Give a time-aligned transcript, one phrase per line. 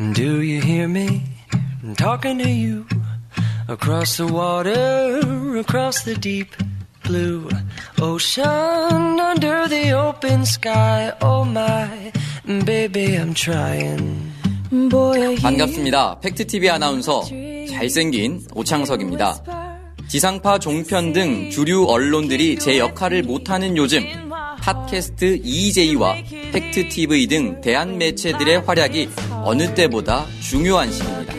[0.00, 1.22] Do you hear me?
[1.82, 2.86] I'm talking to you
[3.68, 5.20] across the water,
[5.58, 6.56] across the deep
[7.04, 7.50] blue
[8.00, 11.12] ocean, under the open sky.
[11.20, 12.12] Oh my,
[12.64, 14.32] baby, I'm trying.
[14.88, 16.20] Boy, 반갑습니다.
[16.20, 17.22] 팩트TV 아나운서
[17.68, 19.44] 잘생긴 오창석입니다.
[20.08, 24.02] 지상파 종편 등 주류 언론들이 제 역할을 못하는 요즘
[24.62, 26.16] 팟캐스트 EJ와
[26.52, 29.08] 팩트TV 등 대한 매체들의 활약이
[29.42, 31.34] 어느 때보다 중요한 시기입니다.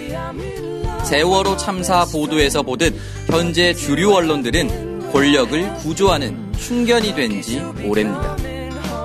[1.06, 2.94] 세월호 참사 보도에서 보듯
[3.28, 8.38] 현재 주류 언론들은 권력을 구조하는 충견이 된 지 오래입니다.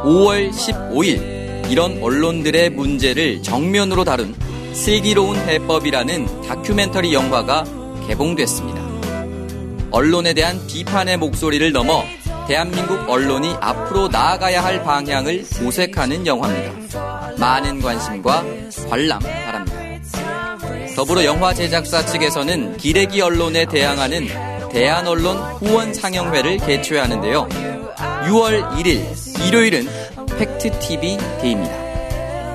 [0.05, 4.35] 5월 15일 이런 언론들의 문제를 정면으로 다룬
[4.73, 7.65] 슬기로운 해법이라는 다큐멘터리 영화가
[8.07, 8.87] 개봉됐습니다.
[9.91, 12.05] 언론에 대한 비판의 목소리를 넘어
[12.47, 17.33] 대한민국 언론이 앞으로 나아가야 할 방향을 모색하는 영화입니다.
[17.39, 18.45] 많은 관심과
[18.89, 19.77] 관람 바랍니다.
[20.95, 24.29] 더불어 영화 제작사 측에서는 기레기 언론에 대항하는
[24.71, 27.49] 대한언론 후원 상영회를 개최하는데요.
[28.27, 29.89] 6월 1일 일요일은
[30.39, 31.75] 팩트TV 데이입니다.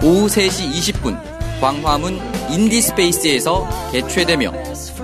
[0.04, 1.20] 오후 3시 20분
[1.60, 4.52] 광화문 인디스페이스에서 개최되며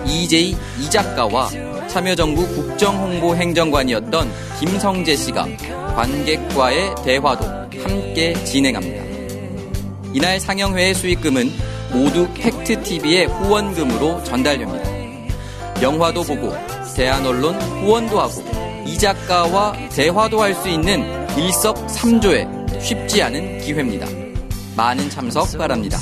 [0.05, 1.49] EJ 이 작가와
[1.97, 5.47] 참여정부 국정홍보행정관이었던 김성재 씨가
[5.95, 7.43] 관객과의 대화도
[7.81, 9.03] 함께 진행합니다.
[10.13, 11.51] 이날 상영회의 수익금은
[11.91, 15.81] 모두 팩트TV의 후원금으로 전달됩니다.
[15.81, 16.55] 영화도 보고
[16.95, 18.43] 대한언론 후원도 하고
[18.85, 21.03] 이 작가와 대화도 할 수 있는
[21.35, 22.47] 일석 삼조의
[22.79, 24.05] 쉽지 않은 기회입니다.
[24.75, 25.97] 많은 참석 바랍니다.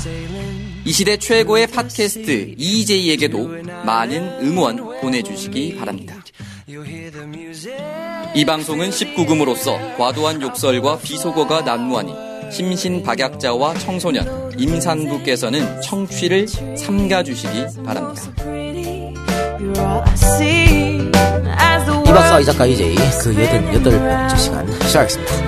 [0.86, 3.48] 이 시대 최고의 팟캐스트 EJ에게도
[3.84, 6.14] 많은 응원 보내주시기 바랍니다.
[8.36, 12.12] 이 방송은 19금으로서 과도한 욕설과 비속어가 난무하니
[12.52, 18.22] 심신박약자와 청소년, 임산부께서는 청취를 삼가주시기 바랍니다.
[22.04, 22.94] 이 박사 이 작가 이제
[23.24, 25.46] 그 여든 여덟 번째 시간 시작하겠습니다.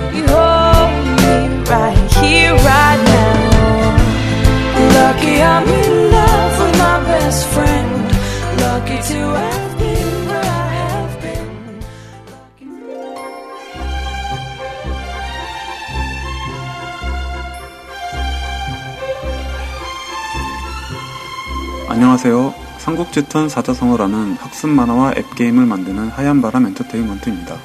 [21.87, 22.53] 안녕하세요.
[22.79, 27.55] 삼국지턴 사자성어라는 학습 만화와 앱게임을 만드는 하얀바람 엔터테인먼트입니다.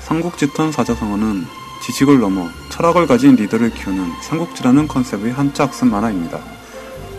[0.00, 1.46] 삼국지턴 사자성어는
[1.84, 6.55] 지식을 넘어 철학을 가진 리더를 키우는 삼국지라는 컨셉의 한자 학습 만화입니다.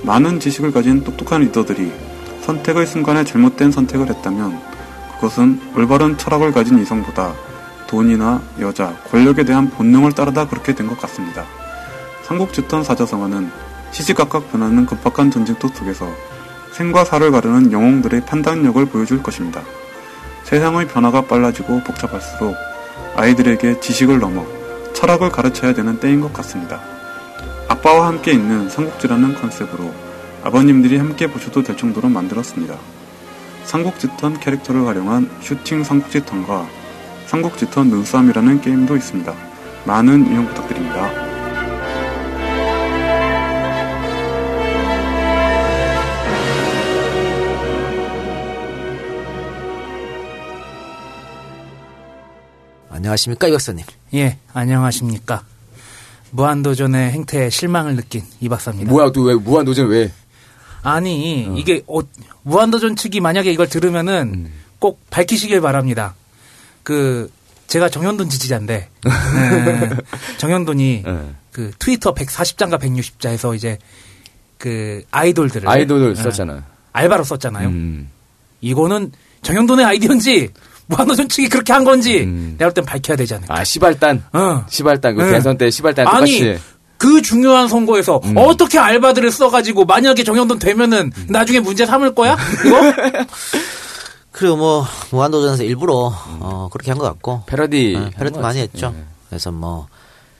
[0.03, 1.91] 많은 지식을 가진 똑똑한 리더들이
[2.41, 4.59] 선택의 순간에 잘못된 선택을 했다면
[5.16, 7.34] 그것은 올바른 철학을 가진 이성보다
[7.88, 11.46] 돈이나 여자, 권력에 대한 본능을 따르다 그렇게 된 것 같습니다.
[12.24, 13.50] 삼국지턴 사자성어는
[13.91, 16.07] 시시각각 변하는 급박한 전쟁터 속에서
[16.74, 19.62] 생과 사를 가르는 영웅들의 판단력을 보여줄 것입니다.
[20.44, 22.56] 세상의 변화가 빨라지고 복잡할수록
[23.16, 24.46] 아이들에게 지식을 넘어
[24.94, 26.80] 철학을 가르쳐야 되는 때인 것 같습니다.
[27.88, 29.94] 아빠와 함께 있는 삼국지라는 컨셉으로
[30.44, 32.78] 아버님들이 함께 보셔도 될 정도로 만들었습니다.
[33.64, 36.68] 삼국지턴 캐릭터를 활용한 슈팅 삼국지턴과
[37.28, 39.34] 삼국지턴 눈싸움이라는 게임도 있습니다.
[39.86, 41.09] 많은 이용 부탁드립니다.
[52.90, 53.86] 안녕하십니까 이 박사님.
[54.16, 55.46] 예, 안녕하십니까.
[56.31, 58.91] 무한도전의 행태에 실망을 느낀 이 박사입니다.
[58.91, 60.11] 뭐야, 또 왜, 무한도전 왜?
[60.83, 61.99] 아니, 이게, 어,
[62.43, 64.53] 무한도전 측이 만약에 이걸 들으면은 음.
[64.79, 66.15] 꼭 밝히시길 바랍니다.
[66.83, 67.31] 그,
[67.67, 69.89] 제가 정현돈 지지자인데, 네,
[70.38, 71.35] 정현돈이 네.
[71.51, 73.77] 그 트위터 140자인가 160자에서 이제
[74.57, 75.67] 그 아이돌들을.
[75.67, 76.63] 아이돌을 네, 썼잖아.
[76.94, 77.67] 알바로 썼잖아요.
[77.67, 78.09] 음.
[78.61, 79.11] 이거는
[79.41, 80.49] 정현돈의 아이디어인지,
[80.88, 82.56] 무한도전 측이 그렇게 한 건지, 음.
[82.58, 83.59] 내가 볼 땐 밝혀야 되지 않을까.
[83.59, 84.24] 아, 시발단.
[84.34, 84.66] 어.
[84.70, 85.16] 시발단.
[85.16, 85.31] 그 네.
[85.31, 86.59] 대선 때 시발단 아니 똑같이.
[86.98, 88.34] 그 중요한 선거에서 음.
[88.38, 91.25] 어떻게 알바들을 써가지고 만약에 정현돈 되면은 음.
[91.30, 92.36] 나중에 문제 삼을 거야?
[92.66, 92.81] 이거?
[94.31, 97.95] 그리고 뭐 무한도전에서 일부러 어, 그렇게 한 것 같고 패러디.
[97.95, 98.60] 어, 한 패러디 것 많이.
[98.60, 98.92] 했죠.
[98.95, 99.04] 네.
[99.30, 99.88] 그래서 뭐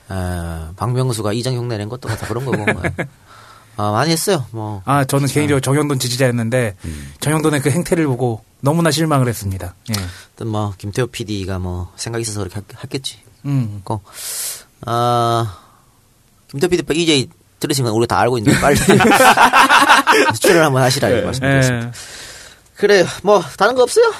[0.08, 2.58] 어, 박명수가 이장 흉내 낸 것도 다 그런 거고
[3.78, 3.86] 뭐.
[3.86, 4.44] 어, 많이 했어요.
[4.50, 7.12] 뭐 아 저는 개인적으로 정현돈 지지자였는데 음.
[7.20, 9.74] 정현돈의 그 행태를 보고 너무나 실망을 했습니다.
[9.90, 9.94] 예.
[10.34, 13.18] 어떤 뭐 김태호 PD가 뭐 생각 이 있어서 그렇게 했- 했겠지.
[13.44, 13.82] 음.
[13.84, 15.56] 고아
[16.50, 17.26] 김태호 PD 이제
[17.60, 18.76] 들으신 건 우리 다 알고 있는데 빨리
[20.40, 21.86] 출연 한번 하시라 이렇게 말씀드렸습니다.
[21.88, 21.92] 예.
[22.76, 23.04] 그래요.
[23.22, 24.12] 뭐 다른 거 없어요?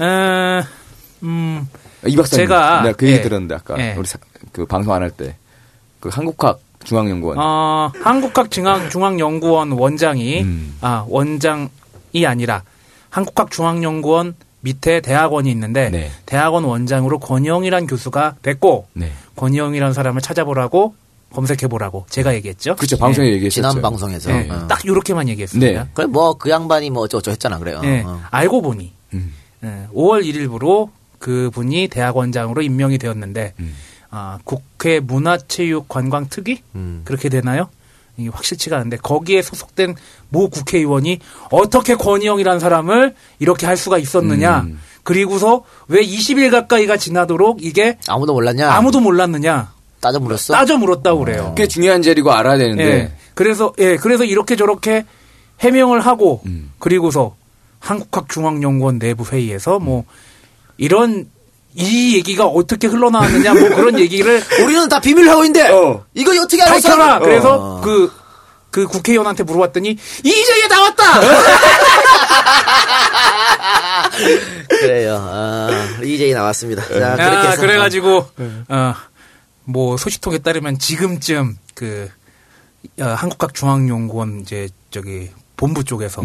[0.00, 0.62] 에,
[1.24, 1.68] 음,
[2.06, 2.46] 이 박사님.
[2.46, 3.22] 제가- 그 얘기 예.
[3.22, 3.76] 들었는데, 아까.
[3.80, 3.94] 예.
[3.98, 4.18] 우리 사-
[4.52, 5.36] 그 방송 안 할 때.
[5.98, 7.36] 그 한국학 중앙연구원.
[7.38, 10.76] 어, 한국학중앙연구원 원장이 음.
[10.80, 11.68] 아 원장이
[12.26, 12.62] 아니라
[13.10, 16.10] 한국학중앙연구원 밑에 대학원이 있는데 네.
[16.26, 19.12] 대학원 원장으로 권영이란 교수가 됐고 네.
[19.36, 20.94] 권영이라는 사람을 찾아보라고
[21.32, 22.74] 검색해보라고 제가 얘기했죠.
[22.76, 22.96] 그렇죠.
[22.98, 23.68] 방송에 얘기했었죠.
[23.68, 24.30] 지난 방송에서.
[24.32, 24.66] 네, 어.
[24.66, 25.84] 딱 이렇게만 얘기했습니다.
[25.84, 25.88] 네.
[25.94, 27.80] 그래 뭐 그 양반이 뭐 어쩌고저쩌고 했잖아 그래요.
[27.82, 28.20] 네, 어.
[28.30, 29.34] 알고 보니 음.
[29.62, 30.88] 예, 5월 1일부로
[31.18, 33.74] 그 분이 대학원장으로 임명이 되었는데 음.
[34.10, 37.02] 아, 국회 문화체육관광특위 음.
[37.04, 37.68] 그렇게 되나요?
[38.16, 39.94] 이게 확실치가 않은데 거기에 소속된
[40.28, 41.20] 모 국회의원이
[41.50, 44.60] 어떻게 권희영이라는 사람을 이렇게 할 수가 있었느냐?
[44.60, 44.80] 음.
[45.04, 48.70] 그리고서 왜 20일 가까이가 지나도록 이게 아무도 몰랐냐?
[48.70, 49.72] 아무도 몰랐느냐?
[50.00, 50.52] 따져 물었어.
[50.52, 51.54] 따져 물었다고 그래요.
[51.56, 52.84] 꽤 중요한 자리고 알아야 되는데.
[52.84, 53.12] 예.
[53.34, 55.04] 그래서 예, 그래서 이렇게 저렇게
[55.60, 56.72] 해명을 하고 음.
[56.78, 57.36] 그리고서
[57.80, 60.04] 한국학중앙연구원 내부 회의에서 뭐
[60.76, 61.30] 이런
[61.78, 66.04] 이 얘기가 어떻게 흘러나왔느냐 뭐 그런 얘기를 우리는 다 비밀 하고인데 어.
[66.14, 66.88] 이거 어떻게 알았어?
[66.88, 67.18] 밝혀라.
[67.20, 67.80] 그래서 어.
[67.80, 68.12] 그,
[68.70, 71.20] 그 국회의원한테 물어봤더니 이재에 나왔다!
[74.68, 75.16] 그래요.
[75.20, 75.70] 아,
[76.02, 76.86] 이제 나왔습니다.
[76.88, 78.26] 자, 아, 그래가지고,
[78.68, 78.94] 어,
[79.64, 82.10] 뭐 소식통에 따르면 지금쯤 그,
[83.00, 86.22] 어, 한국학중앙연구원 이제 저기 본부 쪽에서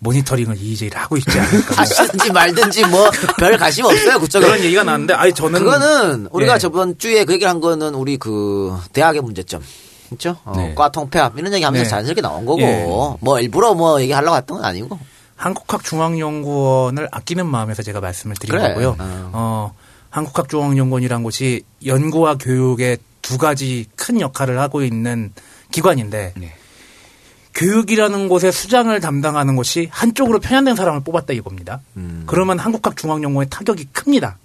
[0.00, 1.66] 모니터링을 이재를 하고 있지 않을까.
[1.68, 4.46] 뭐 하시든지 말든지 뭐 별 관심 없어요 그쪽에.
[4.46, 5.60] 그런 얘기가 나왔는데, 아니 저는.
[5.60, 6.58] 그거는 우리가 예.
[6.58, 9.62] 저번 주에 그 얘기를 한 거는 우리 그 대학의 문제점.
[10.08, 10.36] 그죠?
[10.44, 10.74] 어, 네.
[10.74, 11.88] 과 통폐합 이런 얘기 하면서 네.
[11.88, 12.84] 자연스럽게 나온 거고 예.
[13.20, 14.98] 뭐 일부러 뭐 얘기하려고 했던 건 아니고
[15.36, 18.68] 한국학중앙연구원을 아끼는 마음에서 제가 말씀을 드린 그래.
[18.68, 18.96] 거고요.
[18.98, 19.30] 어.
[19.32, 19.74] 어,
[20.10, 25.32] 한국학중앙연구원이란 곳이 연구와 교육의 두 가지 큰 역할을 하고 있는
[25.70, 26.54] 기관인데 네.
[27.54, 31.80] 교육이라는 곳의 수장을 담당하는 곳이 한쪽으로 편향된 사람을 뽑았다 이겁니다.
[31.96, 32.24] 음.
[32.26, 34.38] 그러면 한국학중앙연구원의 타격이 큽니다.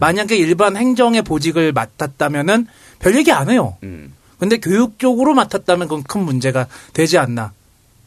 [0.00, 2.66] 만약에 일반 행정의 보직을 맡았다면은
[2.98, 3.76] 별 얘기 안 해요.
[3.84, 4.12] 음.
[4.38, 7.52] 근데 교육 쪽으로 맡았다면 그건 큰 문제가 되지 않나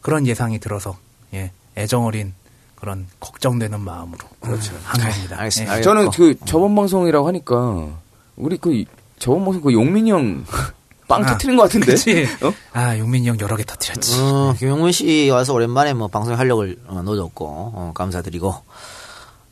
[0.01, 0.97] 그런 예상이 들어서
[1.33, 2.33] 예 애정어린
[2.75, 5.37] 그런 걱정되는 마음으로 그렇죠 한 겁니다.
[5.39, 5.77] 알겠습니다.
[5.77, 5.81] 예.
[5.81, 6.11] 저는 어.
[6.13, 7.87] 그 저번 방송이라고 하니까
[8.35, 8.85] 우리 그 이-
[9.17, 10.43] 저번 방송 그 용민이 형
[11.13, 11.85] 빵 아, 터트린 것 같은데.
[11.87, 12.27] 그치?
[12.41, 12.51] 어?
[12.73, 14.19] 아 용민이 형 여러 개 터뜨렸지.
[14.19, 18.55] 어, 김용문 씨 와서 오랜만에 뭐 방송에 활력을 어, 넣어줬고 어, 감사드리고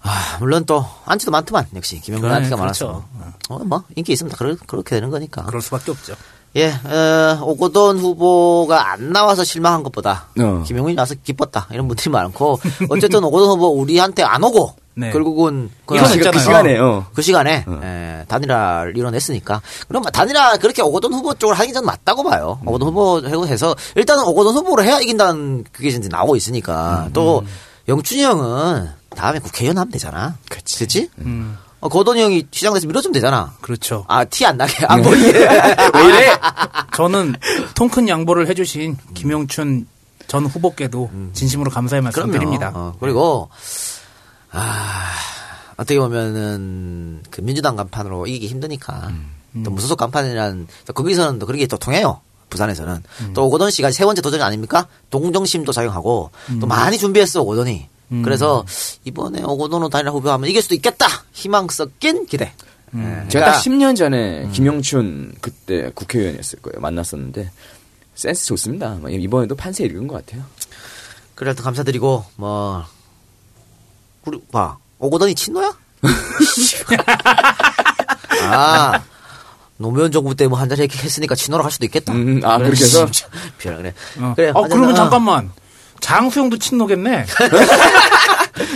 [0.01, 2.57] 아 물론 또 안티도 많더만 역시 그래, 안티가 그렇죠.
[2.57, 3.03] 많아서
[3.49, 4.37] 어, 뭐 인기 있습니다.
[4.37, 5.43] 그러, 그렇게 되는 거니까.
[5.43, 6.15] 그럴 수밖에 없죠.
[6.55, 10.63] 예, 어, 오고돈 후보가 안 나와서 실망한 것보다 어.
[10.67, 12.59] 김용민이 나와서 기뻤다 이런 분들이 많고
[12.89, 15.11] 어쨌든 오고돈 후보 우리한테 안 오고 네.
[15.11, 16.31] 결국은 그, 이건 시- 있잖아요.
[16.33, 17.05] 그 시간에 어.
[17.13, 22.59] 그 시간에 예, 단일화를 이뤄냈으니까 그럼 단일화 그렇게 오고돈 후보 쪽으로 하기 전 맞다고 봐요.
[22.65, 27.43] 오고돈 후보 하고 해서 일단은 오고돈 후보로 해야 이긴다는 그게 이제 나오고 있으니까 또
[27.87, 30.35] 영춘이 형은 다음에 국회의원 하면 되잖아.
[30.49, 30.79] 그렇지.
[30.79, 31.09] 그치?
[31.19, 33.53] 음, 어, 고돈이 형이 시장 돼서 밀어주면 되잖아.
[33.59, 34.05] 그렇죠.
[34.07, 35.31] 아 티 안 나게 안 보이게.
[35.33, 36.31] 왜 이래?
[36.95, 37.35] 저는
[37.75, 39.87] 통 큰 양보를 해주신 김용춘
[40.27, 42.31] 전 후보께도 진심으로 감사의 말씀 그럼요.
[42.39, 42.71] 드립니다.
[42.73, 43.49] 어, 그리고
[44.51, 45.11] 아
[45.77, 49.11] 어떻게 보면은 그 민주당 간판으로 이기기 힘드니까
[49.63, 52.21] 또 무소속 간판이란 또 거기서는 또 그렇게 또 통해요.
[52.49, 53.03] 부산에서는
[53.33, 54.87] 또 오고돈 씨가 세 번째 도전이 아닙니까?
[55.09, 57.87] 동정심도 작용하고 또 많이 준비했어 오고돈이.
[58.23, 58.65] 그래서
[59.05, 61.07] 이번에 오고돈으로 단일화 후보하면 이길 수도 있겠다.
[61.31, 62.51] 희망 섞인 기대.
[62.93, 66.81] 예, 제가 그러니까 딱 10년 전에 김영춘 그때 국회의원이었을 거예요.
[66.81, 67.49] 만났었는데
[68.15, 68.95] 센스 좋습니다.
[68.95, 70.43] 뭐 이번에도 판세 읽은 것 같아요.
[71.35, 72.83] 그래 도 감사드리고 뭐
[74.25, 75.71] 우리 봐 오고돈이 친노야?
[78.43, 79.01] 아
[79.77, 82.13] 노무현 정부 때 뭐 한 자리 했으니까 친노로 갈 수도 있겠다.
[82.13, 83.07] 음, 아, 그렇게 해서?
[83.57, 83.93] 비라 그래.
[84.19, 84.51] 어, 그래.
[84.53, 84.93] 어, 그러면 어.
[84.93, 85.51] 잠깐만.
[85.99, 87.25] 장수영도 친노겠네.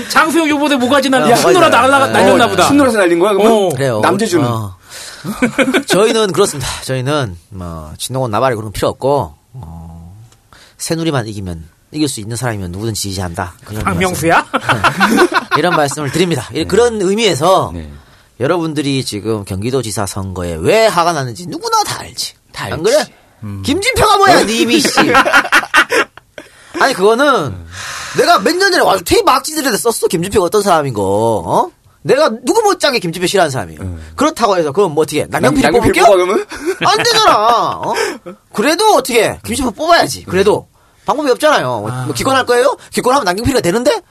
[0.09, 1.69] 장수영 요번에 뭐가지 난 야, 친노라.
[1.69, 2.13] 날라 네.
[2.13, 2.63] 날렸나 보다.
[2.67, 3.33] 신노라서 날린 거야?
[3.33, 3.51] 그러면?
[3.51, 3.69] 어.
[3.69, 3.99] 그래요.
[4.01, 4.45] 남재준은?
[4.47, 4.75] 어.
[5.87, 6.69] 저희는 그렇습니다.
[6.83, 10.15] 저희는 뭐 진동원 나발이 그런 거 필요 없고 어,
[10.77, 13.53] 새누리만 이기면 이길 수 있는 사람이면 누구든 지지한다.
[13.63, 14.45] 그런 박명수야?
[14.51, 15.27] 말씀,
[15.57, 16.49] 이런 말씀을 드립니다.
[16.53, 17.89] 이- 그런 의미에서 네.
[18.39, 22.33] 여러분들이 지금 경기도지사 선거에 왜 화가 나는지 누구나 다 알지.
[22.51, 22.83] 다안 알지.
[22.83, 23.05] 그래?
[23.63, 24.89] 김진표가 뭐야, 님이 씨.
[26.79, 27.55] 아니 그거는
[28.17, 30.07] 내가 몇 년 전에 와서 테이프 악지들에 썼어.
[30.09, 31.01] 김진표가 어떤 사람인 거.
[31.45, 31.71] 어?
[32.01, 33.97] 내가 누구 못지않게 김진표 싫어하는 사람이에요.
[34.15, 36.05] 그렇다고 해서 그럼 뭐 어떻게 남경필 뽑을게요?
[36.05, 37.37] 안 되잖아.
[37.83, 37.93] 어?
[38.53, 40.25] 그래도 어떻게 김진표 뽑아야지.
[40.25, 40.67] 그래도
[41.05, 41.81] 방법이 없잖아요.
[42.05, 42.75] 뭐 기권할 거예요?
[42.91, 44.01] 기권하면 남경필이가 되는데?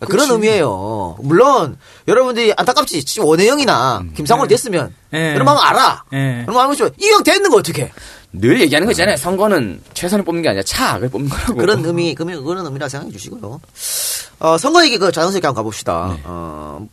[0.00, 1.16] 그런 의미예요.
[1.20, 3.04] 물론 여러분들이 안타깝지.
[3.04, 5.32] 지금 원혜영이나 김상훈이 됐으면 예.
[5.32, 6.04] 그럼 하면 알아.
[6.12, 6.42] 예.
[6.46, 7.90] 그럼 하면 좀 이형 됐는 거 어떻게?
[8.32, 9.16] 늘 얘기하는 거 있잖아요.
[9.16, 11.54] 선거는 최선을 뽑는 게 아니라 차악을 뽑는 거라고.
[11.54, 13.60] 그런 의미, 그런, 그런 의미라 생각해 주시고요.
[14.40, 16.18] 어, 선거 얘기 그 자연스럽게 한번 가봅시다.
[16.24, 16.86] 어,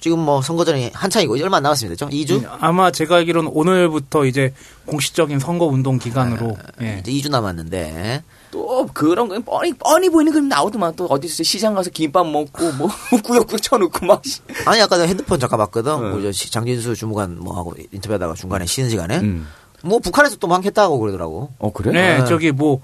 [0.00, 2.06] 지금 뭐 선거전이 한창이고 이제 얼마 안 남았습니다.
[2.06, 2.16] 그죠?
[2.16, 2.48] 2주?
[2.60, 4.54] 아마 제가 알기로는 오늘부터 이제
[4.86, 7.00] 공식적인 선거 운동 기간으로 예.
[7.00, 11.90] 이제 2주 남았는데 또 그런 거 뻔히 뻔히 보이는 그림 나오더만 또 어디서 시장 가서
[11.90, 12.88] 김밥 먹고 뭐
[13.24, 14.40] 꾸역꾸역 쳐놓고 막 씨.
[14.66, 16.22] 아니 아까 내가 핸드폰 잠깐 봤거든.
[16.22, 16.32] 네.
[16.32, 19.48] 시- 장진수 주무관 뭐 하고 인터뷰하다가 중간에 쉬는 시간에 음.
[19.82, 21.50] 뭐 북한에서 또 많겠다고 그러더라고.
[21.58, 21.92] 어 그래?
[21.92, 22.24] 네, 아.
[22.24, 22.80] 저기 뭐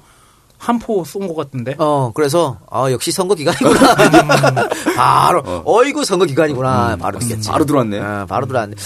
[0.67, 1.75] 한 포 쏜 것 같은데.
[1.79, 4.69] 어 그래서 아 역시 선거 기간이구나.
[4.97, 5.85] 바로 어.
[5.85, 6.97] 이구 선거 기간이구나.
[6.97, 7.49] 바로 느꼈지.
[7.51, 8.01] 바로 들어왔네.
[8.01, 8.77] 아, 바로 들어왔네.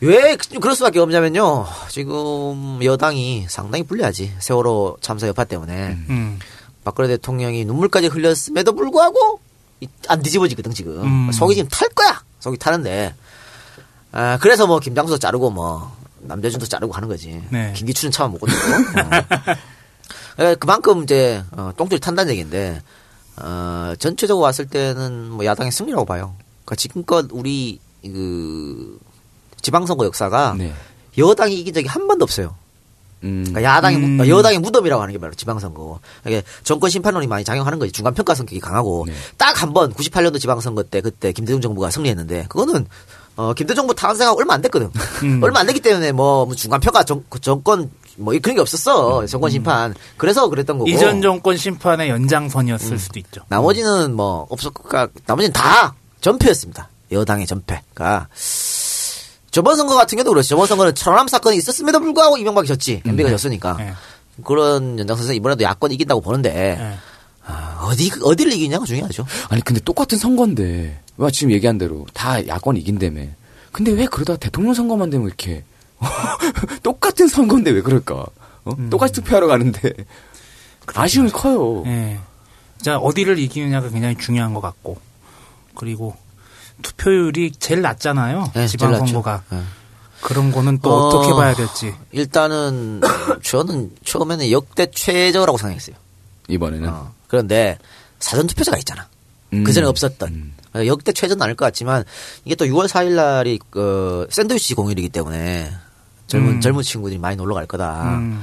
[0.00, 1.66] 왜 그- 그럴 수밖에 없냐면요.
[1.88, 4.34] 지금 여당이 상당히 불리하지.
[4.38, 6.38] 세월호 참사 여파 때문에 음.
[6.84, 9.40] 박근혜 대통령이 눈물까지 흘렸음에도 불구하고
[9.80, 11.02] 이- 안 뒤집어지거든 지금.
[11.02, 11.32] 음.
[11.32, 12.22] 속이 지금 탈 거야.
[12.40, 13.14] 속이 타는데.
[14.12, 17.42] 아 그래서 뭐 김장수도 자르고 뭐 남대준도 자르고 하는 거지.
[17.50, 17.72] 네.
[17.76, 18.60] 김기춘은 차마 못 건드고.
[19.00, 19.54] 어.
[20.38, 22.82] 에, 그만큼 이제 어, 똥줄이 탄다는 얘기인데
[23.36, 26.34] 어, 전체적으로 왔을 때는 뭐 야당의 승리라고 봐요.
[26.64, 28.98] 그러니까 지금껏 우리 그
[29.60, 30.72] 지방선거 역사가 네.
[31.18, 32.54] 여당이 이긴 적이 한 번도 없어요.
[33.24, 33.44] 음.
[33.46, 34.16] 그러니까 야당의 음.
[34.16, 36.00] 무- 여당의 무덤이라고 하는 게 바로 지방선거.
[36.26, 37.92] 이게 정권 심판론이 많이 작용하는 거지.
[37.92, 39.14] 중간 평가 성격이 강하고 네.
[39.38, 42.86] 딱한 번 98년도 지방선거 때 그때 김대중 정부가 승리했는데 그거는
[43.36, 44.90] 어, 김대중 정부 탄생하고 얼마 안 됐거든.
[45.22, 45.40] 음.
[45.44, 49.26] 얼마 안 됐기 때문에 뭐, 뭐 중간 평가 정, 그 정권 뭐 그런 게 없었어.
[49.26, 49.94] 정권 심판.
[50.16, 50.90] 그래서 그랬던 거고.
[50.90, 50.94] 음.
[50.94, 53.42] 이전 정권 심판의 연장선이었을 수도 있죠.
[53.48, 56.88] 나머지는 뭐 없었고 그러니까 나머지는 다 전패였습니다.
[57.10, 58.28] 여당의 전패가
[59.50, 60.48] 저번 선거 같은 경우도 그렇죠.
[60.48, 63.02] 저번 선거는 천안함 사건이 있었음에도 불구하고 이명박이 졌지.
[63.04, 63.76] MB가 졌으니까.
[63.78, 63.92] 네.
[64.44, 66.94] 그런 연장선에서 이번에도 야권 이긴다고 보는데 네.
[67.44, 69.26] 아, 어디 어디를 이기냐가 중요하죠.
[69.48, 73.22] 아니 근데 똑같은 선거인데 왜 지금 얘기한 대로 다 야권 이긴다며.
[73.72, 75.64] 근데 왜 그러다 대통령 선거만 되면 이렇게
[76.82, 78.26] 똑같은 선거인데 왜 그럴까?
[78.64, 78.76] 어?
[78.90, 79.92] 똑같이 투표하러 가는데
[80.94, 81.84] 아쉬움이 커요.
[81.86, 82.18] 예.
[82.80, 84.98] 자, 어디를 이기느냐가 굉장히 중요한 것 같고.
[85.74, 86.16] 그리고
[86.82, 88.44] 투표율이 제일 낮잖아요.
[88.54, 89.44] 네, 제일 지방선거가.
[89.50, 89.62] 네.
[90.20, 91.10] 그런 거는 또 어, 어...
[91.10, 91.94] 떻게 봐야 될지.
[92.12, 93.00] 일단은
[93.42, 95.96] 저는 처음에는 역대 최저라고 생각했어요.
[96.48, 97.78] 이번에는 어, 그런데
[98.18, 99.08] 사전 투표제가 있잖아.
[99.52, 99.64] 음.
[99.64, 100.54] 그 전에 없었던 음.
[100.74, 102.04] 어, 역대 최저는 아닐 것 같지만
[102.44, 105.72] 이게 또 6월 4일 날이 그 샌드위치 공휴일이기 때문에
[106.32, 106.60] 젊은 음.
[106.60, 108.14] 젊은 친구들이 많이 놀러 갈 거다.
[108.16, 108.42] 음,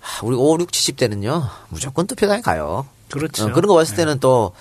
[0.00, 2.86] 하, 우리 5, 6, 70대는요 무조건 투표장에 가요.
[3.10, 3.44] 그렇죠.
[3.46, 4.52] 어, 그런 거 봤을 때는 또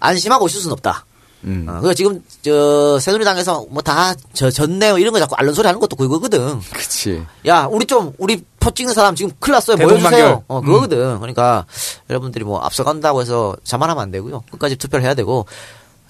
[0.00, 1.04] 안심하고 있을 수는 없다.
[1.44, 1.66] 음.
[1.68, 5.66] 어, 그 지금 저 새누리당에서 뭐 다 저 전내 뭐 이런 거 자꾸 알른 소리
[5.66, 6.58] 하는 것도 그거거든.
[6.72, 7.22] 그치.
[7.46, 9.76] 야, 우리 좀 우리 표 찍는 사람 지금 큰일 났어요.
[9.76, 10.42] 보여주세요.
[10.48, 11.18] 어, 그거거든.
[11.20, 11.64] 그러니까
[12.10, 14.42] 여러분들이 뭐 앞서간다고 해서 자만하면 안 되고요.
[14.50, 15.46] 끝까지 투표를 해야 되고.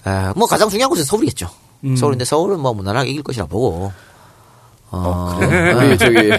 [0.07, 1.49] 에, 뭐 가장 중요한 곳은 서울이겠죠.
[1.83, 1.95] 음.
[1.95, 3.91] 서울인데 서울은 뭐 무난하게 이길 것이라 보고.
[4.91, 5.73] 어, 네.
[5.73, 6.31] 우리 저기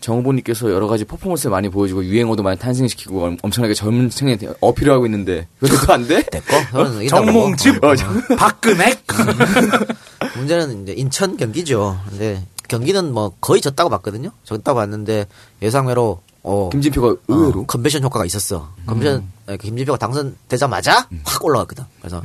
[0.00, 5.06] 정후보님께서 여러 가지 퍼포먼스를 많이 보여주고 유행어도 많이 탄생시키고 엄- 엄청나게 젊은 층에 어필을 하고
[5.06, 6.22] 있는데 그것도 안 돼?
[6.22, 6.56] 됐고.
[6.72, 7.84] 서울은 이긴다고 정몽집.
[7.84, 7.94] 어,
[8.36, 8.94] 박근혜.
[10.36, 11.98] 문제는 이제 인천 경기죠.
[12.08, 14.30] 근데 경기는 뭐 거의 졌다고 봤거든요.
[14.44, 15.26] 졌다고 봤는데
[15.62, 18.70] 예상외로 어, 김진표가 의외로 어, 컨벤션 효과가 있었어.
[18.86, 21.84] 컨벤션 에, 그 김진표가 당선되자마자 확 올라갔거든.
[22.00, 22.22] 그래서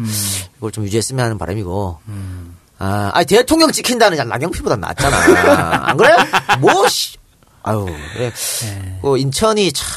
[0.57, 1.99] 이걸 좀 유지했으면 하는 바람이고.
[2.77, 5.87] 아, 아니 대통령 지킨다는 나경피보다 낫잖아.
[5.89, 6.15] 안 그래?
[6.59, 7.17] 뭐 씨.
[7.63, 8.31] 아유, 그래.
[9.01, 9.87] 그 인천이 참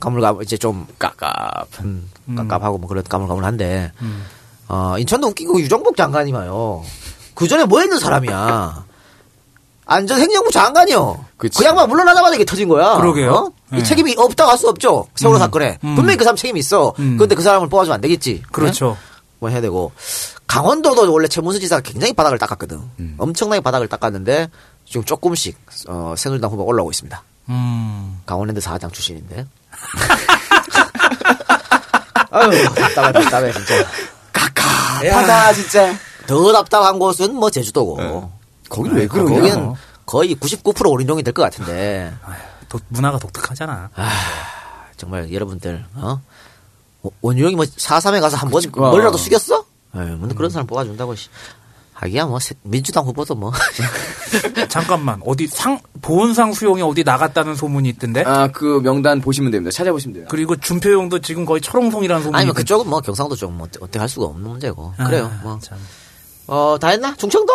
[0.00, 1.68] 가물가 이제 좀 깝깝.
[1.80, 3.92] 음, 깝깝하고 뭐 그런 가물가물한데.
[4.68, 6.82] 어, 인천도 웃기고 유정복 장관이마요.
[7.34, 8.84] 그 전에 뭐 했는 사람이야.
[9.84, 11.24] 안전행정부 장관이요.
[11.36, 11.58] 그치.
[11.58, 12.96] 그 양반 물러나자마자 이게 터진 거야.
[12.96, 13.32] 그러게요.
[13.32, 13.52] 어?
[13.72, 13.82] 이 네.
[13.82, 15.06] 책임이 없다고 할 수 없죠.
[15.16, 15.78] 세월호 사건에.
[15.84, 15.96] 음.
[15.96, 16.94] 분명히 그 사람 책임이 있어.
[17.00, 17.16] 음.
[17.16, 18.42] 그런데 그 사람을 뽑아주면 안 되겠지.
[18.52, 18.96] 그렇죠.
[18.98, 19.11] 네?
[19.42, 19.90] 뭐 해야 되고.
[20.46, 22.80] 강원도도 원래 최문수 지사가 굉장히 바닥을 닦았거든.
[23.00, 23.16] 음.
[23.18, 24.48] 엄청나게 바닥을 닦았는데
[24.86, 25.58] 지금 조금씩
[25.88, 27.22] 어, 새누리당 후보가 올라오고 있습니다.
[27.48, 28.20] 음.
[28.24, 29.44] 강원랜드 사장 출신인데.
[32.30, 33.84] 아유, 답답해, 답답해, 진짜.
[35.12, 35.92] 하다 진짜.
[36.28, 38.30] 더 답답한 곳은 뭐 제주도고.
[38.68, 39.34] 거긴 왜 그러냐?
[39.34, 39.74] 거기는
[40.06, 42.14] 거의 99% 오린종이 될 것 같은데.
[42.68, 43.90] 도- 문화가 독특하잖아.
[44.96, 46.22] 정말 여러분들, 어?
[47.20, 48.62] 원유형이 뭐 4.3에 가서 한 번.
[48.74, 49.64] 머리라도 숙였어?
[49.96, 51.28] 에이, 뭐 그런 사람 뽑아준다고, 씨.
[51.94, 53.52] 하기야 뭐, 새- 민주당 후보도 뭐.
[54.68, 58.22] 잠깐만 어디 상 보은상 수용이 어디 나갔다는 소문이 있던데.
[58.24, 59.70] 아 그 명단 보시면 됩니다.
[59.74, 60.26] 찾아보시면 돼요.
[60.28, 62.36] 그리고 준표용도 지금 거의 철옹성이라는 소문이.
[62.38, 62.54] 아니면.
[62.54, 64.92] 그쪽은 뭐 경상도 쪽 뭐, 어떻게 할 수가 없는 문제고.
[64.96, 65.58] 아, 그래요, 뭐.
[65.62, 65.78] 참.
[66.48, 67.14] 어, 다 했나?
[67.16, 67.52] 중청도?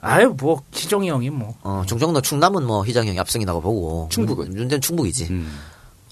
[0.00, 1.54] 아유 뭐 희정이 형이 뭐.
[1.62, 4.08] 어, 중청도 충남은 뭐 희장형이 압승이라고 보고.
[4.12, 4.50] 충북은?
[4.50, 5.24] 문제는 충북이지.
[5.30, 5.58] 음.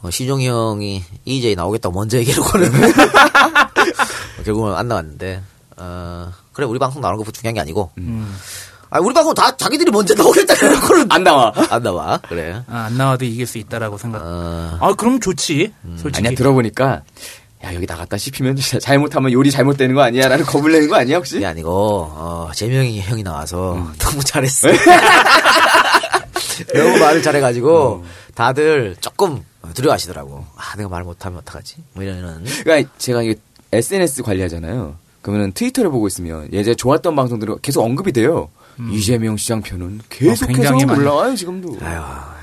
[0.05, 2.71] 어, 시종이 형이 EJ 나오겠다고 먼저 얘기해놓고는
[4.45, 5.41] 결국은 안 나왔는데
[5.79, 8.37] 어, 그래 우리 방송 나오는 거 중요한 게 아니고 음.
[8.91, 11.53] 아 우리 방송 다 자기들이 먼저 나오겠다 해놓고는 안 나와.
[11.71, 14.21] 안 나와 그래 아, 안 나와도 이길 수 있다라고 생각.
[14.23, 15.73] 어, 아 그럼 좋지.
[15.87, 15.97] 음.
[15.99, 16.27] 솔직히.
[16.27, 17.01] 아니야 들어보니까
[17.65, 21.37] 야 여기 나갔다 씹히면 진짜 잘못하면 요리 잘못되는 거 아니야라는 겁을 내는 거 아니야 혹시?
[21.37, 24.69] 그게 아니고 어, 재명이 형이 나와서 너무 잘했어.
[26.75, 29.43] 너무 말을 잘해가지고 다들 조금
[29.73, 30.45] 두려워하시더라고.
[30.57, 31.77] 아 내가 말 못하면 어떡하지?
[31.95, 32.45] 뭐 이러는.
[32.63, 33.37] 그러니까 제가 이게
[33.73, 34.97] SNS 관리하잖아요.
[35.23, 38.51] 그러면 트위터를 보고 있으면 예전에 좋았던 방송들이 계속 언급이 돼요.
[38.91, 40.85] 이재명 시장 편은 계속해서 많이.
[40.85, 41.79] 올라와요 지금도.
[41.81, 42.01] 아유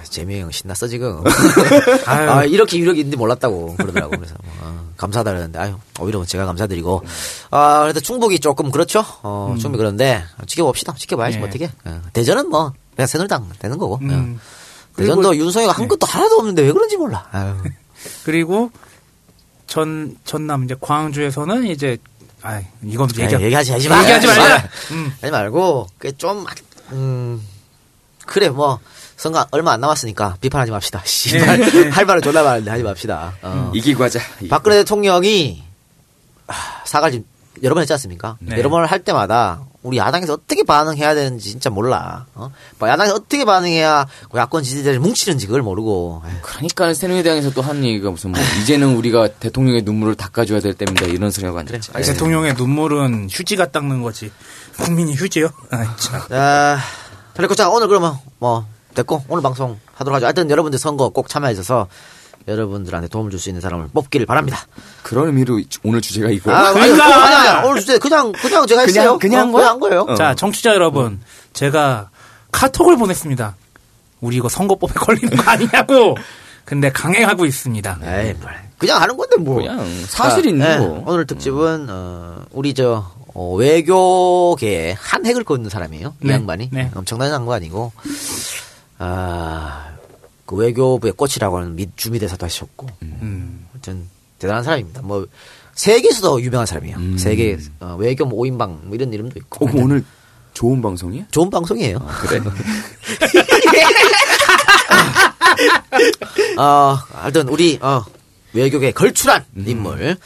[0.10, 1.24] 재명이 형 신났어 지금.
[2.06, 4.12] 아 이렇게 유력이 있는데 몰랐다고 그러더라고.
[4.18, 7.04] 그래서 뭐, 아, 감사하다 그러는데 아유 오히려 제가 감사드리고.
[7.52, 9.04] 아 그래도 충북이 조금 그렇죠.
[9.24, 10.94] 어 충북이 그런데 지켜봅시다.
[10.96, 11.40] 지켜봐야지 예.
[11.40, 11.70] 뭐 어떻게.
[11.86, 14.00] 어, 대전은 뭐 그냥 새누리당 되는 거고.
[14.02, 14.40] 음.
[14.40, 14.61] 어.
[14.98, 17.28] 대전도 그리고- 윤석이가 한 것도 하나도 없는데 왜 그런지 몰라.
[17.32, 17.56] 아유.
[18.26, 18.72] 그리고
[19.68, 21.98] 전 전남 이제 광주에서는 이제
[22.42, 24.02] 아 이건 얘기 얘기하지 하지 마.
[24.02, 24.70] 얘기하지 말자.
[24.92, 25.14] 음.
[25.22, 26.46] 하지 말고 그좀
[26.92, 27.42] 음,
[28.26, 28.80] 그래 뭐
[29.16, 31.02] 선거 얼마 안 남았으니까 비판하지 맙시다.
[31.06, 31.90] 씨발 예, 예.
[31.90, 33.34] 할 말은 존나 많은데 하지 맙시다.
[33.44, 33.72] 어.
[33.76, 34.20] 이기고 하자.
[34.50, 35.64] 박근혜 대통령이
[36.48, 36.54] 아,
[36.86, 37.26] 사과를 지금
[37.64, 38.38] 여러 번 했지 않습니까?
[38.40, 38.58] 네.
[38.58, 42.26] 여러 번을 할 때마다 우리 야당에서 어떻게 반응해야 되는지 진짜 몰라.
[42.36, 42.52] 어?
[42.78, 46.22] 뭐 야당에서 어떻게 반응해야 그 야권 지지자를 뭉치는지 그걸 모르고.
[46.26, 46.34] 에휴.
[46.42, 51.32] 그러니까 새누리당에서 또 한 얘기가 무슨 뭐 이제는 우리가 대통령의 눈물을 닦아줘야 될 때입니다 이런
[51.32, 51.94] 소리가 안 됐죠.
[51.96, 54.32] 아니, 대통령의 눈물은 휴지가 닦는 거지.
[54.80, 55.50] 국민이 휴지요?
[55.72, 56.22] 아, 참.
[56.30, 56.78] 자,
[57.36, 60.26] 그리고 자 오늘 그러면 뭐 됐고 오늘 방송 하도록 하죠.
[60.26, 61.88] 하여튼 여러분들 선거 꼭 참여하셔서
[62.52, 64.60] 여러분들한테 도움을 줄 수 있는 사람을 뽑기를 바랍니다.
[65.04, 66.52] 그런 의미로 오늘 주제가 이거.
[66.54, 67.04] 아, 그러니까!
[67.06, 69.18] 아니, 아니, 아니, 아니, 오늘 주제 그냥 그냥 제가 그냥- 했어요.
[69.20, 69.62] 그냥 어, 한 거야?
[69.64, 70.02] 그냥 한 거예요.
[70.10, 70.16] 어.
[70.16, 71.20] 자, 청취자 여러분,
[71.54, 72.10] 제가
[72.52, 73.56] 카톡을 보냈습니다.
[74.22, 76.16] 우리 이거 선거법에 걸리는 거 아니냐고.
[76.66, 78.00] 근데 강행하고 있습니다.
[78.04, 78.54] 에이, 뭘.
[78.78, 79.56] 그냥 하는 건데 뭐.
[79.56, 81.04] 그냥 사실 있는 자, 예, 거.
[81.08, 86.14] 오늘 특집은 어, 우리 저 어, 외교계에 한 획을 긋는 사람이에요.
[86.22, 86.92] 이 네, 양반이 네.
[86.94, 87.92] 엄청난 장관이고
[89.00, 89.91] 아,
[90.52, 93.66] 그 외교부의 꽃이라고 하는 미, 주미대사도 하셨고 음.
[93.72, 95.02] 하여튼 대단한 사람입니다.
[95.02, 95.26] 뭐
[95.76, 96.98] 세계에서도 유명한 사람이에요.
[96.98, 97.18] 음.
[97.18, 99.66] 세계 어, 외교 뭐 5인방 뭐 이런 이름도 있고.
[99.66, 100.04] 어, 그럼 오늘
[100.54, 101.24] 좋은 방송이야?
[101.32, 102.06] 좋은 방송이에요.
[102.20, 102.42] 그래.
[106.58, 108.04] 어, 하여튼 우리 어,
[108.52, 109.64] 외교계 걸출한 음.
[109.66, 110.18] 인물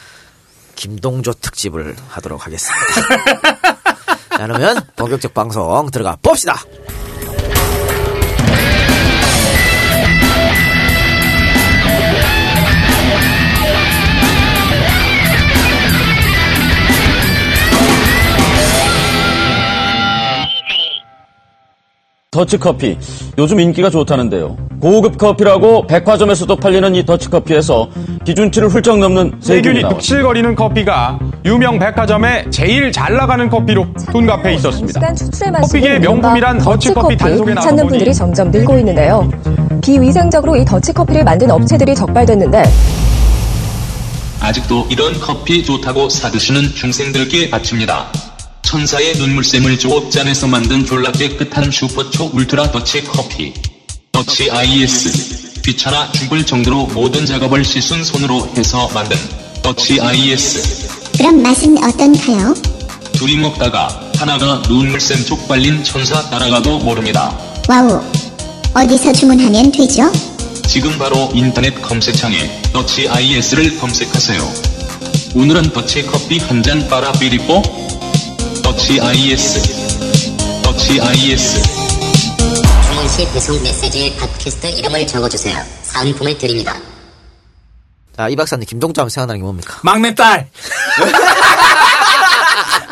[0.74, 2.84] 김동조 특집을 하도록 하겠습니다.
[4.36, 6.60] 자, 그러면 본격적 방송 들어가 봅시다.
[22.36, 22.98] 더치커피
[23.38, 24.56] 요즘 인기가 좋다는데요.
[24.78, 27.88] 고급 커피라고 백화점에서도 팔리는 이 더치커피에서
[28.24, 35.00] 기준치를 훌쩍 넘는 세균이 독실거리는 커피가 유명 백화점에 제일 잘 나가는 커피로 둔갑해 있었습니다.
[35.62, 39.26] 커피계의 명품이란 더치커피 단속에 보니 분들이 점점 늘고 있는데요.
[39.82, 42.64] 비위생적으로 이 더치커피를 만든 업체들이 적발됐는데
[44.40, 48.25] 아직도 이런 커피 좋다고 사드시는 중생들께 바칩니다.
[48.70, 53.54] 천사의 눈물샘을 조업잔에서 만든 졸라 깨끗한 슈퍼초 울트라 더치 커피.
[54.10, 55.62] 더치 IS.
[55.62, 59.16] 귀찮아 죽을 정도로 모든 작업을 씻은 손으로 해서 만든
[59.62, 60.88] 더치 IS.
[61.16, 62.54] 그럼 맛은 어떤가요?
[63.12, 67.38] 둘이 먹다가 하나가 눈물샘 쪽 빨린 천사 따라가도 모릅니다.
[67.68, 68.02] wow.
[68.74, 70.10] 어디서 주문하면 되죠?
[70.66, 74.52] 지금 바로 인터넷 검색창에 더치 IS를 검색하세요.
[75.36, 77.62] 오늘은 더치 커피 한 잔 빨아 비리뽀
[78.76, 81.62] 더치 IS 더치 IS
[82.86, 85.56] 주문 시 배송 메시지에 팟캐스트 이름을 적어주세요.
[85.82, 86.76] 사은품을 드립니다.
[88.14, 89.80] 자, 이 박사님 김동조 하면 생각나는 게 뭡니까?
[89.82, 90.48] 막내딸!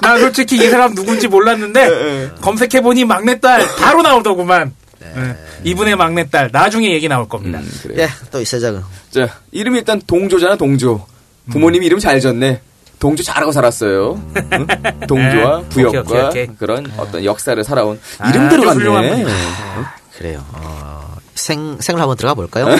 [0.00, 4.74] 나 솔직히 이 사람 누군지 몰랐는데, 검색해보니 막내딸 바로 나오더구만.
[5.02, 5.36] 예.
[5.64, 7.58] 이분의 막내딸, 나중에 얘기 나올 겁니다.
[7.58, 8.04] 음, 그래.
[8.04, 8.82] 예, 또 있어요.
[9.10, 11.06] 자, 이름이 일단 동조잖아, 동조.
[11.50, 12.62] 부모님 이름 잘 졌네.
[12.98, 14.20] 동조 잘하고 살았어요.
[14.36, 14.66] 응?
[15.06, 15.68] 동조와 네.
[15.68, 16.46] 부역과 오케이, 오케이, 오케이.
[16.56, 19.22] 그런 어떤 역사를 살아온 이름대로 훌륭한 갔네.
[19.24, 19.94] 분이다.
[20.16, 20.44] 그래요.
[20.52, 22.66] 어, 생, 생을 한번 들어가 볼까요?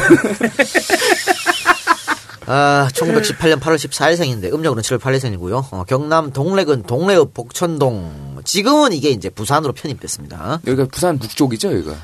[2.47, 5.65] 아, 1918년 8월 14일생인데, 음력으로는 7월 8일생이고요.
[5.71, 8.41] 어, 경남 동래군 동래읍 복천동.
[8.45, 10.61] 지금은 이게 이제 부산으로 편입됐습니다.
[10.67, 11.95] 여기가 부산 북쪽이죠, 여기가.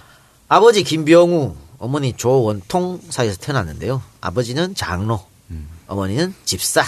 [0.48, 4.00] 아버지 김병우, 어머니 조원통 사이에서 태어났는데요.
[4.22, 5.20] 아버지는 장로,
[5.86, 6.82] 어머니는 집사.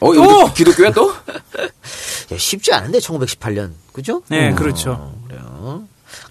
[0.00, 1.10] 어, 여기 기독교야 또?
[2.32, 3.72] 야, 쉽지 않은데, 1918년.
[3.92, 4.22] 그죠?
[4.28, 5.14] 네, 어, 그렇죠.
[5.26, 5.82] 그래요.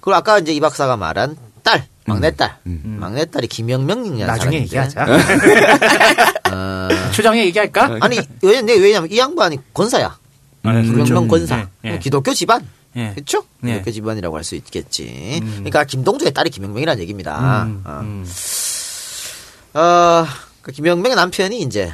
[0.02, 2.60] 그리고 아까 이제 이 박사가 말한 딸, 막내딸.
[2.64, 5.04] 막내딸이 김영명이라는 나중에 사람인데.
[5.04, 5.06] 얘기하자.
[6.52, 7.98] 어, 초장에 얘기할까?
[8.02, 10.18] 아니, 왜냐면, 왜냐면 이 양반이 권사야.
[10.64, 11.28] 아, 김영명 그렇죠.
[11.28, 11.68] 권사.
[11.86, 12.00] 예, 예.
[12.00, 12.66] 기독교 집안.
[12.96, 13.12] 예.
[13.14, 13.44] 그렇죠?
[13.66, 13.74] 예.
[13.74, 15.42] 기독교 집안이라고 할 수 있겠지.
[15.58, 17.64] 그러니까 김동조의 딸이 김영명이라는 얘기입니다.
[17.64, 18.00] 음, 어.
[18.02, 18.26] 음.
[19.74, 20.26] 어,
[20.62, 21.92] 그 김영명의 남편이 이제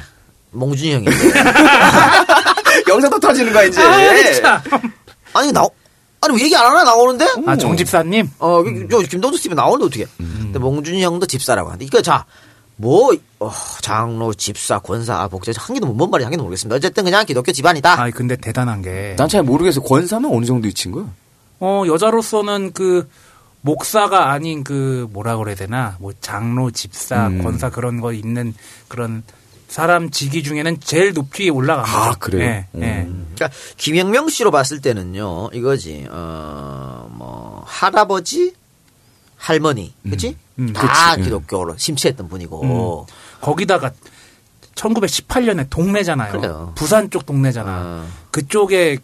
[0.54, 1.10] 몽준이 형인데.
[2.88, 3.80] 여기서 또 터지는 거야 이제.
[3.82, 4.82] 아, 참.
[5.32, 5.64] 아니 나
[6.20, 7.26] 아니 왜 얘기 안 하나 나오는데?
[7.46, 8.30] 아, 정 집사님?
[8.38, 10.06] 어, 저 김동수 집에 나오는데 어떻게?
[10.18, 12.24] 근데 몽준이 형도 집사라고 하는데 이거 자.
[12.76, 16.74] 뭐, 어, 장로, 집사, 권사, 복제, 한 개도, 뭔 말인지 한 개도 모르겠습니다.
[16.74, 18.02] 어쨌든 그냥 기독교 집안이다.
[18.02, 19.14] 아, 근데 대단한 게.
[19.16, 19.80] 난 잘 모르겠어.
[19.80, 21.04] 권사는 어느 정도 위치인 거야?
[21.60, 23.08] 어, 여자로서는 그,
[23.60, 27.44] 목사가 아닌 그, 뭐라 그래야 되나, 뭐, 장로, 집사, 음.
[27.44, 28.52] 권사 그런 거 있는
[28.88, 29.22] 그런
[29.74, 31.96] 사람 직위 중에는 제일 높이 올라간 거죠.
[31.96, 32.44] 아, 그래요?
[32.44, 33.08] 예, 예.
[33.34, 38.54] 그러니까 김영명 씨로 봤을 때는요, 이거지, 어, 뭐, 할아버지,
[39.36, 40.36] 할머니, 그치?
[40.60, 41.24] 음, 다 그치.
[41.24, 43.08] 기독교로 심취했던 분이고,
[43.40, 43.90] 거기다가
[44.76, 46.40] 1918년에 동네잖아요.
[46.40, 46.72] 그래요.
[46.76, 48.06] 부산 쪽 동네잖아.
[48.30, 48.98] 그쪽에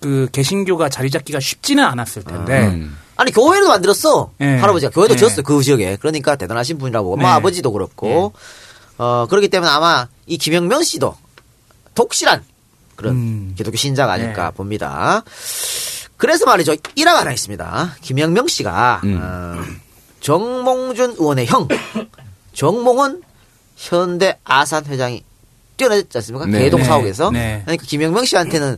[0.00, 2.66] 그 개신교가 자리 잡기가 쉽지는 않았을 텐데.
[2.66, 2.98] 음.
[3.14, 4.58] 아니 교회도 만들었어 예.
[4.58, 5.18] 할아버지가 교회도 예.
[5.18, 7.28] 지었어 그 지역에 그러니까 대단하신 분이라고 엄마 네.
[7.30, 8.32] 아버지도 그렇고
[8.98, 11.16] 어 그렇기 때문에 아마 이 김영명 씨도
[11.94, 12.44] 독실한
[12.96, 13.54] 그런 음.
[13.56, 14.56] 기독교 신자가 아닐까 네.
[14.56, 15.22] 봅니다.
[16.16, 17.96] 그래서 말이죠 일화가 하나 있습니다.
[18.02, 19.20] 김영명 씨가 음.
[19.22, 19.62] 어,
[20.20, 21.68] 정몽준 의원의 형
[22.52, 23.22] 정몽은
[23.76, 25.22] 현대 아산 회장이
[25.76, 26.46] 뛰어나지 않습니까?
[26.46, 26.64] 네.
[26.64, 26.86] 개동 네.
[26.86, 27.62] 사옥에서 네.
[27.64, 28.76] 그러니까 김영명 씨한테는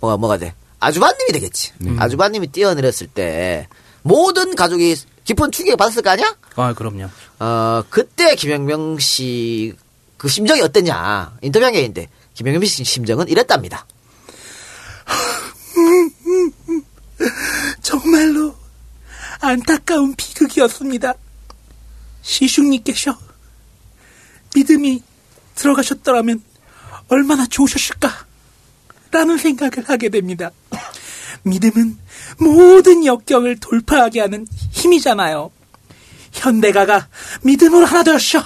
[0.00, 0.54] 뭐가 뭐가 돼?
[0.78, 1.72] 아주바님이 되겠지.
[1.98, 3.66] 아주바님이 뛰어내렸을 때
[4.06, 6.36] 모든 가족이 깊은 충격을 받았을 거 아니야?
[6.54, 7.08] 아, 그럼요.
[7.40, 9.74] 어 그때 김영명 씨
[10.16, 13.86] 그 심정이 어땠냐 인터뷰한 게 있는데 김영명 씨 심정은 이랬답니다.
[17.82, 18.56] 정말로
[19.40, 21.14] 안타까운 비극이었습니다.
[22.22, 23.16] 시숙님께서
[24.54, 25.02] 믿음이
[25.54, 26.42] 들어가셨더라면
[27.08, 28.26] 얼마나 좋으셨을까?
[29.10, 30.50] 라는 생각을 하게 됩니다.
[31.46, 31.96] 믿음은
[32.38, 35.50] 모든 역경을 돌파하게 하는 힘이잖아요.
[36.32, 37.08] 현대가가
[37.42, 38.42] 믿음으로 하나 되었어.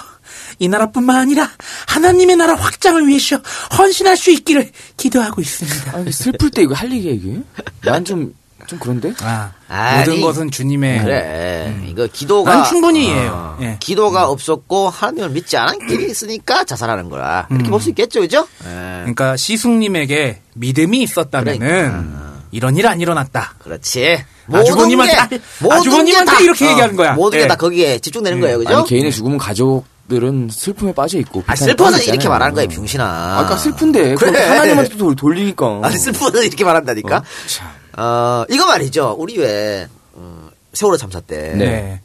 [0.58, 1.50] 이 나라뿐만 아니라
[1.88, 3.40] 하나님의 나라 확장을 위해서
[3.76, 5.96] 헌신할 수 있기를 기도하고 있습니다.
[5.96, 7.40] 아니, 슬플 때 이거 할 얘기야, 이게?
[7.82, 8.34] 난 좀,
[8.66, 9.14] 좀 그런데?
[9.22, 13.30] 아, 아니, 모든 것은 주님의 그래 이거 기도가 난 충분히 이해해요.
[13.32, 13.76] 어, 예.
[13.80, 17.70] 기도가 없었고 하나님을 믿지 않은 길이 있으니까 자살하는 거라 이렇게 음.
[17.70, 18.46] 볼수 있겠죠, 그죠?
[18.64, 18.68] 예.
[19.00, 22.29] 그러니까 시숙님에게 믿음이 있었다면은 그러니까.
[22.50, 23.54] 이런 일 안 일어났다.
[23.62, 24.24] 그렇지.
[24.48, 27.12] 아주버님한테- 아주버님한테 이렇게 얘기하는 거야.
[27.12, 27.48] 모든 게 예.
[27.48, 28.40] 다 거기에 집중되는 예.
[28.42, 28.76] 거예요, 그죠?
[28.78, 31.44] 아니, 개인의 죽음은 가족 들은 슬픔에 빠져 있고.
[31.46, 32.28] 아, 슬퍼서 이렇게.
[32.28, 33.38] 말하는 거야, 병신아.
[33.38, 34.16] 아까 슬픈데.
[34.16, 34.40] 그래.
[34.44, 35.80] 하나님한테 또 돌리니까.
[35.84, 37.18] 아니, 슬퍼서 이렇게 말한다니까?
[37.18, 37.68] 어, 참.
[37.96, 39.14] 어, 이거 말이죠.
[39.18, 42.00] 우리 왜, 어, 세월호 참사 때, 네.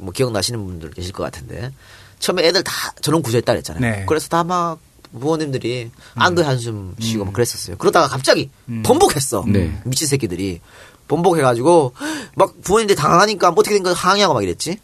[0.00, 1.72] 뭐 기억나시는 분들 계실 것 같은데,
[2.20, 3.80] 처음에 애들 다 전원 구조했다 그랬잖아요.
[3.80, 4.04] 네.
[4.06, 4.78] 그래서 다 막
[5.18, 5.90] 부모님들이 음.
[6.14, 7.76] 안도의 한숨 쉬고 막 그랬었어요.
[7.76, 8.50] 그러다가 갑자기
[8.84, 9.44] 번복했어.
[9.48, 9.80] 네.
[9.84, 10.60] 미친 새끼들이.
[11.08, 11.92] 번복해가지고,
[12.36, 14.78] 막 부모님들이 당황하니까 뭐 어떻게 된 거야 항의하고 막 이랬지.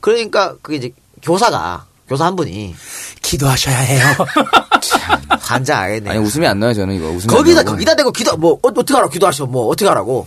[0.00, 0.90] 그러니까 그게 이제
[1.22, 2.74] 교사가, 교사 한 분이
[3.22, 4.04] 기도하셔야 해요.
[5.38, 6.10] 환장하겠네.
[6.10, 7.08] 아니, 웃음이 안 나요, 저는 이거.
[7.10, 7.62] 웃음이 거기다.
[7.62, 10.26] 거기다 대고 기도 뭐 어, 어떻게 하라 기도하시면 뭐 어떻게 하라고.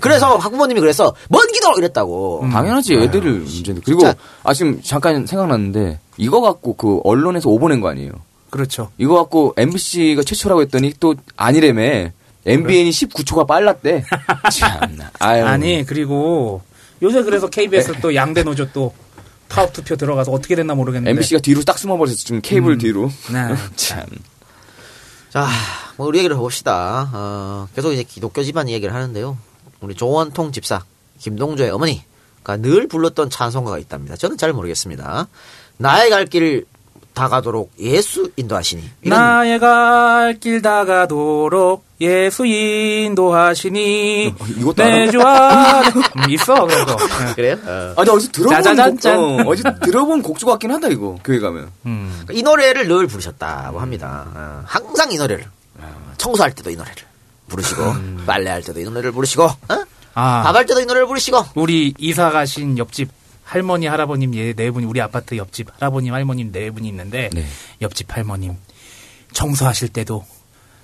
[0.00, 2.42] 그래서 학부모님이 그래서 뭔 기도 이랬다고.
[2.42, 2.50] 음.
[2.50, 3.82] 당연하지, 애들을 문제인데.
[3.84, 4.06] 그리고.
[4.42, 8.12] 아, 지금 잠깐 생각났는데, 이거 갖고 그 언론에서 오보낸 거 아니에요?
[8.50, 8.90] 그렇죠.
[8.98, 12.12] 이거 갖고 MBC가 최초라고 했더니 또 아니래매.
[12.46, 14.04] MBN이 19초가 빨랐대.
[14.52, 15.10] 참나.
[15.18, 15.44] 아유.
[15.44, 16.62] 아니 그리고
[17.02, 18.94] 요새 그래서 KBS 또 양대 노조 또
[19.48, 21.10] 파업 투표 들어가서 어떻게 됐나 모르겠는데.
[21.10, 22.16] MBC가 뒤로 딱 숨어버렸어.
[22.16, 22.78] 지금 케이블 음.
[22.78, 23.10] 뒤로.
[23.32, 23.54] 네.
[23.76, 24.04] 참.
[25.30, 25.46] 자,
[25.96, 27.10] 뭐 우리 얘기를 해봅시다.
[27.12, 29.36] 어, 계속 이제 기독교 집안 이야기를 하는데요.
[29.80, 30.84] 우리 조원통 집사
[31.18, 34.16] 김동조의 어머니가 늘 불렀던 찬송가가 있답니다.
[34.16, 35.28] 저는 잘 모르겠습니다.
[35.76, 36.64] 나의 갈 길
[37.18, 38.82] 다가도록 예수 인도하시니.
[39.02, 44.96] 나의 갈 길 다가도록 예수 인도하시니 이것도 알아?
[44.96, 45.80] 내 주와
[46.16, 47.34] 음, 있어 그래도 네.
[47.34, 47.56] 그래요?
[47.66, 47.94] 어.
[47.96, 49.06] 아, 나 어디서 들어본 곡.
[49.06, 51.18] 어, 어디서 들어본 곡조 같긴 하다, 이거.
[51.24, 51.70] 교회 가면.
[51.86, 52.24] 음.
[52.30, 54.26] 이 노래를 늘 부르셨다고 합니다.
[54.34, 55.44] 어, 항상 이 노래를
[55.80, 56.96] 어, 청소할 때도 이 노래를
[57.48, 57.82] 부르시고
[58.26, 59.84] 빨래할 때도 이 노래를 부르시고 어?
[60.14, 63.08] 아 밥할 때도 이 노래를 부르시고 우리 이사 가신 옆집
[63.48, 67.46] 할머니 할아버님 예, 네 분이 우리 아파트 옆집 할아버님 할머님 네 분이 있는데 네.
[67.80, 68.56] 옆집 할머님
[69.32, 70.24] 청소하실 때도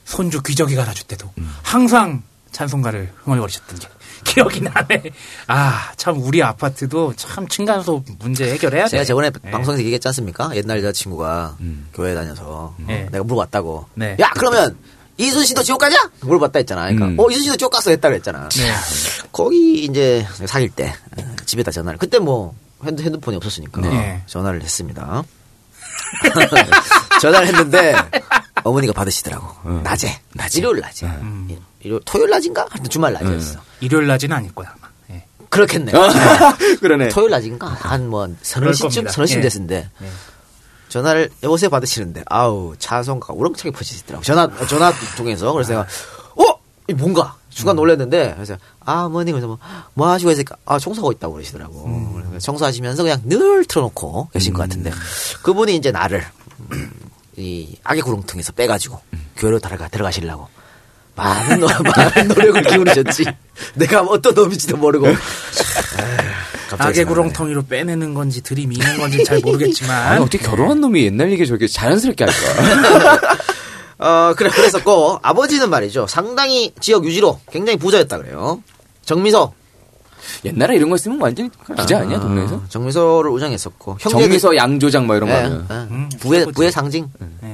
[0.06, 1.30] 손주 귀저귀 갈아줄 때도
[1.62, 2.22] 항상
[2.52, 3.88] 찬송가를 흥얼거리셨던 게
[4.24, 5.02] 기억이 나네.
[5.48, 8.90] 아 참 우리 아파트도 참 층간소 문제 해결해야 돼.
[8.90, 9.50] 제가 저번에 네.
[9.50, 10.50] 방송에서 얘기했지 않습니까?
[10.54, 11.88] 옛날 여자친구가 음.
[11.94, 13.04] 교회 다녀서 네.
[13.06, 13.86] 어, 내가 물어봤다고.
[13.94, 14.16] 네.
[14.20, 14.76] 야 그러면
[15.16, 15.96] 이순 씨도 지옥 가냐?
[16.20, 16.82] 물어봤다 했잖아.
[16.84, 17.16] 그러니까 음.
[17.18, 18.48] 어 이순 씨도 지옥 갔어 했다고 했잖아.
[18.48, 18.72] 네.
[19.32, 24.22] 거기 이제 사귈 때 어, 집에다 전화를 그때 뭐 핸드, 핸드폰이 없었으니까 네.
[24.26, 25.22] 전화를 했습니다.
[27.20, 27.94] 전화를 했는데
[28.62, 29.80] 어머니가 받으시더라고.
[29.82, 30.20] 낮에,
[30.56, 31.06] 일요일 낮에,
[31.48, 32.66] 일- 일요일 토요일 낮인가?
[32.70, 33.60] 하여튼 주말 낮이었어.
[33.80, 34.88] 일요일 낮은 아닐 거야 아마.
[35.10, 35.24] 예.
[35.50, 35.92] 그렇겠네.
[36.80, 37.08] 그러네.
[37.10, 37.66] 토요일 낮인가?
[37.68, 39.08] 한 뭐 서너 그럴 시쯤.
[39.08, 39.48] 서너 시쯤 예.
[39.48, 40.06] 됐는데 예.
[40.94, 45.52] 전화를 여보세요 받으시는데 아우 찬송가 우렁차게 퍼지시더라고 전화 전화 통해서.
[45.52, 45.86] 그래서 내가
[46.36, 46.58] 어?
[46.88, 47.36] 이 뭔가?
[47.50, 49.58] 순간 놀랐는데 그래서 아 어머니 그래서 뭐,
[49.94, 50.56] 뭐 하시고 했으니까?
[50.64, 52.12] 아 청소하고 있다고 그러시더라고.
[52.28, 54.92] 그래서 청소하시면서 그냥 늘 틀어놓고 계신 것 같은데
[55.42, 56.24] 그분이 이제 나를
[56.70, 56.92] 음,
[57.36, 59.00] 이 악의 구렁텅에서 빼가지고
[59.36, 60.48] 교회로 들어가 들어가시려고
[61.16, 63.24] 많은 노, 많은 노력을 기울이셨지
[63.74, 65.16] 내가 어떤 놈인지도 모르고 악의
[66.94, 67.04] 생각나네.
[67.04, 72.24] 구렁텅이로 빼내는 건지 들이미는 건지 잘 모르겠지만 아니 어떻게 결혼한 놈이 옛날 얘기 저렇게 자연스럽게
[72.24, 73.38] 할까?
[73.96, 76.08] 어, 그래, 그랬었고, 아버지는 말이죠.
[76.08, 78.60] 상당히 지역 유지로 굉장히 부자였다 그래요.
[79.04, 79.54] 정미소.
[80.44, 81.48] 옛날에 이런 거 있으면 완전
[81.78, 82.60] 기자 아니야 동네에서?
[82.68, 83.98] 정미소를 운영했었고.
[84.00, 85.66] 형제들- 정미서 양조장 뭐 이런 거 예, 하면.
[85.70, 85.74] 예.
[85.74, 86.46] 음, 부의.
[86.46, 87.08] 부의 상징.
[87.40, 87.53] 네.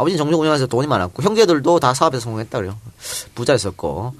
[0.00, 2.76] 아버지는 정미소 운영해서 돈이 많았고, 형제들도 다 사업에서 성공했다 그래요.
[3.34, 4.14] 부자였었고.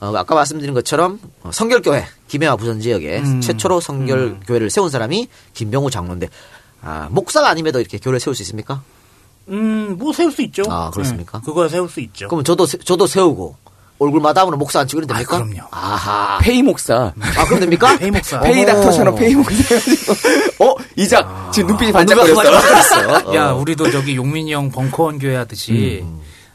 [0.00, 3.40] 어, 아까 말씀드린 것처럼 어, 성결교회 김해와 부산 지역에 음.
[3.40, 6.28] 최초로 성결교회를 세운 사람이 김병우 장로인데
[6.82, 8.82] 아, 목사가 아님에도 이렇게 교회를 세울 수 있습니까?
[9.48, 10.64] 음, 뭐 세울 수 있죠.
[10.68, 11.38] 아, 그렇습니까?
[11.38, 12.28] 네, 그거 세울 수 있죠.
[12.28, 13.56] 그럼 저도 세- 저도 세우고
[13.98, 15.36] 얼굴 마담으로 목사 안 치고 이러면 됩니까?
[15.36, 15.68] 아, 그럼요.
[15.70, 16.38] 아하.
[16.40, 17.12] 페이 목사.
[17.36, 17.96] 아, 그럼 됩니까?
[17.98, 18.40] 페이 목사.
[18.40, 18.66] 페이.
[18.66, 20.12] 닥터처럼 페이 목사 해가지고.
[20.64, 20.74] 어?
[20.96, 21.52] 이작.
[21.52, 22.42] 지금 눈빛이 누가 반짝거렸어.
[22.42, 23.34] 반짝거렸어?
[23.34, 23.54] 야, 어.
[23.56, 26.04] 우리도 저기 용민이 형 벙커원 교회 하듯이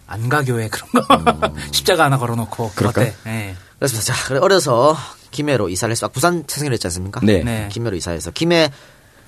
[0.06, 3.04] 안가 교회 그런 거 십자가 하나 걸어놓고 그럴까?
[3.28, 3.56] 예.
[3.78, 4.14] 그렇습니다.
[4.14, 4.98] 자, 그래, 어려서
[5.32, 7.22] 김해로 이사를 해서 부산 태생을 했지 않습니까?
[7.24, 7.44] 네.
[7.44, 7.70] 네.
[7.72, 8.70] 김해로 이사해서 김해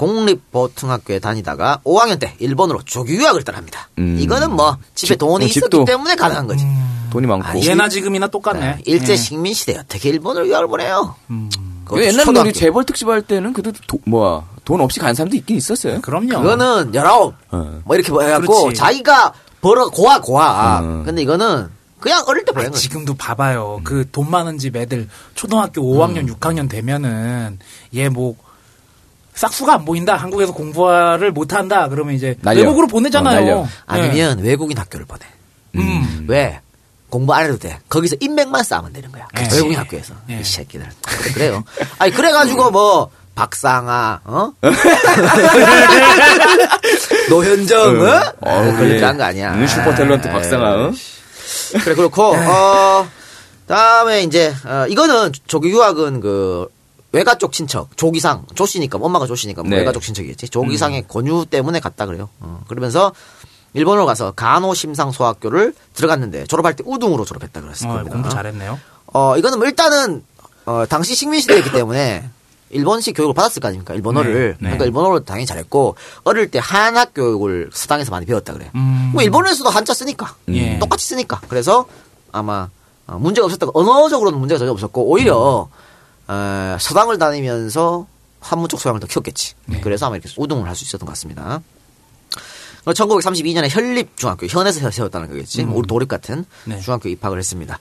[0.02, 3.90] 공립보통학교에 다니다가 5학년 때 일본으로 조기 유학을 떠납니다.
[4.00, 4.18] 음.
[4.20, 6.66] 이거는 뭐 집에 집- 돈이 어, 있었기 때문에 가능한 거지.
[7.12, 7.48] 돈이 많고.
[7.48, 8.60] 아, 예나 지금이나 똑같네.
[8.60, 9.16] 네, 일제 예.
[9.18, 11.16] 식민 시대 어떻게 일본으로 유학을 보내요?
[11.86, 12.50] 그것도 옛날에 초등학교.
[12.50, 16.00] 우리 재벌 특집 할 때는 그래도 도, 뭐야 돈 없이 간 사람도 있긴 있었어요.
[16.02, 16.42] 그럼요.
[16.42, 17.82] 그거는 열아홉 어.
[17.84, 18.76] 뭐 이렇게 해갖고 그렇지.
[18.80, 20.80] 자기가 벌어 고아 고아.
[20.82, 21.04] 어.
[21.06, 21.68] 근데 이거는
[22.00, 22.84] 그냥 어릴 때 보낸 아니, 거지.
[22.84, 23.82] 지금도 봐봐요.
[23.84, 26.36] 그돈 많은 집 애들 초등학교 5학년, 음.
[26.36, 27.60] 6학년 되면은
[27.96, 28.36] 얘뭐
[29.36, 30.16] 싹수가 안 보인다.
[30.16, 31.88] 한국에서 공부를 못 한다.
[31.90, 32.62] 그러면 이제 날려.
[32.62, 33.56] 외국으로 보내잖아요.
[33.60, 33.64] 어.
[33.64, 33.70] 네.
[33.88, 35.26] 아니면 외국인 학교를 보내.
[35.76, 36.26] 음.
[36.28, 36.60] 왜?
[37.10, 37.78] 공부 안 해도 돼.
[37.90, 39.28] 거기서 인맥만 쌓으면 되는 거야.
[39.34, 39.56] 그치.
[39.58, 40.14] 외국인 학교에서.
[40.30, 40.40] 예.
[40.40, 40.88] 이 새끼들.
[41.02, 41.64] 그래, 그래요.
[42.00, 44.52] 아니, 그래가지고 뭐, 박상아, 어?
[47.30, 48.34] 노현정, 어?
[48.42, 49.04] 어, 그렇게 그래.
[49.04, 49.54] 한거 아니야.
[49.54, 50.88] 음, 슈퍼 탤런트 박상아.
[50.88, 50.92] 어?
[51.84, 53.08] 그래, 그렇고, 어,
[53.68, 56.68] 다음에 이제, 어, 이거는 조기 유학은 그,
[57.12, 59.78] 외가 쪽 친척, 조기상, 조씨니까, 엄마가 조씨니까, 뭐 네.
[59.78, 60.50] 외가 쪽 친척이겠지.
[60.50, 62.30] 조기상의 권유 때문에 갔다 그래요.
[62.40, 63.12] 어, 그러면서,
[63.74, 68.12] 일본으로 가서 간호 심상 소학교를 들어갔는데, 졸업할 때 우등으로 졸업했다 그랬을 어, 겁니다.
[68.14, 68.80] 공부 잘했네요.
[69.08, 70.24] 어, 이거는 뭐 일단은,
[70.66, 72.30] 어, 당시 식민 시대였기 때문에,
[72.70, 73.94] 일본식 교육을 받았을 거 아닙니까?
[73.94, 74.34] 일본어를.
[74.34, 74.56] 네, 네.
[74.60, 78.72] 그러니까 일본어를 당연히 잘했고, 어릴 때 한학 교육을 수당에서 많이 배웠다 그래.
[78.76, 79.12] 음.
[79.14, 80.36] 뭐 일본에서도 한자 쓰니까.
[80.50, 80.80] 예.
[80.80, 81.42] 똑같이 쓰니까.
[81.50, 81.86] 그래서
[82.32, 82.70] 아마
[83.08, 85.68] 어, 문제가 없었다고, 언어적으로는 문제가 전혀 없었고, 오히려,
[86.32, 88.08] 어, 서당을 다니면서
[88.40, 89.54] 한문 쪽 소양을 더 키웠겠지.
[89.66, 89.82] 네.
[89.82, 91.62] 그래서 아마 이렇게 우등을 할 수 있었던 것 같습니다.
[92.86, 95.64] 1932년에 현립중학교, 현에서 세웠다는 거겠지.
[95.64, 96.80] 우리 도립 같은 네.
[96.80, 97.80] 중학교 입학을 했습니다.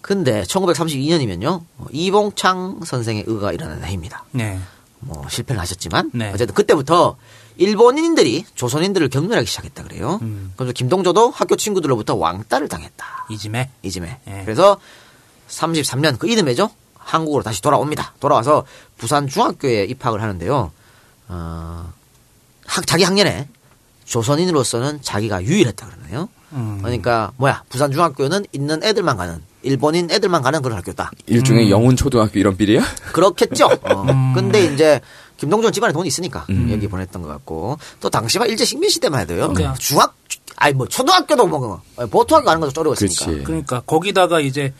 [0.00, 1.62] 근데 1932년이면요,
[1.92, 4.24] 이봉창 선생의 의가 일어나는 해입니다.
[4.32, 4.58] 네.
[5.00, 6.30] 뭐 실패는 하셨지만 네.
[6.32, 7.16] 어쨌든 그때부터
[7.58, 10.18] 일본인들이 조선인들을 경멸하기 시작했다 그래요.
[10.22, 10.52] 음.
[10.56, 13.26] 그래서 김동조도 학교 친구들로부터 왕따를 당했다.
[13.82, 14.18] 이즘에.
[14.26, 14.42] 예.
[14.44, 14.78] 그래서
[15.48, 16.70] 33년 그 이듬해죠.
[17.06, 18.14] 한국으로 다시 돌아옵니다.
[18.18, 18.64] 돌아와서
[18.98, 20.72] 부산 중학교에 입학을 하는데요.
[21.28, 21.92] 어,
[22.66, 23.48] 학, 자기 학년에
[24.04, 26.28] 조선인으로서는 자기가 유일했다 그러네요.
[26.52, 26.78] 음.
[26.82, 31.12] 그러니까 뭐야 부산 중학교는 있는 애들만 가는 일본인 애들만 가는 그런 학교다.
[31.26, 32.82] 일종의 영훈 초등학교 이런 빌이야?
[33.12, 33.66] 그렇겠죠.
[33.82, 34.02] 어.
[34.08, 34.32] 음.
[34.34, 35.00] 근데 이제
[35.36, 39.52] 김동준 집안에 돈이 있으니까 여기 보냈던 것 같고 또 당시만 일제 식민 시대만 해도요.
[39.52, 39.68] 네.
[39.78, 40.16] 중학
[40.56, 43.24] 아니 뭐 초등학교도 뭐 보통학교 가는 것도 쪼려웠으니까.
[43.26, 43.44] 그렇지.
[43.44, 44.72] 그러니까 거기다가 이제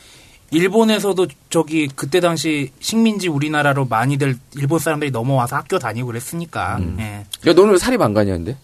[0.50, 6.76] 일본에서도 저기 그때 당시 식민지 우리나라로 많이들 일본 사람들이 넘어와서 학교 다니고 그랬으니까.
[6.76, 6.96] 음.
[7.00, 7.26] 예.
[7.48, 8.56] 야 너는 왜 사립 안 가냐는데?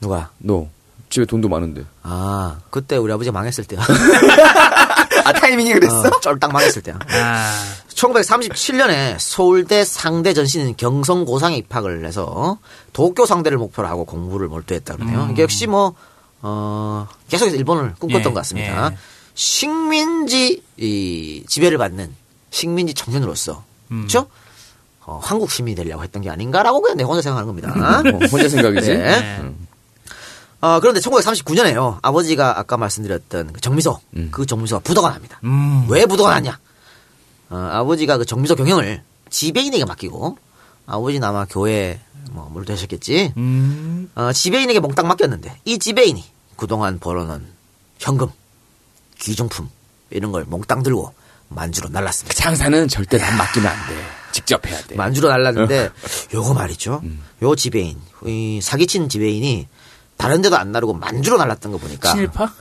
[0.00, 0.30] 누가?
[0.38, 0.68] 너
[1.08, 1.84] 집에 돈도 많은데.
[2.02, 3.80] 아 그때 우리 아버지가 망했을 때야.
[5.24, 6.08] 아 타이밍이 그랬어?
[6.08, 6.98] 어, 쫄딱 망했을 때야.
[7.08, 7.64] 아.
[7.88, 12.58] 1937년에 서울대 상대 전신인 경성고상에 입학을 해서
[12.92, 15.28] 도쿄 상대를 목표로 하고 공부를 몰두했다 그러네요.
[15.32, 15.94] 이게 역시 뭐,
[16.42, 18.90] 어, 계속해서 일본을 꿈꿨던 예, 것 같습니다.
[18.92, 18.96] 예.
[19.36, 22.12] 식민지, 이, 지배를 받는
[22.50, 24.26] 식민지 청년으로서, 그죠?
[25.02, 27.70] 어, 한국 시민이 되려고 했던 게 아닌가라고 그냥 내 혼자 생각하는 겁니다.
[27.70, 28.88] 어, 혼자 생각이지?
[28.88, 29.20] 네.
[29.20, 29.54] 네.
[30.60, 31.98] 어, 그런데 1939년에요.
[32.02, 34.00] 아버지가 아까 말씀드렸던 그 정미소,
[34.32, 35.38] 그 정미소가 부도가 납니다.
[35.44, 35.86] 음.
[35.88, 36.58] 왜 부도가 났냐?
[37.50, 40.38] 어, 아버지가 그 정미소 경영을 지배인에게 맡기고,
[40.86, 42.00] 아버지는 아마 교회
[42.32, 43.34] 뭐 몰두하셨겠지.
[43.36, 44.10] 음.
[44.14, 46.24] 어, 지배인에게 몽땅 맡겼는데, 이 지배인이
[46.56, 47.46] 그동안 벌어놓은
[47.98, 48.28] 현금,
[49.18, 49.68] 귀중품,
[50.10, 51.12] 이런 걸 몽땅 들고
[51.48, 52.34] 만주로 날랐습니다.
[52.34, 53.94] 장사는 절대 남 맡기면 안 돼.
[54.32, 54.96] 직접 해야 돼.
[54.96, 55.90] 만주로 날랐는데
[56.34, 57.02] 요거 말이죠.
[57.42, 59.68] 요 지배인, 이 사기친 지배인이
[60.16, 62.52] 다른 데도 안 나르고 만주로 날랐던 거 보니까 친일파?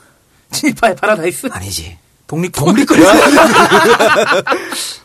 [0.51, 1.47] 친일파의 파라다이스?
[1.51, 1.97] 아니지.
[2.27, 2.97] 독립 독립군.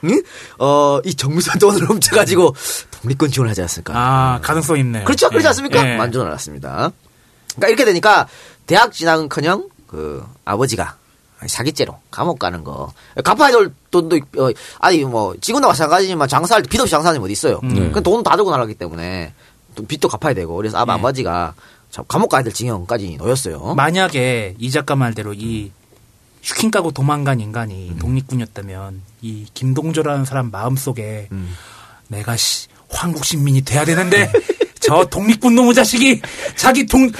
[0.04, 0.22] 응?
[0.58, 2.54] 어, 이 정무선 돈을 훔쳐가지고
[2.90, 3.92] 독립군 지원하지 않았을까?
[3.94, 5.04] 아, 가능성 있네요.
[5.04, 5.28] 그렇죠.
[5.28, 5.48] 그렇지 예.
[5.48, 5.86] 않습니까?
[5.86, 5.96] 예.
[5.96, 6.92] 만주로 날랐습니다.
[7.56, 8.26] 그러니까 이렇게 되니까
[8.66, 10.96] 대학 진학은커녕 그 아버지가
[11.46, 12.92] 사기죄로 감옥 가는 거
[13.24, 17.32] 갚아야 될 돈도 어, 아니 뭐 지금도 마찬가지지만 장사할 때 빚 없이 장사하는 분 어디
[17.32, 17.60] 있어요.
[17.62, 17.90] 네.
[17.90, 19.32] 그돈 다 들고 나가기 때문에
[19.74, 21.00] 또 빚도 갚아야 되고 그래서 아마 네.
[21.00, 21.54] 아버지가
[21.90, 23.74] 참 감옥 가야 될 징역까지 놓였어요.
[23.74, 25.72] 만약에 이 작가 말대로 이
[26.42, 27.98] 슈킹 까고 도망간 인간이 음.
[27.98, 31.54] 독립군이었다면 이 김동조라는 사람 마음속에 음.
[32.08, 34.30] 내가 씨 황국 신민이 돼야 되는데
[34.80, 36.22] 저 독립군 놈의 자식이
[36.56, 37.10] 자기 동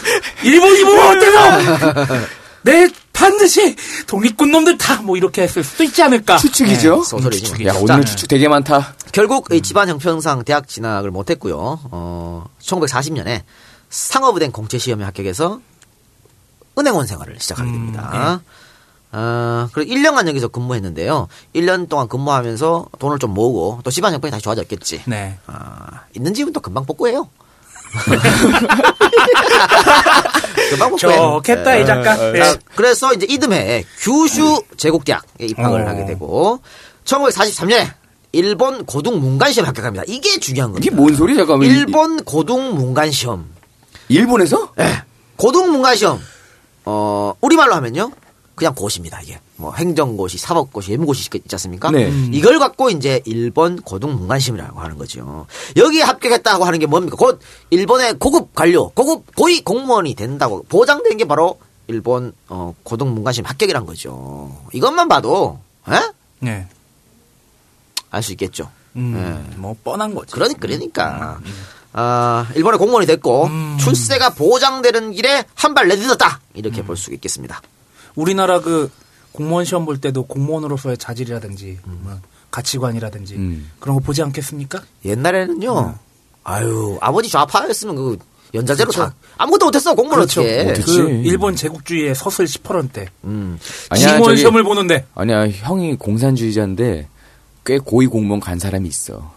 [0.42, 2.06] 일본이 보면 어때서
[2.62, 6.96] 내 반드시 독립군 놈들 다 뭐 이렇게 했을 수도 있지 않을까 추측이죠?
[6.96, 7.42] 네, 소설이지.
[7.44, 7.68] 추측이죠.
[7.70, 8.94] 야, 오늘 추측 되게 많다.
[9.12, 11.56] 결국 이 집안 형편상 대학 진학을 못했고요.
[11.90, 13.42] 어, 1940년에
[13.88, 15.60] 상업은행 공채 시험에 합격해서
[16.78, 18.40] 은행원 생활을 시작하게 됩니다.
[19.12, 21.26] 어, 그리고 1년간 여기서 근무했는데요.
[21.54, 25.02] 1년 동안 근무하면서 돈을 좀 모으고 또 집안 형편이 다시 좋아졌겠지.
[25.06, 25.38] 네.
[25.46, 27.28] 아, 있는 집은 또 금방 복구해요.
[30.98, 32.54] 좋겠다 이 작가 자, 네.
[32.74, 35.88] 그래서 이제 이듬해 규슈 제국대학에 입학을 어.
[35.88, 36.60] 하게 되고
[37.04, 37.92] 1943년에
[38.32, 40.04] 일본 고등 문관 시험 합격합니다.
[40.06, 40.86] 이게 중요한 겁니다.
[40.86, 41.68] 이게 뭔 소리 잠깐만.
[41.68, 43.46] 일본 고등 문관 시험.
[44.08, 44.72] 일본에서?
[44.78, 45.02] 예.
[45.36, 46.20] 고등 문관 시험.
[46.84, 48.12] 어, 우리말로 하면요.
[48.60, 49.40] 그냥 고시입니다, 이게.
[49.56, 51.90] 뭐 행정고시, 사법고시, 예무고시 있지 않습니까?
[51.90, 52.12] 네.
[52.30, 55.46] 이걸 갖고 이제 일본 고등 문관 시험이라고 하는 거죠.
[55.76, 57.16] 여기에 합격했다고 하는 게 뭡니까?
[57.16, 63.32] 곧 일본의 고급 관료, 고급 고위 공무원이 된다고 보장된 게 바로 일본 어, 고등 문관
[63.32, 64.54] 시험 합격이란 거죠.
[64.74, 65.58] 이것만 봐도
[65.90, 66.12] 예?
[66.40, 66.66] 네.
[68.10, 68.70] 알 수 있겠죠.
[68.96, 69.56] 음, 예.
[69.56, 71.40] 뭐 뻔한 거지 그러니 그러니까
[71.94, 73.48] 아 일본의 공무원이 됐고
[73.80, 77.62] 출세가 보장되는 길에 한 발 내딛었다 이렇게 볼 수 있겠습니다.
[78.14, 78.90] 우리나라 그
[79.32, 82.18] 공무원 시험 볼 때도 공무원으로서의 자질이라든지 뭐
[82.50, 83.70] 가치관이라든지 음.
[83.78, 84.82] 그런 거 보지 않겠습니까?
[85.04, 85.94] 옛날에는요.
[86.42, 88.18] 아유 아버지 좌파였으면 그
[88.54, 90.40] 연자제로 다 아무것도 못했어 공무원 그렇죠.
[90.40, 90.82] 어떻게?
[90.82, 93.58] 그 일본 제국주의의 서슬 10%런 때 음.
[93.90, 97.06] 아니야, 공무원 저기- 시험을 보는데 아니야, 형이 공산주의자인데
[97.64, 99.32] 꽤 고위 공무원 간 사람이 있어.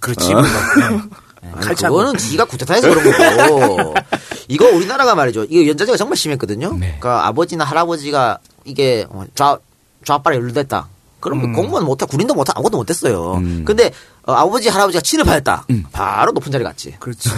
[0.00, 0.42] 그렇지 어.
[1.42, 1.50] 네.
[1.60, 3.94] 칼차고 그거는 지가 구태타해서 그런 거고.
[4.48, 5.44] 이거 우리나라가 말이죠.
[5.48, 6.72] 이거 연자제가 정말 심했거든요.
[6.72, 6.96] 네.
[6.98, 9.58] 그러니까 아버지나 할아버지가 이게 어, 좌
[10.04, 10.88] 좌빨에 연루됐다.
[11.20, 11.52] 그러면 음.
[11.52, 13.34] 공무원 못해, 군인도 못해, 아무것도 못했어요.
[13.34, 13.64] 음.
[13.66, 13.90] 근데
[14.22, 15.66] 어, 아버지 할아버지가 친일파였다.
[15.70, 15.84] 음.
[15.92, 16.94] 바로 높은 자리 갔지.
[17.00, 17.28] 그렇지.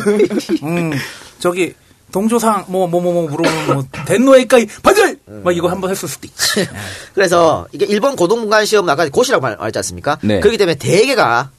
[0.64, 0.92] 음,
[1.38, 1.74] 저기
[2.12, 6.66] 동조상 뭐 뭐 뭐 뭐 물어보면 뭐 den노에이까이 반절 막 이거 한번 했을 수도 있지.
[7.14, 10.18] 그래서 이게 일본 고등문관 시험 아까 고시라고 말, 말했지 않습니까?
[10.22, 10.40] 네.
[10.40, 11.50] 그렇기 때문에 대개가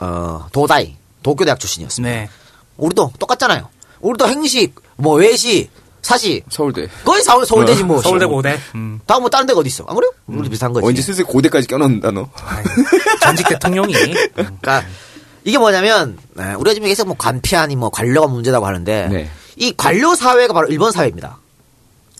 [0.00, 2.14] 어, 도다이 도쿄 대학 출신이었습니다.
[2.14, 2.28] 네.
[2.76, 3.68] 우리도 똑같잖아요.
[4.00, 5.70] 우리도 행식, 뭐 외시,
[6.02, 6.88] 사시 서울대.
[7.04, 8.00] 거의 서울 서울대지 뭐.
[8.02, 8.58] 서울대 고대.
[8.74, 9.00] 음.
[9.06, 9.84] 다음 뭐 다른 데가 어디 있어?
[9.86, 10.10] 안 그래요?
[10.26, 10.84] 우리도 비슷한 거지.
[10.86, 12.28] 어, 이제 슬슬 고대까지 껴넣는다, 너.
[12.44, 12.64] 아이,
[13.20, 13.92] 전직 대통령이
[14.34, 14.82] 그러니까
[15.44, 19.30] 이게 뭐냐면 네, 우리가 지금 계속 뭐 관피아니 뭐 관료가 문제라고 하는데 네.
[19.56, 21.38] 이 관료 사회가 바로 일본 사회입니다.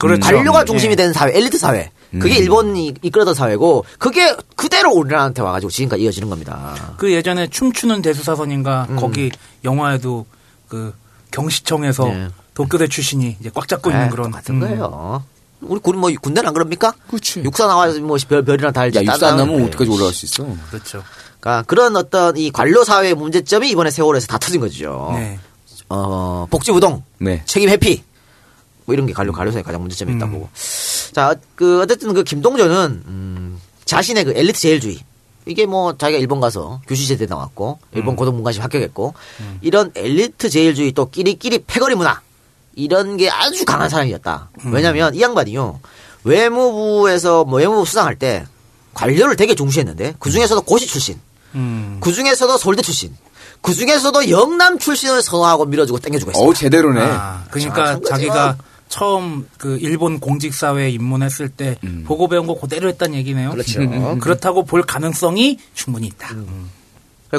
[0.08, 0.20] 그렇죠.
[0.20, 0.96] 관료가 중심이 예.
[0.96, 1.90] 되는 사회, 엘리트 사회.
[2.10, 2.42] 그게 음.
[2.42, 6.94] 일본이 이끌었던 사회고 그게 그대로 우리나라한테 와가지고 지금까지 이어지는 겁니다.
[6.98, 8.96] 그 예전에 춤추는 대수사선인가 음.
[8.96, 9.30] 거기
[9.64, 10.26] 영화에도
[10.68, 10.92] 그
[11.30, 12.28] 경시청에서 네.
[12.52, 14.60] 도쿄대 출신이 이제 꽉 잡고 있는 네, 그런 같은 음.
[14.60, 15.24] 거예요.
[15.62, 16.92] 우리 군, 뭐, 군대는 안 그럽니까?
[17.08, 17.40] 그치.
[17.42, 18.98] 육사 나와서 뭐, 별, 별이나 달지.
[18.98, 19.64] 야, 육사 안 나면.
[19.66, 20.44] 어디까지 올라갈 수 있어?
[20.70, 21.02] 그렇죠.
[21.40, 25.12] 그러니까 그런 어떤 이 관료 사회의 문제점이 이번에 세월에서 다 터진 거죠.
[25.14, 25.38] 네.
[25.88, 27.42] 어, 복지부동, 네.
[27.46, 28.02] 책임 회피,
[28.84, 30.32] 뭐 이런 게 관료, 관료사에 가장 문제점이 있다고 음.
[30.32, 30.48] 보고.
[31.12, 34.98] 자, 그, 어쨌든 그 김동조는, 음, 자신의 그 엘리트 제일주의.
[35.46, 39.14] 이게 뭐 자기가 일본 가서 교수제대 나왔고, 일본 고등문관시 합격했고,
[39.60, 42.20] 이런 엘리트 제일주의 또 끼리끼리 패거리 문화.
[42.74, 44.50] 이런 게 아주 강한 사람이었다.
[44.66, 45.80] 왜냐면 이 양반이요.
[46.24, 48.46] 외무부에서 뭐 외무부 수상할 때
[48.94, 51.20] 관료를 되게 중시했는데, 그 중에서도 고시 출신.
[51.54, 51.98] 음.
[52.00, 53.14] 그 중에서도 서울대 출신.
[53.60, 56.44] 그 중에서도 영남 출신을 선호하고 밀어주고 땡겨주고 있어요.
[56.44, 57.00] 어우, 제대로네.
[57.00, 58.08] 아, 그러니까 거죠.
[58.08, 58.56] 자기가
[59.02, 62.04] 처음 그 일본 공직 사회에 입문했을 때 음.
[62.06, 63.48] 보고 배운 거 그대로 했다는 얘기네요.
[63.50, 63.80] 그렇죠.
[64.20, 66.28] 그렇다고 볼 가능성이 충분히 있다.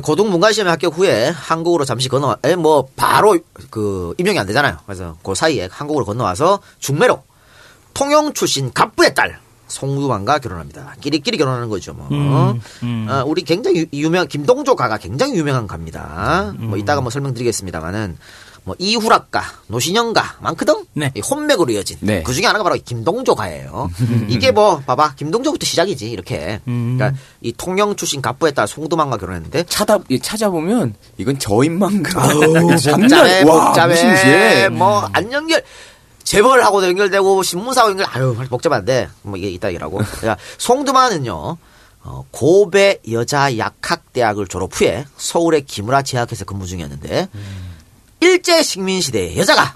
[0.01, 3.37] 고등 문관시험에 합격 후에 한국으로 잠시 건너와, 에, 뭐, 바로
[3.69, 4.79] 그, 임용이 안 되잖아요.
[4.87, 7.21] 그래서 그 사이에 한국으로 건너와서 중매로
[7.93, 10.95] 통영 출신 갑부의 딸, 송유만과 결혼합니다.
[10.99, 12.07] 끼리끼리 결혼하는 거죠, 뭐.
[12.09, 13.07] 음, 음.
[13.07, 16.55] 어, 우리 굉장히 유- 유명, 김동조 가가 굉장히 유명한 가입니다.
[16.57, 18.17] 뭐, 이따가 뭐 설명드리겠습니다만은,
[18.65, 20.85] 뭐 이후락가, 노신영가 많거든.
[20.93, 21.11] 네.
[21.15, 22.23] 이 혼맥으로 이어진 네.
[22.23, 23.89] 그 중에 하나가 바로 김동조가예요.
[24.29, 26.61] 이게 뭐 봐봐 김동조부터 시작이지 이렇게.
[26.67, 26.95] 음.
[26.97, 32.27] 그러니까 이 통영 출신 갑부에 따라 송두만과 결혼했는데 찾아 예, 찾아보면 이건 저인만가.
[32.95, 34.69] 복잡해 와, 복잡해 무시무시해.
[34.69, 35.61] 뭐 안 연결
[36.23, 41.57] 재벌하고도 연결되고 신문사하고 연결 아유 복잡한데 뭐 이게 이따기라고 자 송두만은요
[42.05, 47.27] 어, 고베 여자 약학대학을 졸업 후에 서울의 기무라 제약회사 근무 중이었는데
[48.23, 49.75] 일제 식민 시대에 여자가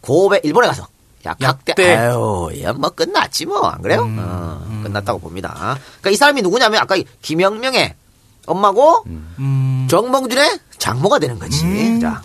[0.00, 0.86] 고베 일본에 가서
[1.24, 1.96] 약학대 약대.
[1.96, 4.06] 아유 얘뭐 끝났지 뭐 안 그래요?
[4.18, 5.76] 어, 끝났다고 봅니다.
[6.00, 7.94] 그러니까 이 사람이 누구냐면 아까 이 김영명의
[8.46, 9.04] 엄마고
[9.90, 12.00] 정몽준의 장모가 되는 거지.
[12.00, 12.22] 자,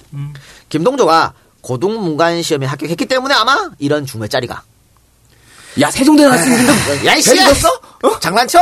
[0.69, 4.63] 김동조가 고등문관 시험에 합격했기 때문에 아마 이런 중매짜리가.
[5.79, 7.35] 야 세종대 나왔으면 야, 이씨!
[8.19, 8.59] 장난쳐?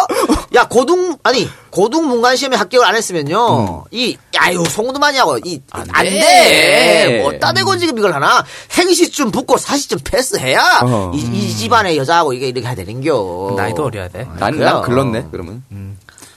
[0.56, 6.20] 야, 고등, 아니, 고등 문관 시험에 합격을 안 했으면요, 이, 야유, 송두만이하고, 이, 안, 돼.
[6.20, 7.22] 돼.
[7.22, 8.46] 뭐, 따대고 지금 이걸 하나,
[8.78, 11.12] 행시쯤 붙고 사시쯤 패스해야, 어.
[11.14, 13.56] 이, 이 집안의 여자하고 이게 이렇게 해야 되는겨.
[13.58, 14.28] 나이도 어려야 돼.
[14.40, 14.70] 난, 그래요.
[14.70, 15.64] 난 글렀네 그러면.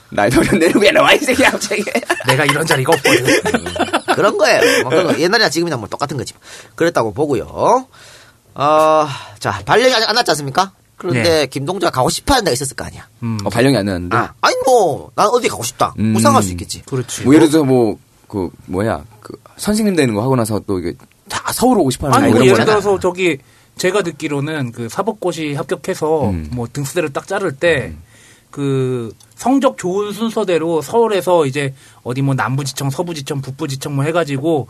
[0.09, 1.83] 나이도 어렸네 왜 나와 이 새끼야 갑자기.
[2.27, 3.25] 내가 이런 자리가 없거든.
[4.15, 4.81] 그런 거예요.
[4.83, 5.19] 뭐 그런 거.
[5.19, 6.33] 옛날이나 지금이나 뭐 똑같은 거지.
[6.75, 7.87] 그랬다고 보고요.
[8.55, 9.05] 어,
[9.39, 10.71] 자, 발령이 아직 안 났지 않습니까?
[10.97, 11.45] 그런데 네.
[11.47, 13.07] 김동조가 가고 싶어 하는 데가 있었을 거 아니야.
[13.43, 14.15] 어, 발령이 안 나는데.
[14.15, 15.93] 아, 아니 뭐, 난 어디 가고 싶다.
[15.99, 16.13] 음.
[16.13, 16.81] 무상할 수 있겠지.
[16.83, 17.23] 그렇지.
[17.23, 20.93] 뭐 예를 들어서 뭐그 뭐야 그 선생님 되는 거 하고 나서 또 이게
[21.27, 22.79] 다 서울 오고 싶어 하는 아니 거뭐 예를 거잖아.
[22.79, 23.37] 들어서 저기
[23.77, 26.49] 제가 듣기로는 그 사법고시 합격해서 음.
[26.51, 33.95] 뭐 등수대를 딱 자를 때그 성적 좋은 순서대로 서울에서 이제 어디 뭐 남부지청, 서부지청, 북부지청
[33.95, 34.67] 뭐 해가지고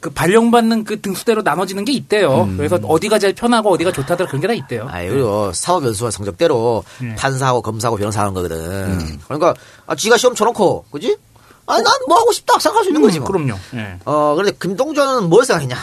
[0.00, 2.42] 그 발령받는 그 등수대로 나눠지는 게 있대요.
[2.44, 2.56] 음.
[2.56, 4.86] 그래서 어디가 제일 편하고 어디가 좋다들 그런 게 다 있대요.
[4.90, 7.14] 아, 그리고 사법 연수원 성적대로 네.
[7.16, 8.56] 판사하고 검사하고 변호사하는 거거든.
[8.58, 9.20] 음.
[9.26, 9.54] 그러니까,
[9.86, 11.16] 아, 지가 시험 쳐놓고, 그지?
[11.66, 13.28] 아니, 난 뭐 하고 싶다 생각할 수 있는 거지 뭐.
[13.28, 13.54] 그럼요.
[13.74, 13.98] 예.
[14.04, 15.76] 어, 근데 김동조는 뭘 생각했냐?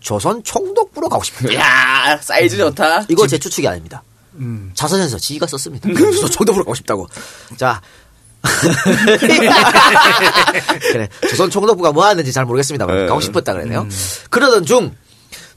[0.00, 1.54] 조선 총독부로 가고 싶다.
[1.54, 3.02] 야 사이즈 좋다.
[3.08, 4.02] 이거 제 추측이 아닙니다.
[4.34, 4.72] 음.
[4.74, 5.88] 자서전에서 지가 썼습니다.
[5.94, 7.06] 조선 총독부로 가고 싶다고.
[7.56, 7.80] 자.
[10.92, 11.08] 그래.
[11.28, 12.86] 조선 총독부가 뭐 하는지 잘 모르겠습니다.
[12.86, 13.06] 네.
[13.06, 13.86] 가고 싶었다 그러네요.
[14.30, 14.94] 그러던 중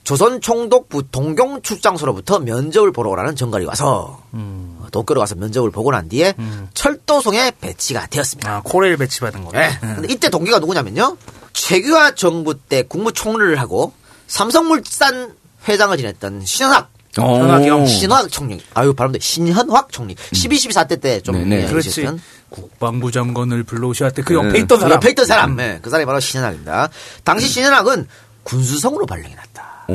[0.04, 6.08] 조선 총독부 동경 출장소로부터 면접을 보러 오라는 전갈이 와서 어, 도쿄로 가서 면접을 보고 난
[6.08, 6.36] 뒤에
[6.76, 8.58] 철도송에 배치가 되었습니다.
[8.58, 9.52] 아, 코레일 배치받은 거.
[9.52, 9.72] 네.
[9.82, 11.18] 근데 이때 동기가 누구냐면요.
[11.54, 13.94] 최규하 정부 때 국무총리를 하고
[14.28, 15.34] 삼성물산
[15.68, 16.92] 회장을 지냈던 신현학.
[17.22, 17.86] 현학이요?
[17.86, 18.60] 신현학 총리.
[18.74, 19.20] 아유, 발음돼.
[19.20, 20.16] 신현학 총리.
[20.34, 21.36] 12, 12 사태 때 좀.
[21.36, 21.64] 네네.
[21.64, 22.06] 예, 그렇지.
[22.50, 24.60] 국방부 장관을 불러오셔야 때그 옆에 네.
[24.60, 24.96] 있던 사람.
[24.96, 25.56] 옆에 있던 사람.
[25.56, 26.90] 네, 그 사람이 바로 신현학입니다.
[27.24, 28.08] 당시 신현학은
[28.44, 29.88] 군수성으로 발령이 났다.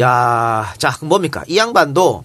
[0.00, 1.42] 야, 자, 그럼 뭡니까?
[1.46, 2.24] 이 양반도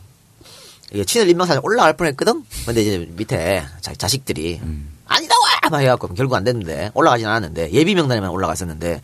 [0.91, 2.43] 이게 친일 임명사에 올라갈 뻔했거든.
[2.65, 4.59] 근데 이제 밑에 자, 자식들이
[5.07, 5.69] 아니다 와!
[5.69, 9.01] 막 해갖고 결국 안 됐는데 올라가진 않았는데 예비 명단에만 올라갔었는데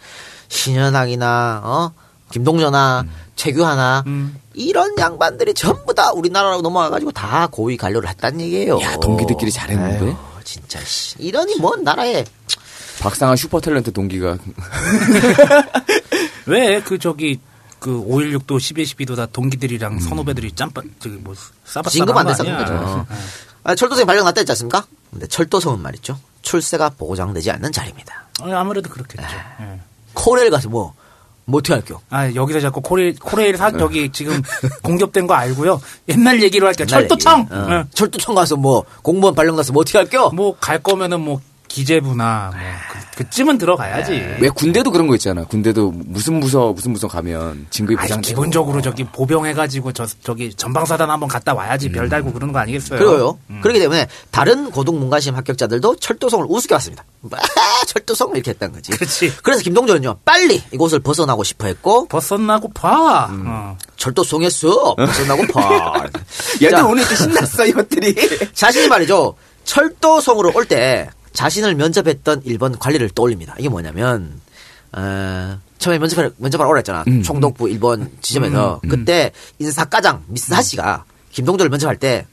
[0.47, 1.91] 신현학이나 어
[2.31, 4.39] 김동전아 최규하나 음.
[4.55, 8.79] 이런 양반들이 전부 다 우리나라로 넘어와가지고 다 고위 관료를 했단 얘기예요.
[8.81, 10.05] 야, 동기들끼리 잘했는데?
[10.07, 11.15] 에휴, 진짜 씨.
[11.19, 12.25] 이러니 뭔 나라에
[12.99, 14.37] 박상한 슈퍼 탤런트 동기가
[16.47, 17.39] 왜 그 저기
[17.79, 21.35] 그 516도 1212도 다 동기들이랑 선후배들이 짬바 저기 뭐
[21.65, 22.57] 싸바 진급 안거 아니야.
[22.57, 23.05] 거죠.
[23.63, 24.85] 아, 철도성이 발령 났다 했지 않습니까?
[25.11, 26.19] 근데 철도성은 말이죠.
[26.41, 28.27] 출세가 보장되지 않는 자리입니다.
[28.41, 29.23] 어, 아무래도 그렇겠죠.
[29.61, 29.79] 예.
[30.13, 30.93] 코레일 가서 뭐,
[31.45, 32.01] 뭐 어떻게 할게요?
[32.09, 34.41] 아 여기서 자꾸 코레일 코레일 사 저기 지금
[34.83, 35.79] 공격된 거 알고요.
[36.09, 36.87] 옛날 얘기로 할게요.
[36.87, 37.41] 철도청.
[37.41, 37.53] 얘기.
[37.53, 37.67] 어.
[37.71, 37.83] 예.
[37.93, 40.31] 철도청 가서 뭐, 공무원 발령 가서 뭐 어떻게 할게요?
[40.33, 41.39] 뭐갈 거면은 뭐
[41.75, 42.61] 기재부나 뭐
[42.91, 44.11] 그, 그쯤은 들어가야지.
[44.39, 45.43] 왜 군대도 그런 거 있잖아.
[45.43, 48.21] 군대도 무슨 부서 무슨 부서 가면 진급이 보장되고.
[48.21, 52.97] 기본적으로 저기 보병해가지고 저 저기 전방사단 한번 갔다 와야지 별 달고 그러는 거 아니겠어요?
[52.99, 53.37] 그래요.
[53.61, 57.03] 그렇기 때문에 다른 고등 문과시험 합격자들도 철도성을 우습게 봤습니다.
[57.31, 58.91] 아, 철도성 이렇게 했던 거지.
[58.91, 59.33] 그렇지.
[59.43, 63.27] 그래서 김동조는요, 빨리 이곳을 벗어나고 싶어 했고, 벗어나고 봐.
[63.31, 63.77] 어.
[63.97, 66.05] 철도성에서 벗어나고 봐.
[66.61, 68.15] 얘들 자, 오늘 또 신났어 이것들이.
[68.53, 69.35] 자신이 말이죠.
[69.63, 73.53] 철도성으로 올 때 자신을 면접했던 일본 관리를 떠올립니다.
[73.59, 74.41] 이게 뭐냐면,
[74.93, 77.03] 어, 처음에 면접하러, 면접하러 오라 했잖아.
[77.07, 77.21] 음.
[77.21, 78.79] 총독부 일본 지점에서.
[78.89, 82.25] 그때 인사과장 미스 하씨가 김동조를 면접할 때,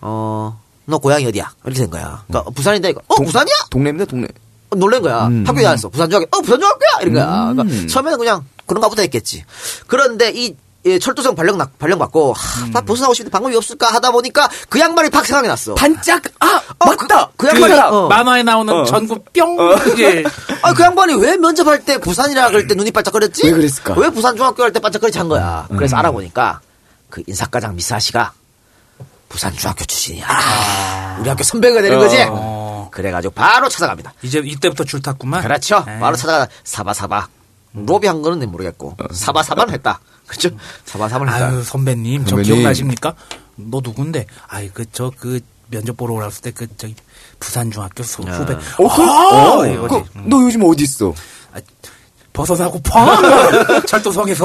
[0.00, 1.52] 어, 너 고향이 어디야?
[1.64, 2.24] 이렇게 된 거야.
[2.28, 3.54] 그러니까 부산인데, 이거, 어, 부산이야?
[3.70, 4.28] 동네입니다 동네.
[4.70, 5.26] 어, 놀란 거야.
[5.26, 5.44] 음.
[5.46, 5.88] 학교에 다녔어.
[5.88, 6.90] 부산 중학교, 어, 부산 중학교야!
[7.02, 7.50] 이런 거야.
[7.50, 7.56] 음.
[7.56, 9.44] 그러니까 처음에는 그냥 그런가 보다 했겠지.
[9.86, 10.56] 그런데 이,
[10.86, 14.78] 예, 철도성 발령, 나- 발령 받고, 하, 나 벗어나고 싶은데 방법이 없을까 하다 보니까 그
[14.78, 15.74] 양반이 팍 생각이 났어.
[15.74, 17.26] 반짝 아 어, 맞다.
[17.36, 17.92] 그, 그 양반이, 사람.
[17.92, 18.08] 어.
[18.08, 18.84] 만화에 나오는 어.
[18.84, 19.56] 전구 뿅
[19.92, 20.22] 이제
[20.62, 23.44] 아, 그 양반이 왜 면접할 때 부산이라 그럴 때 눈이 반짝거렸지?
[23.46, 23.94] 왜 그랬을까?
[23.98, 25.66] 왜 부산 중학교 할 때 반짝거리지 한 거야?
[25.76, 26.60] 그래서 알아보니까
[27.10, 28.32] 그 인사과장 미사 씨가
[29.28, 31.18] 부산 중학교 출신이야.
[31.20, 32.24] 우리 학교 선배가 되는 거지?
[32.30, 32.88] 어.
[32.92, 34.14] 그래가지고 바로 찾아갑니다.
[34.22, 35.42] 이제 이때부터 줄 탔구만.
[35.42, 35.82] 그렇죠.
[35.86, 35.98] 네.
[35.98, 37.28] 바로 찾아가 사바사바.
[37.74, 40.00] 로비 한 거는 난 모르겠고 사바사바는 했다.
[40.28, 40.50] 그죠?
[40.84, 41.46] 사바사바는 했다.
[41.48, 42.54] 아유 선배님 저 선배님.
[42.54, 43.14] 기억나십니까?
[43.56, 44.26] 너 누군데?
[44.46, 46.94] 아이 그 저 그 면접 보러 올랐을 때 그 저기
[47.40, 48.32] 부산 중학교 소- 야.
[48.32, 48.54] 후배.
[48.54, 48.58] 어,
[48.96, 49.88] 그, 아, 어.
[49.88, 51.12] 그, 너 요즘 어디 있어?
[52.32, 53.06] 벗어나고 펑
[53.86, 54.44] 철도성에서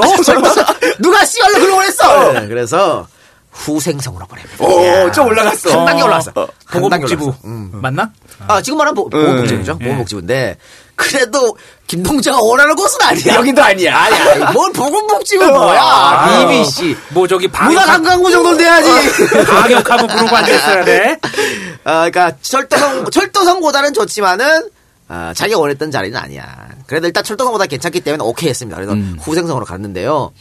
[1.00, 2.32] 누가 씨발로 그걸 원했어?
[2.32, 3.06] 네, 그래서
[3.52, 4.64] 후생성으로 보냅니다.
[4.64, 5.78] 어, 좀 올라갔어.
[5.78, 6.32] 한 단계 올라갔어.
[6.34, 7.46] 어, 한 보건복지부 올라갔어.
[7.48, 7.70] 음.
[7.74, 8.10] 맞나?
[8.48, 9.78] 아, 지금 말하는 보, 보건복지부죠.
[9.80, 9.84] 예.
[9.84, 10.56] 보건복지부인데,
[10.96, 13.34] 그래도 김동자가 원하는 곳은 아니야.
[13.36, 13.96] 여기도 아니야.
[13.96, 14.52] 아니야.
[14.52, 15.82] 뭔 보건복지부 뭐야.
[15.82, 16.96] 아유, BBC.
[17.10, 18.88] 뭐 저기 방역 문화관광부 정도는 돼야지.
[19.44, 21.18] 방역하고 부르고 앉아있어야 돼.
[21.84, 24.70] 아, 그러니까 철도성 철도성보다는 좋지만은
[25.08, 26.68] 아, 자기가 원했던 자리는 아니야.
[26.86, 28.76] 그래도 일단 철도성보다 괜찮기 때문에 오케이 했습니다.
[28.76, 30.32] 그래서 후생성으로 갔는데요.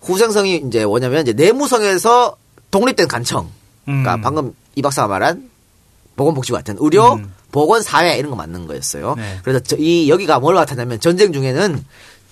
[0.00, 2.36] 후생성이 이제 뭐냐면 이제 내무성에서
[2.70, 3.50] 독립된 간청.
[3.84, 4.20] 그러니까 음.
[4.22, 5.50] 방금 이 박사가 말한
[6.16, 9.14] 보건복지부 같은 의료, 보건, 사회 이런 거 맞는 거였어요.
[9.16, 9.40] 네.
[9.42, 11.84] 그래서 저- 이 여기가 뭘 같았냐면 전쟁 중에는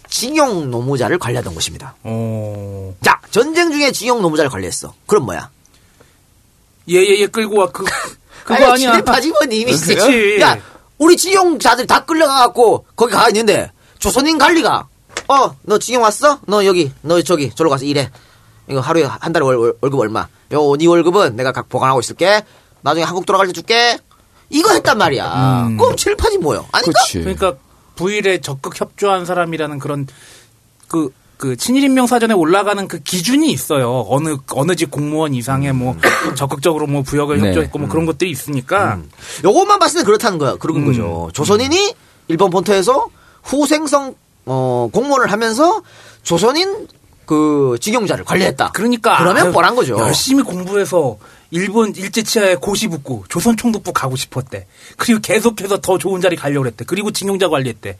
[0.09, 1.95] 징용 노무자를 관리하던 곳입니다.
[2.03, 2.95] 어.
[3.03, 4.93] 자, 전쟁 중에 징용 노무자를 관리했어.
[5.07, 5.51] 그럼 뭐야?
[6.89, 7.85] 예예예 끌고 와 그
[8.45, 8.76] 그거 아니, 아니야.
[8.93, 10.07] 친일파지 뭐 님이 진짜.
[10.07, 10.41] 그치.
[10.41, 10.59] 야
[10.99, 14.89] 우리 징용자들 다 끌려가갖고 거기 가 있는데 조선인 관리가
[15.28, 16.41] 어 너 징용 왔어?
[16.47, 18.11] 너 여기 너 저기 저로 가서 일해.
[18.68, 20.26] 이거 하루에 한 월- 월급 얼마?
[20.53, 22.45] 요 네 월급은 내가 각 보관하고 있을게.
[22.83, 23.99] 나중에 한국 돌아갈 때 줄게.
[24.49, 25.66] 이거 했단 말이야.
[25.68, 25.76] 음.
[25.76, 26.66] 그럼 친일파지 뭐요?
[26.72, 27.01] 아닌가?
[27.05, 27.20] 그치.
[27.20, 27.55] 그러니까
[27.95, 30.07] 부일에 적극 협조한 사람이라는 그런
[30.89, 34.05] 그, 그 친일인명 사전에 올라가는 그 기준이 있어요.
[34.09, 35.97] 어느 어느 직 공무원 이상의 뭐
[36.35, 37.49] 적극적으로 뭐 부역을 네.
[37.49, 38.99] 협조했고 뭐 그런 것들이 있으니까
[39.45, 40.57] 요것만 봤을 때 그렇다는 거야.
[40.57, 41.31] 그런 거죠.
[41.33, 41.95] 조선인이
[42.28, 43.07] 일본 본토에서
[43.43, 44.14] 후생성
[44.47, 45.83] 어, 공무원을 하면서
[46.22, 46.89] 조선인
[47.26, 48.72] 그 징용자를 관리했다.
[48.72, 49.97] 그러니까 그러면 아유, 뻔한 거죠.
[49.99, 51.18] 열심히 공부해서
[51.51, 54.66] 일본 일제치하에 고시 붙고 조선 총독부 가고 싶었대.
[54.96, 56.84] 그리고 계속해서 더 좋은 자리 가려고 했대.
[56.84, 57.96] 그리고 징용자 관리했대.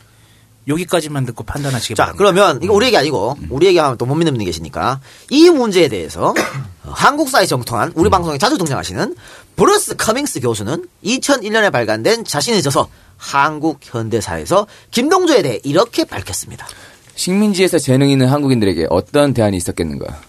[0.69, 2.19] 여기까지만 듣고 판단하시기 자, 바랍니다.
[2.19, 6.35] 그러면 이거 우리 얘기 아니고 우리 얘기하면 또 못 믿는 분이 계시니까 이 문제에 대해서
[6.85, 9.17] 어, 한국사에 정통한 우리 방송에 자주 등장하시는
[9.57, 16.67] 브루스 커밍스 교수는 2001년에 발간된 자신의 저서 한국 현대사에서 김동조에 대해 이렇게 밝혔습니다.
[17.15, 20.21] 식민지에서 재능 있는 한국인들에게 어떤 대안이 있었겠는가?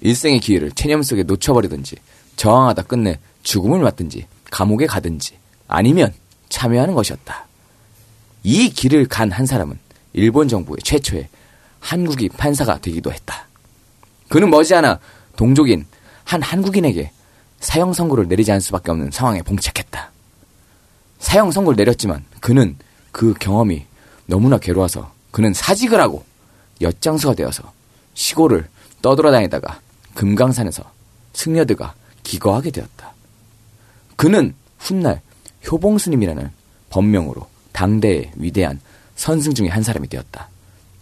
[0.00, 1.96] 일생의 기회를 체념 속에 놓쳐버리든지
[2.40, 5.36] 저항하다 끝내 죽음을 맞든지 감옥에 가든지
[5.68, 6.14] 아니면
[6.48, 7.46] 참여하는 것이었다.
[8.44, 9.78] 이 길을 간 한 사람은
[10.14, 11.28] 일본 정부의 최초의
[11.80, 13.46] 한국이 판사가 되기도 했다.
[14.30, 15.00] 그는 머지않아
[15.36, 15.84] 동족인
[16.24, 17.12] 한 한국인에게
[17.60, 20.10] 사형 선고를 내리지 않을 수밖에 없는 상황에 봉착했다.
[21.18, 22.78] 사형 선고를 내렸지만 그는
[23.12, 23.84] 그 경험이
[24.24, 26.24] 너무나 괴로워서 그는 사직을 하고
[26.80, 27.70] 엿장수가 되어서
[28.14, 28.66] 시골을
[29.02, 29.80] 떠돌아다니다가
[30.14, 30.90] 금강산에서
[31.34, 31.99] 승려들과
[32.30, 33.12] 기거하게 되었다.
[34.14, 35.20] 그는 훗날
[35.70, 36.50] 효봉스님이라는
[36.90, 38.80] 법명으로 당대의 위대한
[39.16, 40.48] 선승 중의 한 사람이 되었다.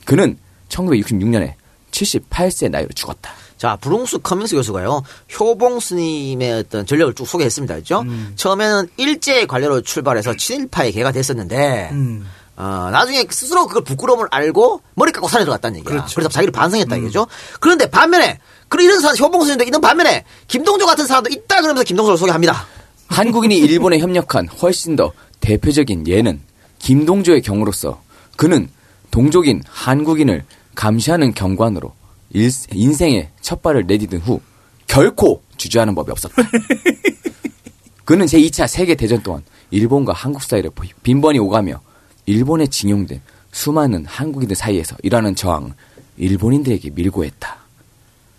[0.06, 0.38] 그는
[0.70, 1.54] 1966년에
[1.90, 3.32] 78세 나이로 죽었다.
[3.58, 5.02] 자, 브루스 커밍스 교수가요,
[5.38, 7.74] 효봉 스님의 어떤 전력을 쭉 소개했습니다.
[7.74, 8.04] 그죠?
[8.36, 12.26] 처음에는 일제 관료로 출발해서 친일파의 개가 됐었는데, 음.
[12.56, 15.90] 어, 나중에 스스로 그걸 부끄러움을 알고 머리 깎고 산에 들어갔다는 얘기야.
[15.90, 16.14] 그렇죠.
[16.14, 17.26] 그래서 자기를 반성했다 이거죠.
[17.60, 22.18] 그런데 반면에, 그런 이런 사람, 효봉 스님도 있는 반면에, 김동조 같은 사람도 있다 그러면서 김동조를
[22.18, 22.66] 소개합니다.
[23.08, 26.40] 한국인이 일본에 협력한 훨씬 더 대표적인 예는
[26.78, 28.02] 김동조의 경우로서
[28.36, 28.68] 그는
[29.10, 30.44] 동족인 한국인을
[30.74, 31.92] 감시하는 경관으로
[32.30, 34.40] 일- 인생의 첫 발을 내디딘 후
[34.86, 36.34] 결코 주저하는 법이 없었다.
[38.04, 40.70] 그는 제2차 세계대전 동안 일본과 한국 사이를
[41.02, 41.80] 빈번히 오가며
[42.26, 43.20] 일본에 징용된
[43.52, 45.72] 수많은 한국인들 사이에서 일하는 저항을
[46.16, 47.56] 일본인들에게 밀고 했다.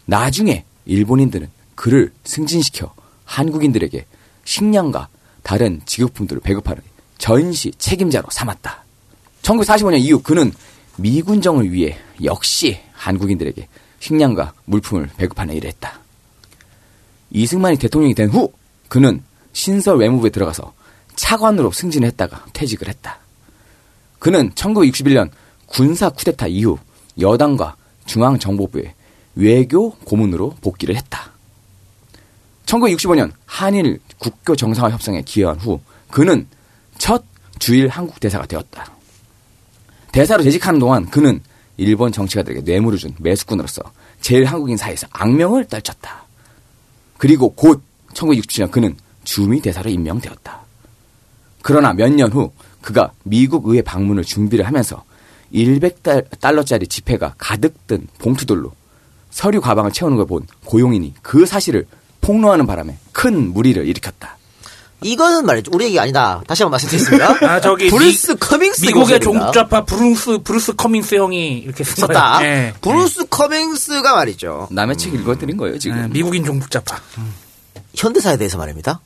[0.09, 2.93] 나중에 일본인들은 그를 승진시켜
[3.25, 4.05] 한국인들에게
[4.43, 5.07] 식량과
[5.43, 6.81] 다른 지급품들을 배급하는
[7.19, 8.83] 전시 책임자로 삼았다.
[9.43, 10.51] 1945년 이후 그는
[10.97, 13.67] 미군정을 위해 역시 한국인들에게
[13.99, 15.99] 식량과 물품을 배급하는 일을 했다.
[17.29, 18.51] 이승만이 대통령이 된 후
[18.87, 19.21] 그는
[19.53, 20.73] 신설 외무부에 들어가서
[21.15, 23.19] 차관으로 승진했다가 퇴직을 했다.
[24.17, 25.29] 그는 1961년
[25.67, 26.79] 군사 쿠데타 이후
[27.19, 27.75] 여당과
[28.07, 28.95] 중앙정보부의
[29.39, 31.31] 외교 고문으로 복귀를 했다.
[32.65, 35.79] 1965년 한일 국교 정상화 협상에 기여한 후
[36.11, 36.45] 그는
[36.97, 37.23] 첫
[37.57, 38.91] 주일 한국 대사가 되었다.
[40.11, 41.41] 대사로 재직하는 동안 그는
[41.77, 43.81] 일본 정치가들에게 뇌물을 준 매수꾼으로서
[44.21, 46.25] 제일 한국인 사이에서 악명을 떨쳤다.
[47.17, 47.81] 그리고 곧
[48.13, 50.59] 1967년 그는 주미 대사로 임명되었다.
[51.61, 55.03] 그러나 몇 년 후 그가 미국 의회 방문을 준비를 하면서
[55.53, 58.73] 100달러짜리 지폐가 가득 든 봉투들로
[59.29, 61.85] 서류 가방을 채우는 걸 본 고용인이 그 사실을
[62.21, 64.37] 폭로하는 바람에 큰 물의를 일으켰다.
[65.01, 65.71] 이거는 말이죠.
[65.73, 66.41] 우리 얘기 아니다.
[66.45, 67.37] 다시 한번 말씀드리겠습니다.
[67.49, 72.39] 아 저기 브루스 미, 커밍스 미국의 종북 좌파 브루스 브루스 커밍스 형이 이렇게 쓴 썼다.
[72.39, 72.51] 거예요.
[72.53, 72.73] 예.
[72.81, 74.67] 브루스 커밍스가 말이죠.
[74.71, 76.03] 남의 책 읽어드린 거예요 지금.
[76.03, 76.97] 예, 미국인 종북 좌파.
[77.95, 78.99] 현대사에 대해서 말입니다.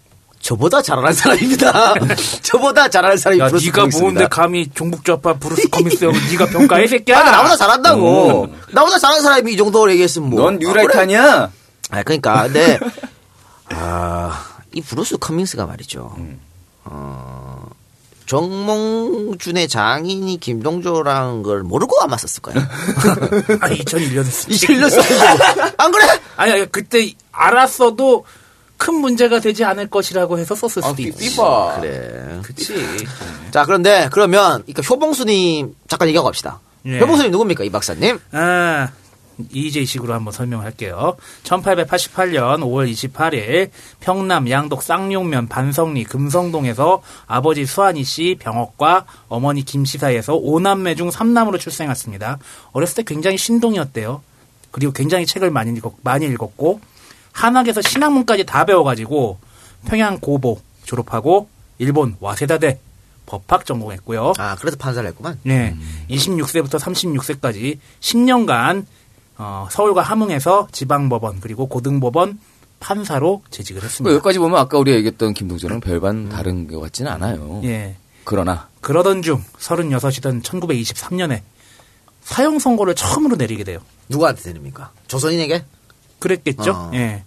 [0.44, 1.94] 저보다 잘 아는 사람입니다.
[2.44, 3.88] 저보다 잘 아는 사람이 야, 브루스 네가.
[4.00, 7.18] 뭔데 감히 종북 좌파 브루스 커밍스 형을 네가 평가해 새끼야?
[7.18, 8.48] 아, 나보다 잘 안다고.
[8.74, 10.42] 나보다 잘 아는 사람이 이 정도로 얘기했으면 뭐.
[10.44, 11.18] 넌 뉴라이트 아, 그래?
[11.92, 12.78] 아, 그러니까, 근데,
[13.72, 16.14] 아, 이 브루스 커밍스가 말이죠.
[16.86, 17.66] 어,
[18.26, 22.60] 정몽준의 장인이 김동조란 걸 모르고 아마 썼을 거예요.
[23.62, 25.74] 아 2001년 2001년 썼는데.
[25.78, 26.06] 안 그래?
[26.36, 28.26] 아니, 아니 그때 알았어도
[28.84, 31.18] 큰 문제가 되지 않을 것이라고 해서 썼을 수도 있고.
[31.18, 31.80] 삐빠.
[31.80, 32.40] 그래.
[32.44, 32.76] 그치.
[33.50, 36.60] 자, 그런데, 그러면, 그러니까 효봉수님, 잠깐 얘기하고 갑시다.
[36.86, 37.00] 예.
[37.00, 38.20] 효봉수님 누굽니까, 이 박사님?
[38.34, 38.90] 아,
[39.52, 41.16] EJ식으로 한번 설명할게요.
[41.44, 43.70] 1888년 5월 28일
[44.02, 51.58] 평남 양덕 쌍용면 반성리 금성동에서 아버지 수환이 씨 병옥과 어머니 김씨 사이에서 5남매 중 3남으로
[51.58, 52.38] 출생했습니다.
[52.74, 54.22] 어렸을 때 굉장히 신동이었대요.
[54.72, 56.82] 그리고 굉장히 책을 많이, 읽었, 많이 읽었고
[57.34, 59.38] 한학에서 신학문까지 다 배워가지고
[59.86, 62.80] 평양 고보 졸업하고 일본 와세다대
[63.26, 64.34] 법학 전공했고요.
[64.38, 65.40] 아, 그래서 판사를 했구만.
[65.44, 65.76] 네.
[66.10, 68.86] 26세부터 36세까지 10년간
[69.38, 72.40] 어, 서울과 함흥에서 지방법원 그리고 고등법원
[72.80, 74.14] 판사로 재직을 뭐 했습니다.
[74.14, 77.62] 여기까지 보면 아까 우리가 얘기했던 김동조랑 별반 다른 것 같지는 않아요.
[77.64, 77.96] 예.
[78.26, 81.42] 그러나 그러던 중 36이던 1923년에
[82.22, 83.80] 사형 선고를 처음으로 내리게 돼요.
[84.10, 84.92] 누구한테 내립니까?
[85.08, 85.66] 조선인에게?
[86.24, 86.72] 그랬겠죠?
[86.72, 86.92] 어.
[86.94, 87.24] 예.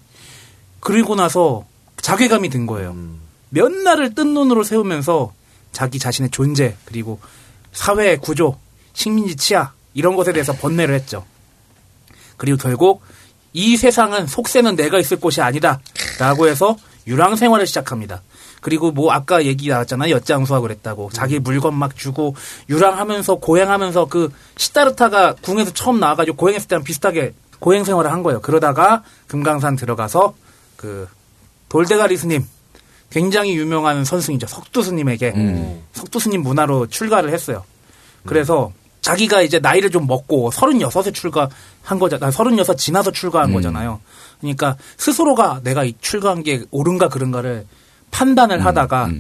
[0.81, 1.65] 그리고 나서
[2.01, 2.93] 자괴감이 든 거예요.
[2.93, 3.21] 음.
[3.51, 5.33] 몇 날을 뜬 눈으로 세우면서
[5.73, 7.21] 자기 자신의 존재 그리고
[7.73, 8.59] 사회의 구조,
[8.95, 11.25] 식민지 치하 이런 것에 대해서 번뇌를 했죠.
[12.37, 13.03] 그리고 결국
[13.53, 16.77] 이 세상은 속세는 내가 있을 곳이 아니다라고 해서
[17.07, 18.23] 유랑 생활을 시작합니다.
[18.61, 20.11] 그리고 뭐 아까 얘기 나왔잖아요.
[20.13, 21.11] 엿장수하고 그랬다고.
[21.13, 22.35] 자기 물건 막 주고
[22.69, 28.41] 유랑하면서 고행하면서 그 시타르타가 궁에서 처음 나와가지고 고행했을 때랑 비슷하게 고행 생활을 한 거예요.
[28.41, 30.35] 그러다가 금강산 들어가서
[30.77, 31.09] 그
[31.69, 32.45] 돌대가리 스님
[33.11, 34.47] 굉장히 유명한 선승이죠.
[34.47, 37.65] 석두 스님에게 석두 스님 문화로 출가를 했어요.
[38.25, 42.33] 그래서 자기가 이제 나이를 좀 먹고 36에 출가한 거잖아요.
[42.33, 44.01] 36 지나서 출가한 거잖아요.
[44.41, 47.67] 그러니까 스스로가 내가 이 출가한 게 옳은가 그른가를
[48.11, 49.11] 판단을 하다가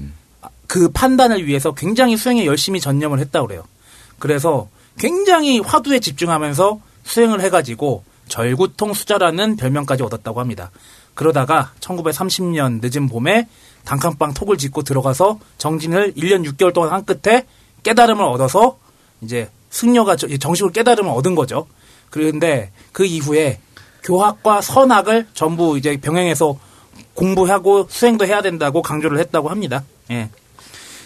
[0.66, 3.62] 그 판단을 위해서 굉장히 수행에 열심히 전념을 했다고 그래요.
[4.18, 4.68] 그래서
[4.98, 10.70] 굉장히 화두에 집중하면서 수행을 해가지고 절구통 수자라는 별명까지 얻었다고 합니다.
[11.14, 13.48] 그러다가 1930년 늦은 봄에
[13.84, 17.46] 단칸방 톡을 짓고 들어가서 정진을 1년 6개월 동안 한 끝에
[17.82, 18.78] 깨달음을 얻어서
[19.20, 21.66] 이제 승려가 저- 정식으로 깨달음을 얻은 거죠.
[22.10, 23.60] 그런데 그 이후에
[24.02, 26.58] 교학과 선학을 전부 이제 병행해서
[27.14, 29.84] 공부하고 수행도 해야 된다고 강조를 했다고 합니다.
[30.10, 30.28] 예.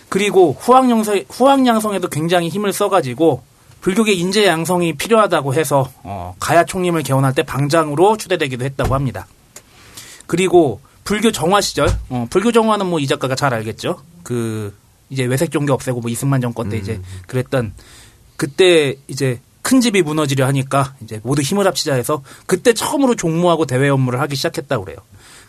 [0.09, 3.43] 그리고 후학양성, 후학양성에도 굉장히 힘을 써가지고
[3.81, 9.27] 불교계 인재 양성이 필요하다고 해서 어, 가야 총림을 개원할 때 방장으로 추대되기도 했다고 합니다.
[10.27, 14.03] 그리고 불교 정화 시절, 어, 불교 정화는 뭐 이 작가가 잘 알겠죠.
[14.23, 14.77] 그
[15.09, 17.75] 이제 외색 종교 없애고 뭐 이승만 정권 때 이제 그랬던
[18.37, 23.89] 그때 이제 큰 집이 무너지려 하니까 이제 모두 힘을 합치자 해서 그때 처음으로 종무하고 대외
[23.89, 24.99] 업무를 하기 시작했다고 그래요.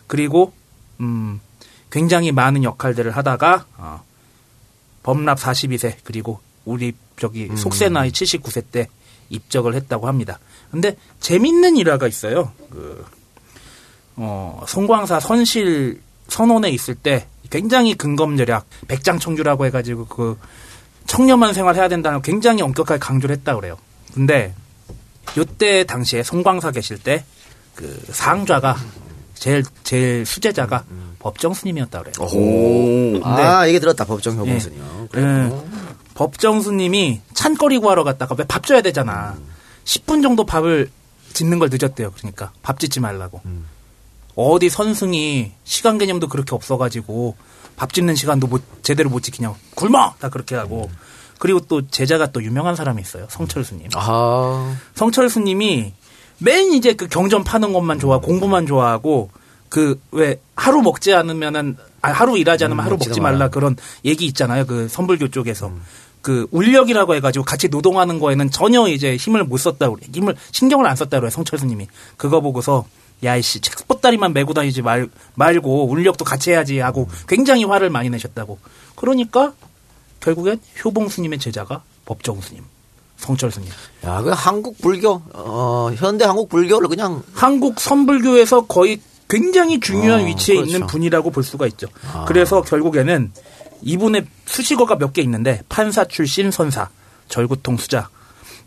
[0.06, 0.52] 그리고
[1.00, 1.40] 음
[1.90, 4.02] 굉장히 많은 역할들을 하다가 어,
[5.02, 8.88] 범랍 42세 그리고 우리 저기 속세 나이 79세 때
[9.30, 10.38] 입적을 했다고 합니다.
[10.70, 12.52] 근데 재밌는 일화가 있어요.
[12.70, 13.04] 그
[14.16, 20.38] 어, 송광사 선실 선원에 있을 때 굉장히 근검절약 백장청주라고 해가지고 그
[21.06, 23.76] 청렴한 생활 해야 된다는 걸 굉장히 엄격하게 강조를 했다 그래요.
[24.14, 24.54] 근데
[25.36, 27.24] 요때 당시에 송광사 계실 때
[27.74, 28.76] 그 상좌가
[29.34, 30.84] 제일 제일 수제자가
[31.18, 32.28] 법정 스님이었다 그래요.
[32.32, 33.20] 오.
[33.24, 35.08] 아, 얘기 들었다, 법정 효봉순이요.
[35.10, 35.22] 그래.
[35.22, 35.81] 예.
[36.14, 39.36] 법정 스님이 찬거리 구하러 갔다가 왜 밥 줘야 되잖아.
[39.84, 40.90] 10분 정도 밥을
[41.32, 42.12] 짓는 걸 늦었대요.
[42.16, 43.40] 그러니까 밥 짓지 말라고.
[44.34, 47.36] 어디 선승이 시간 개념도 그렇게 없어가지고
[47.76, 49.56] 밥 짓는 시간도 못, 제대로 못 지키냐고.
[49.74, 50.14] 굶어!
[50.18, 50.90] 다 그렇게 하고.
[51.38, 53.26] 그리고 또 제자가 또 유명한 사람이 있어요.
[53.28, 53.88] 성철 스님.
[53.94, 54.76] 아.
[54.94, 55.92] 성철 스님이
[56.38, 59.30] 맨 이제 그 경전 파는 것만 좋아, 공부만 좋아하고
[59.68, 63.50] 그 왜 하루 먹지 않으면은 아, 하루 일하지 않으면 하루 먹지도 먹지 말라 마라.
[63.50, 64.66] 그런 얘기 있잖아요.
[64.66, 65.72] 그 선불교 쪽에서.
[66.22, 70.06] 그 울력이라고 해가지고 같이 노동하는 거에는 전혀 이제 힘을 못 썼다고 그래.
[70.14, 71.88] 힘을 신경을 안 썼다고 그래 성철 스님이.
[72.16, 72.86] 그거 보고서
[73.24, 78.58] 야이씨 책 보따리만 메고 다니지 말, 말고 울력도 같이 해야지 하고 굉장히 화를 많이 내셨다고.
[78.94, 79.52] 그러니까
[80.20, 82.62] 결국엔 효봉 스님의 제자가 법정 스님,
[83.16, 83.68] 성철 스님.
[84.04, 90.26] 야, 그 한국 불교, 어, 현대 한국 불교를 그냥 한국 선불교에서 거의 굉장히 중요한 어,
[90.26, 90.70] 위치에 그렇죠.
[90.70, 91.86] 있는 분이라고 볼 수가 있죠.
[92.26, 93.32] 그래서 결국에는
[93.82, 96.88] 이분의 수식어가 몇 개 있는데 판사 출신 선사,
[97.28, 98.08] 절구통 수자,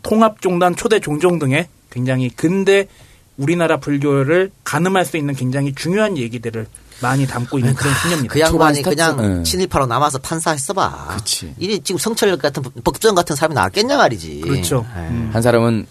[0.02, 2.88] 통합종단 초대 종종 등의 굉장히 근대
[3.36, 6.66] 우리나라 불교를 가늠할 수 있는 굉장히 중요한 얘기들을
[7.02, 8.32] 많이 담고 있는 그런 신녀입니다.
[8.32, 9.42] 그 양반이 그냥 예.
[9.42, 11.16] 친일파로 남아서 판사했어봐.
[11.18, 11.54] 그치.
[11.58, 14.40] 이리 지금 성철 같은 법전 같은 사람이 나왔겠냐 말이지.
[14.40, 14.86] 그렇죠.
[14.96, 15.00] 예.
[15.00, 15.30] 음.
[15.32, 15.86] 한 사람은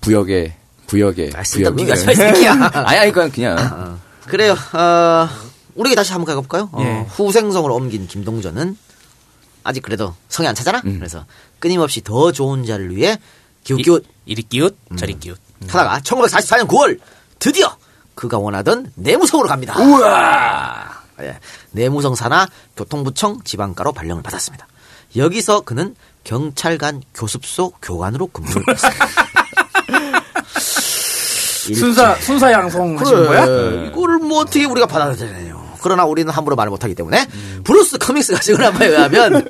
[0.00, 0.54] 부역에
[0.86, 2.70] 부역에 아, 마, 이 새끼야.
[2.72, 4.56] 아니 아니 그냥 그냥 그래요.
[4.72, 5.28] 어,
[5.74, 6.68] 우리 다시 한번 가볼까요?
[6.72, 7.06] 어, 예.
[7.10, 8.76] 후생성으로 옮긴 김동전은
[9.64, 10.82] 아직 그래도 성이 안 차잖아.
[10.86, 10.98] 음.
[10.98, 11.24] 그래서
[11.58, 13.18] 끊임없이 더 좋은 자를 위해
[13.64, 15.38] 기웃기웃 이리 끼웃, 저리 끼웃.
[15.68, 16.98] 하다가 1944년 9월
[17.38, 17.76] 드디어
[18.14, 19.78] 그가 원하던 내무성으로 갑니다.
[19.78, 21.00] 우와!
[21.20, 21.38] 예,
[21.72, 22.46] 내무성 산하
[22.76, 24.66] 교통부청 지방가로 발령을 받았습니다.
[25.16, 25.94] 여기서 그는
[26.24, 29.06] 경찰관 교습소 교관으로 근무를 했습니다.
[31.74, 33.44] 순사 순사 양성 하신 그래, 거야?
[33.88, 35.59] 이거를 뭐 어떻게 우리가 받아들여요.
[35.80, 37.26] 그러나 우리는 함부로 말을 못하기 때문에
[37.64, 39.48] 브루스 커밍스가 증언한 바에 의하면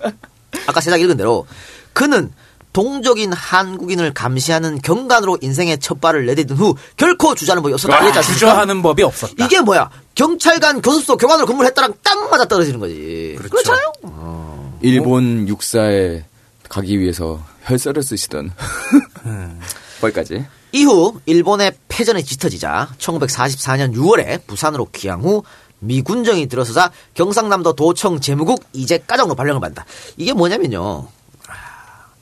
[0.66, 1.46] 아까 서적 읽은 대로
[1.92, 2.32] 그는
[2.72, 7.96] 동족인 한국인을 감시하는 경관으로 인생의 첫 발을 내딛은 후 결코 주저하는 법이 없었다.
[7.96, 8.22] 않습니까?
[8.22, 9.44] 주저하는 법이 없었다.
[9.44, 9.90] 이게 뭐야?
[10.14, 13.34] 경찰관 교습소 교관으로 근무를 했다랑 딱 맞아 떨어지는 거지.
[13.38, 13.50] 그렇죠.
[13.72, 14.72] 그렇잖아요.
[14.82, 16.24] 일본 육사에
[16.68, 18.52] 가기 위해서 혈서를 쓰시던
[20.00, 25.42] 거기까지 이후 일본의 패전이 짙어지자 1944년 6월에 부산으로 귀향 후
[25.80, 29.84] 미군정이 들어서자 경상남도 도청 재무국 이재과장으로 발령을 받는다.
[30.16, 31.08] 이게 뭐냐면요.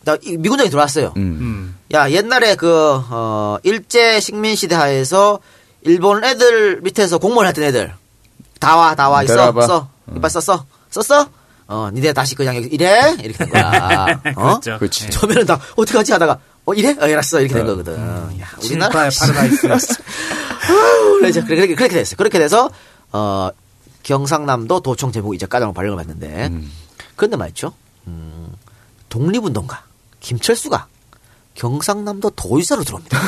[0.04, 1.12] 나이 미군정이 들어왔어요.
[1.16, 1.76] 음.
[1.92, 2.68] 야 옛날에 그
[3.10, 5.40] 어, 일제 식민 시대 하에서
[5.82, 7.92] 일본 애들 밑에서 공무원 했던 애들
[8.60, 9.52] 다와 다와 있어.
[9.66, 11.28] 써 이빨 썼어 썼어
[11.66, 14.78] 어 니네 다시 그냥 여기 이래 이렇게 된 거야 어 그렇죠.
[14.78, 15.10] 그렇지.
[15.10, 17.94] 처음에는 다 어떻게 하지 하다가 어 이래 어 이랬어 이렇게 된 거거든
[18.40, 19.68] 야, 우리나라 친일파의 파라다이스.
[21.20, 22.16] 그래서 그렇게, 됐어요.
[22.16, 22.70] 그렇게 돼서,
[23.12, 23.50] 어,
[24.02, 26.70] 경상남도 도청 제목 이제 까장으로 발령을 받는데, 음.
[27.16, 27.72] 그런데 말이죠.
[28.06, 28.52] 음,
[29.08, 29.84] 독립운동가,
[30.20, 30.86] 김철수가
[31.54, 33.18] 경상남도 도의사로 들어옵니다.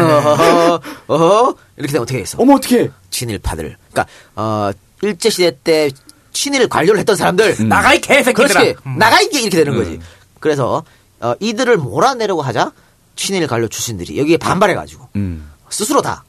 [0.00, 2.38] 어허, 어허, 이렇게 되면 어떻게 했어?
[2.40, 3.76] 어머 어떻게 친일파들.
[3.90, 4.70] 그러니까, 어,
[5.02, 5.90] 일제 시대 때
[6.32, 7.68] 친일 관료를 했던 사람들.
[7.68, 8.48] 나가 이 개새끼들아.
[8.48, 8.76] 그렇지.
[8.86, 8.98] 음.
[8.98, 10.00] 나가 이게 이렇게 되는 거지.
[10.40, 10.82] 그래서,
[11.20, 12.72] 어, 이들을 몰아내려고 하자,
[13.16, 15.50] 친일 관료 출신들이 여기에 반발해가지고, 음.
[15.68, 16.24] 스스로 다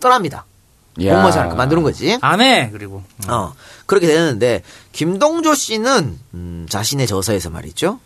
[0.00, 0.46] 떠납니다.
[1.00, 1.12] 야.
[1.12, 2.18] 공무원 생활 만드는 거지.
[2.20, 2.70] 안 해.
[2.70, 3.54] 그리고 어,
[3.86, 4.62] 그렇게 되는데,
[4.92, 7.98] 김동조 씨는, 음, 자신의 저서에서 말이죠.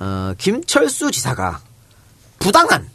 [0.00, 1.60] 어, 김철수 지사가
[2.38, 2.88] 부당한,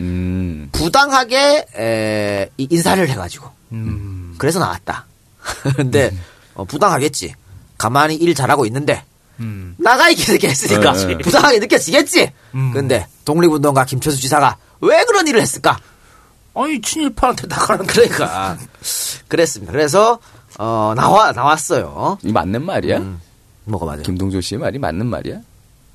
[0.00, 0.68] 음.
[0.72, 3.50] 부당하게, 에, 이 인사를 해가지고.
[3.72, 4.34] 음.
[4.38, 5.06] 그래서 나왔다.
[5.76, 6.12] 근데,
[6.54, 7.34] 어, 부당하겠지.
[7.78, 9.04] 가만히 일 잘하고 있는데,
[9.40, 9.74] 음.
[9.78, 11.18] 나가 이렇게 이렇게 했으니까 네, 네.
[11.18, 12.32] 부당하게 느껴지겠지.
[12.54, 12.72] 음.
[12.72, 15.78] 근데 독립운동가 김철수 지사가 왜 그런 일을 했을까?
[16.56, 18.56] 아니 친일파한테 나가는 그러니까
[19.28, 19.72] 그랬습니다.
[19.72, 20.18] 그래서
[20.58, 22.18] 어 나와 나왔어요.
[22.22, 22.98] 이 맞는 말이야?
[22.98, 23.20] 음,
[23.64, 24.02] 뭐가 맞아요?
[24.02, 25.40] 김동조 씨의 말이 맞는 말이야?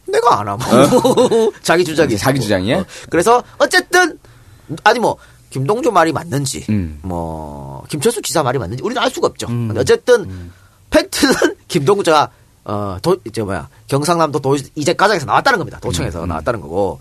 [0.08, 2.80] 내가 안 하고 자기 주장이 자기 주장이야?
[2.80, 4.20] 어, 그래서 어쨌든
[4.84, 5.18] 아니 뭐
[5.50, 7.00] 김동조 말이 맞는지 음.
[7.02, 9.48] 뭐 김철수 지사 말이 맞는지 우리는 알 수가 없죠.
[9.48, 9.74] 음.
[9.76, 10.52] 어쨌든
[10.92, 11.34] 팩트는
[11.68, 12.30] 김동조가
[12.64, 15.80] 어도저 뭐야 경상남도 도 이제 과장에서 나왔다는 겁니다.
[15.80, 17.00] 도청에서 나왔다는 거고.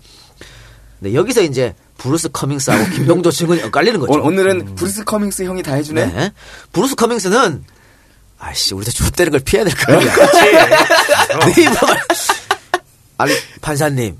[0.99, 4.13] 근데 여기서 이제 브루스 커밍스하고 김동조 증언이 엇갈리는 거죠.
[4.13, 6.05] 오, 오늘은 브루스 커밍스 형이 다 해주네.
[6.05, 6.31] 네.
[6.71, 7.63] 브루스 커밍스는
[8.39, 10.13] 아씨 우리도 좆되는 걸 피해야 될 거 아니야.
[10.15, 11.77] 네 입을
[13.17, 14.17] 아니 판사님,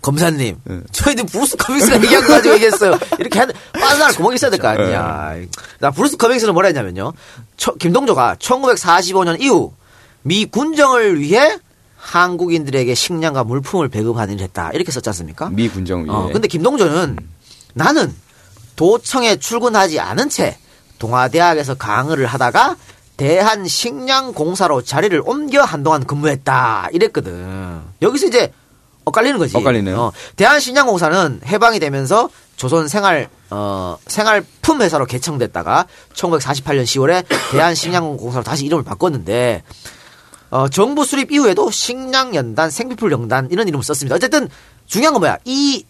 [0.00, 0.56] 검사님,
[0.90, 2.98] 저희들 브루스 커밍스가 얘기한 거 가지고 얘기했어요.
[3.20, 5.34] 이렇게 하는 빠져나갈 구멍이 있어야 될 거 아니야.
[5.78, 7.12] 나 브루스 커밍스는 뭐라 했냐면요.
[7.56, 9.72] 처- 김동조가 1945년 이후
[10.22, 11.56] 미 군정을 위해
[12.02, 14.70] 한국인들에게 식량과 물품을 배급하는 일을 했다.
[14.72, 15.48] 이렇게 썼지 않습니까?
[15.50, 16.10] 미 군정 위에.
[16.10, 17.16] 어, 근데 김동조는
[17.74, 18.12] 나는
[18.74, 20.58] 도청에 출근하지 않은 채
[20.98, 22.76] 동아대학에서 강의를 하다가
[23.16, 26.88] 대한식량공사로 자리를 옮겨 한동안 근무했다.
[26.92, 27.80] 이랬거든.
[28.02, 28.52] 여기서 이제
[29.04, 29.56] 엇갈리는 거지.
[29.56, 29.96] 엇갈리네요.
[30.00, 38.82] 어, 대한식량공사는 해방이 되면서 조선 생활 어, 생활품 회사로 개청됐다가 1948년 10월에 대한식량공사로 다시 이름을
[38.82, 39.62] 바꿨는데
[40.52, 44.16] 어, 정부 수립 이후에도 식량영단, 생필품영단 이런 이름을 썼습니다.
[44.16, 44.50] 어쨌든
[44.86, 45.38] 중요한 건 뭐야?
[45.46, 45.86] 이,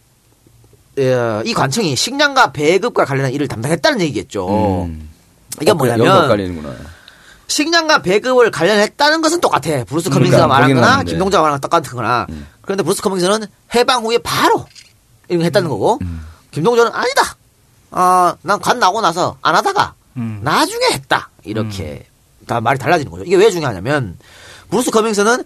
[0.98, 4.84] 어, 이 관청이 식량과 배급과 관련한 일을 담당했다는 얘기겠죠.
[4.86, 5.10] 음.
[5.60, 6.06] 이게 어, 뭐냐면.
[7.48, 9.82] 식량과 배급을 관련했다는 것은 똑같아.
[9.82, 11.02] 브루스 커밍스가 그러니까, 말한 거나.
[11.02, 12.26] 김동조가 말한 거 똑같은 거나.
[12.30, 12.46] 음.
[12.60, 13.44] 그런데 브루스 커밍스는
[13.74, 14.64] 해방 후에 바로
[15.28, 16.24] 이런 거 했다는 거고 음.
[16.52, 17.36] 김동조는 아니다.
[17.90, 20.38] 어, 난관 나오고 나서 안 하다가 음.
[20.44, 21.30] 나중에 했다.
[21.42, 22.06] 이렇게
[22.46, 23.24] 다 말이 달라지는 거죠.
[23.24, 24.16] 이게 왜 중요하냐면
[24.72, 25.44] 브루스 커밍스는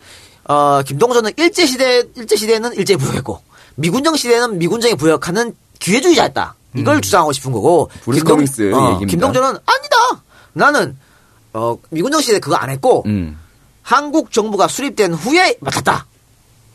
[0.49, 3.41] 어, 김동조는 일제 시대 일제 시대에는 일제 부역했고
[3.75, 6.55] 미군정 시대에는 미군정에 부역하는 기회주의자였다.
[6.77, 7.91] 이걸 주장하고 싶은 거고.
[8.05, 9.07] 브루스 김동- 커밍스 어, 얘기입니다.
[9.11, 9.97] 김동조는 아니다.
[10.53, 10.97] 나는
[11.53, 13.37] 어, 미군정 시대 그거 안 했고 음.
[13.83, 16.07] 한국 정부가 수립된 후에 맡았다.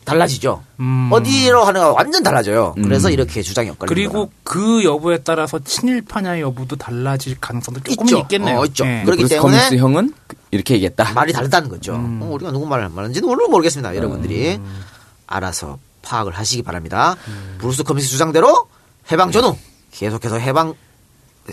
[0.04, 0.62] 달라지죠.
[0.80, 1.08] 음.
[1.12, 2.74] 어디로 하는가 완전 달라져요.
[2.82, 3.12] 그래서 음.
[3.12, 8.18] 이렇게 주장이 엇갈리는 그리고 그 여부에 따라서 친일파냐 여부도 달라질 가능성도 조금 있죠.
[8.18, 8.58] 있겠네요.
[8.60, 8.84] 어, 있죠.
[8.84, 9.02] 예.
[9.04, 10.14] 그렇기 브루스 때문에 커밍스 형은
[10.50, 11.12] 이렇게 얘기했다.
[11.14, 11.94] 말이 다르다는 거죠.
[11.94, 12.20] 음.
[12.22, 13.94] 어, 우리가 누구 말을 말하는지는 오늘 모르겠습니다.
[13.96, 14.80] 여러분들이 음.
[15.26, 17.16] 알아서 파악을 하시기 바랍니다.
[17.58, 18.66] 브루스 커밍스 주장대로
[19.10, 19.56] 해방 전후
[19.92, 20.74] 계속해서 해방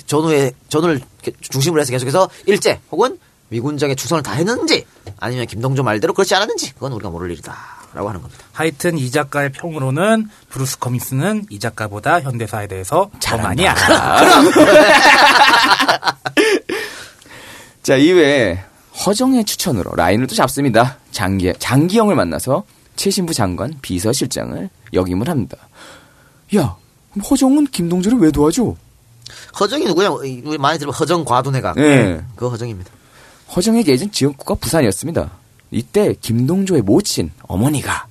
[0.05, 1.01] 전후에 전후를
[1.41, 3.19] 중심으로 해서 계속해서 일제 혹은
[3.49, 4.85] 미군정의 충성을 다 했는지
[5.19, 7.55] 아니면 김동조 말대로 그렇지 않았는지 그건 우리가 모를 일이다
[7.93, 8.43] 라고 하는 겁니다.
[8.53, 14.21] 하여튼 이 작가의 평으로는 브루스 커밍스는 이 작가보다 현대사에 대해서 더 많이 알아.
[17.83, 18.59] 자, 이외에
[19.05, 20.97] 허정의 추천으로 라인을 또 잡습니다.
[21.11, 22.63] 장기, 장기영을 만나서
[22.95, 25.57] 체신부 장관 비서실장을 역임을 합니다.
[26.55, 26.75] 야,
[27.29, 28.75] 허정은 김동조를 왜 도와줘?
[29.59, 30.09] 허정이 누구냐?
[30.09, 32.21] 우리 많이 들으면 허정 과도내각 네.
[32.35, 32.91] 그 허정입니다.
[33.55, 35.31] 허정의 예전 지역구가 부산이었습니다.
[35.71, 38.07] 이때 김동조의 모친 어머니가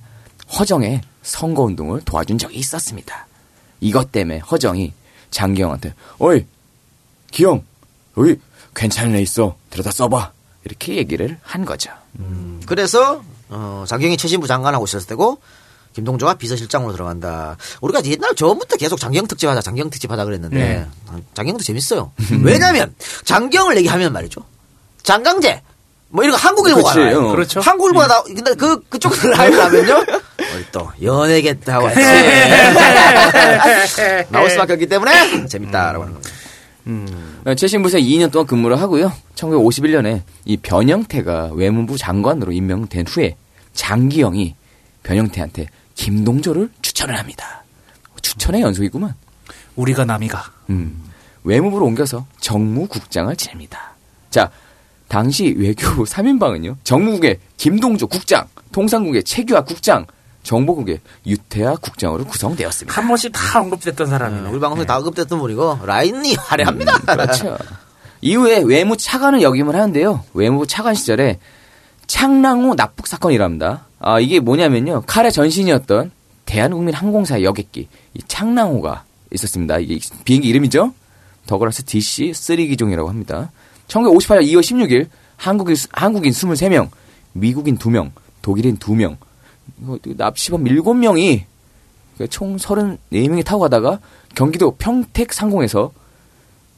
[0.57, 3.27] 허정의 선거운동을 도와준 적이 있었습니다.
[3.81, 4.93] 이것 때문에 허정이
[5.31, 6.45] 장기영한테 어이
[7.31, 7.63] 기영
[8.17, 8.39] 여기
[8.75, 10.31] 괜찮은 애 있어 들여다 써봐
[10.65, 11.91] 이렇게 얘기를 한 거죠.
[12.65, 15.39] 그래서 어, 장경이 최신부 장관하고 있었을 때고
[15.93, 17.57] 김동조가 비서실장으로 들어간다.
[17.81, 20.87] 우리가 옛날 전부터 계속 장경 특집하자, 장경 특집하자 그랬는데 네.
[21.07, 22.11] 어, 장경도 재밌어요.
[22.43, 22.93] 왜냐하면
[23.25, 24.41] 장경을 얘기하면 말이죠.
[25.03, 25.61] 장강제
[26.09, 27.27] 뭐 이런 거 한국일보가 그치, 나와요.
[27.27, 27.31] 어.
[27.31, 27.61] 그렇죠.
[27.61, 30.03] 한국일보가 나 근데 그 그쪽을 하려면요.
[30.55, 31.99] 우리 또 연예계하고 같이
[34.29, 36.33] 나올 수밖에 없기 때문에 재밌다라고 하는 겁니다.
[37.45, 39.13] 어, 최신부에서 2년 동안 근무를 하고요.
[39.35, 43.35] 1951년에 이 변형태가 외무부 장관으로 임명된 후에
[43.73, 44.55] 장기영이
[45.03, 47.63] 변형태한테 김동조를 추천을 합니다.
[48.21, 49.13] 추천의 연속이구만.
[49.75, 50.43] 우리가 남이가.
[50.71, 51.03] 음,
[51.43, 53.93] 외무부로 옮겨서 정무국장을 지냅니다.
[54.29, 54.49] 자,
[55.09, 56.77] 당시 외교부 3인방은요.
[56.85, 60.05] 정무국의 김동조 국장, 통상국의 최규하 국장,
[60.43, 62.95] 정보국의 유태하 국장으로 구성되었습니다.
[62.95, 64.49] 한 번씩 다 언급됐던 사람이네.
[64.49, 66.99] 우리 방송에 다 언급됐던 분이고 라인이 화려합니다.
[66.99, 67.57] 그렇죠.
[68.21, 70.23] 이후에 외무 차관을 역임을 하는데요.
[70.33, 71.39] 외무부 차관 시절에
[72.07, 73.85] 창랑호 납북 사건이랍니다.
[73.99, 75.03] 아, 이게 뭐냐면요.
[75.05, 76.11] 칼의 전신이었던
[76.45, 79.03] 대한국민 항공사의 여객기, 이 창랑호가
[79.33, 79.77] 있었습니다.
[79.79, 80.93] 이게 비행기 이름이죠?
[81.45, 83.51] 더글라스 DC 3 기종이라고 합니다.
[83.89, 86.89] 1958년 2월 16일 한국인, 한국인 23명,
[87.33, 88.11] 미국인 2명,
[88.41, 89.17] 독일인 2명,
[89.81, 91.43] 이거 납치범 7명이
[92.29, 93.99] 총 34명이 타고 가다가
[94.35, 95.91] 경기도 평택 상공에서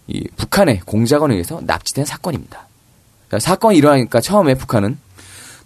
[0.07, 2.67] 이 북한의 공작원에 의해서 납치된 사건입니다.
[3.31, 4.97] 자, 사건이 일어나니까 처음에 북한은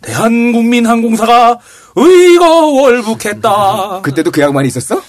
[0.02, 1.60] 대한국민 항공사가
[1.96, 4.02] 의거 월북했다.
[4.04, 5.02] 그때도 그 양반이 있었어?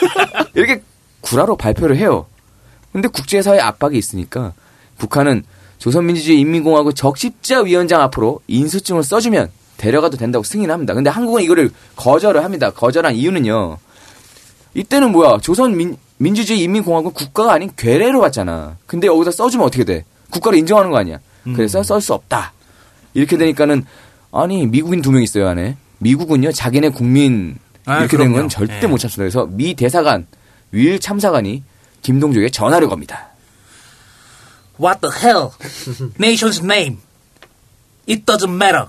[0.54, 0.82] 이렇게
[1.20, 2.26] 구라로 발표를 해요.
[2.92, 4.54] 근데 국제사회 압박이 있으니까
[4.96, 5.44] 북한은
[5.78, 10.94] 조선민주주의 인민공화국 적십자 위원장 앞으로 인수증을 써주면 데려가도 된다고 승인합니다.
[10.94, 12.70] 근데 한국은 이거를 거절을 합니다.
[12.70, 13.78] 거절한 이유는요.
[14.74, 15.38] 이때는 뭐야?
[15.40, 18.76] 조선민주주의 인민공화국 국가가 아닌 괴뢰로 갔잖아.
[18.86, 20.04] 근데 여기다 써주면 어떻게 돼?
[20.30, 21.18] 국가를 인정하는 거 아니야.
[21.54, 22.52] 그래서 쓸수 없다.
[23.14, 23.84] 이렇게 되니까는
[24.32, 25.76] 아니 미국인 두 명 있어요 안에.
[25.98, 27.56] 미국은요 자기네 국민
[27.86, 28.32] 아, 이렇게 된.
[28.32, 28.86] 건 절대 예.
[28.86, 29.22] 못 참습니다.
[29.22, 30.26] 그래서 미 대사관
[30.72, 31.62] 윌 참사관이
[32.02, 33.27] 김동조에게 전화를 겁니다.
[34.78, 35.54] What the hell?
[36.18, 36.98] Nation's name.
[38.06, 38.88] It doesn't matter.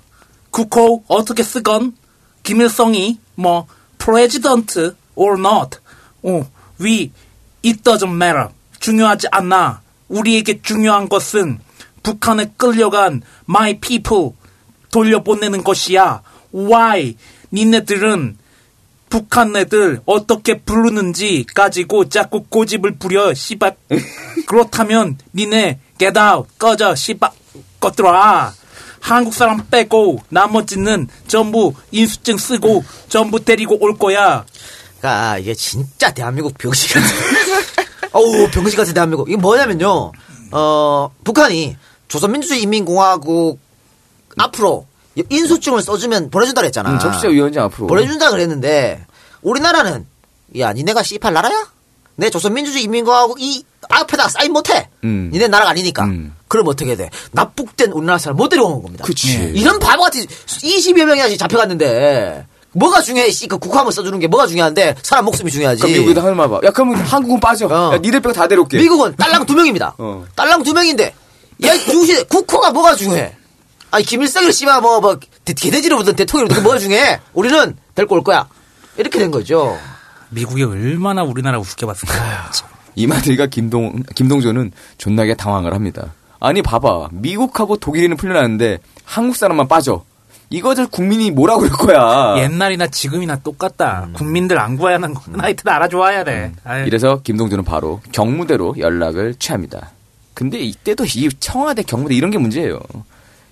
[0.52, 1.96] 국호 어떻게 쓰건
[2.44, 3.68] 김일성이 뭐
[3.98, 5.80] president or not.
[6.24, 6.48] 어,
[6.80, 7.12] we
[7.66, 8.50] it doesn't matter.
[8.80, 9.82] 중요하지 않나.
[10.08, 11.60] 우리에게 중요한 것은
[12.04, 14.32] 북한에 끌려간 my people
[14.92, 16.22] 돌려보내는 것이야.
[16.54, 17.16] Why?
[17.52, 18.38] 니네들은
[19.10, 23.76] 북한 애들 어떻게 부르는지 가지고 자꾸 고집을 부려 씨발
[24.47, 27.32] 그렇다면 니네 get out 꺼져 씨발
[27.80, 28.53] 꺼들아
[29.01, 34.45] 한국 사람 빼고 나머지는 전부 인수증 쓰고 전부 데리고 올 거야
[34.99, 37.86] 그러니까 이게 진짜 대한민국 병신 같은.
[38.12, 39.30] 어우 병신 같은 대한민국.
[39.30, 40.12] 이게 뭐냐면요.
[40.51, 43.60] 어 북한이 조선민주주의 인민공화국
[44.38, 44.88] 앞으로
[45.30, 46.91] 인수증을 써주면 보내준다 그랬잖아.
[46.91, 49.05] 음, 적시자위원장 앞으로 보내준다 그랬는데
[49.41, 50.05] 우리나라는
[50.57, 51.67] 야 니네가 씨팔 나라야?
[52.15, 54.89] 내 조선민주주의 인민공화국 이 앞에다 사인 못해.
[55.03, 55.30] 음.
[55.32, 56.03] 니네 나라가 아니니까.
[56.05, 56.36] 음.
[56.47, 57.09] 그럼 어떻게 돼?
[57.32, 59.05] 납북된 우리나라 사람 못 데려오는 겁니다.
[59.05, 59.51] 그치.
[59.55, 63.32] 이런 바보같이 20여 명이 잡혀갔는데 뭐가 중요해?
[63.32, 65.82] 씨, 그 국화만 써주는 게 뭐가 중요한데 사람 목숨이 중요하지.
[65.82, 66.59] 그럼 미국에다 하는 말 봐.
[66.63, 67.67] 야, 그럼 한국은 빠져.
[67.67, 67.93] 어.
[67.93, 68.78] 야, 니들 빼고 다 데려올게.
[68.78, 69.95] 미국은 딸랑 두 명입니다.
[69.97, 70.26] 어.
[70.36, 71.13] 딸랑 두 명인데
[71.63, 73.36] 야 중시 국호가 뭐가 중요해?
[73.92, 77.20] 아니 김일성을 씨발 뭐 뭐 개돼지로 보든 대통령으로 뭐가 중요해?
[77.34, 78.48] 우리는 데리고 올 거야.
[78.98, 79.78] 이렇게 된 거죠.
[80.30, 82.14] 미국이 얼마나 우리나라 우습게 봤을까
[82.96, 86.14] 이마들과 김동 김동조는 존나게 당황을 합니다.
[86.40, 90.04] 아니 봐봐 미국하고 독일이는 풀려나는데 한국 사람만 빠져.
[90.52, 92.42] 이거들 국민이 뭐라고 그럴 거야.
[92.44, 94.10] 옛날이나 지금이나 똑같다.
[94.14, 95.22] 국민들 안 구해야 하는 거.
[95.38, 96.52] 하여튼 알아줘야 돼.
[96.64, 96.86] 아유.
[96.88, 99.92] 이래서 김동조는 바로 경무대로 연락을 취합니다.
[100.34, 102.80] 근데 이때도 이 청와대 경무대 이런 게 문제예요.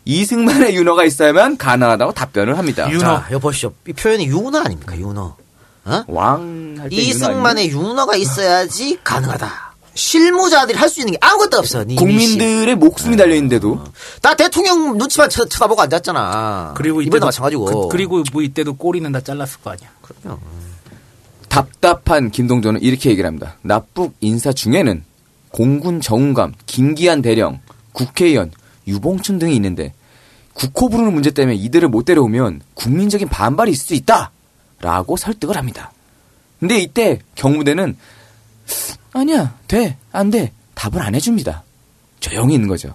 [0.08, 2.88] 이승만의 윤허가 있어야만 가능하다고 답변을 합니다.
[3.00, 3.74] 자, 여기 보시죠.
[3.88, 4.98] 이 표현이 윤허 아닙니까?
[4.98, 5.36] 윤허.
[5.86, 6.04] 어?
[6.08, 9.68] 왕할 때 이승만의 윤허가 있어야지 가능하다.
[9.94, 11.84] 실무자들이 할 수 있는 게 아무것도 없어.
[11.84, 13.84] 니 국민들의 목숨이 달려 있는데도
[14.22, 16.74] 나 대통령 눈치만 쳐, 쳐다보고 앉았잖아.
[16.78, 17.90] 그리고 이때도 마찬가지고.
[17.90, 19.90] 그, 리고뭐 이때도 꼬리는 다 잘랐을 거 아니야.
[20.02, 20.40] 그럼요.
[21.50, 23.56] 답답한 김동조는 이렇게 얘기를 합니다.
[23.62, 25.04] 납북 인사 중에는
[25.50, 27.60] 공군 정감감 김기한 대령,
[27.94, 28.52] 국회의원,
[28.88, 29.94] 유봉춘 등이 있는데
[30.58, 34.32] 국호 부르는 문제 때문에 이들을 못 데려오면 국민적인 반발이 있을 수 있다!
[34.82, 35.92] 라고 설득을 합니다.
[36.60, 37.96] 근데 이때 경무대는
[39.14, 40.52] 아니야, 돼, 안 돼.
[40.76, 41.64] 답을 안 해줍니다.
[42.20, 42.94] 조용히 있는 거죠.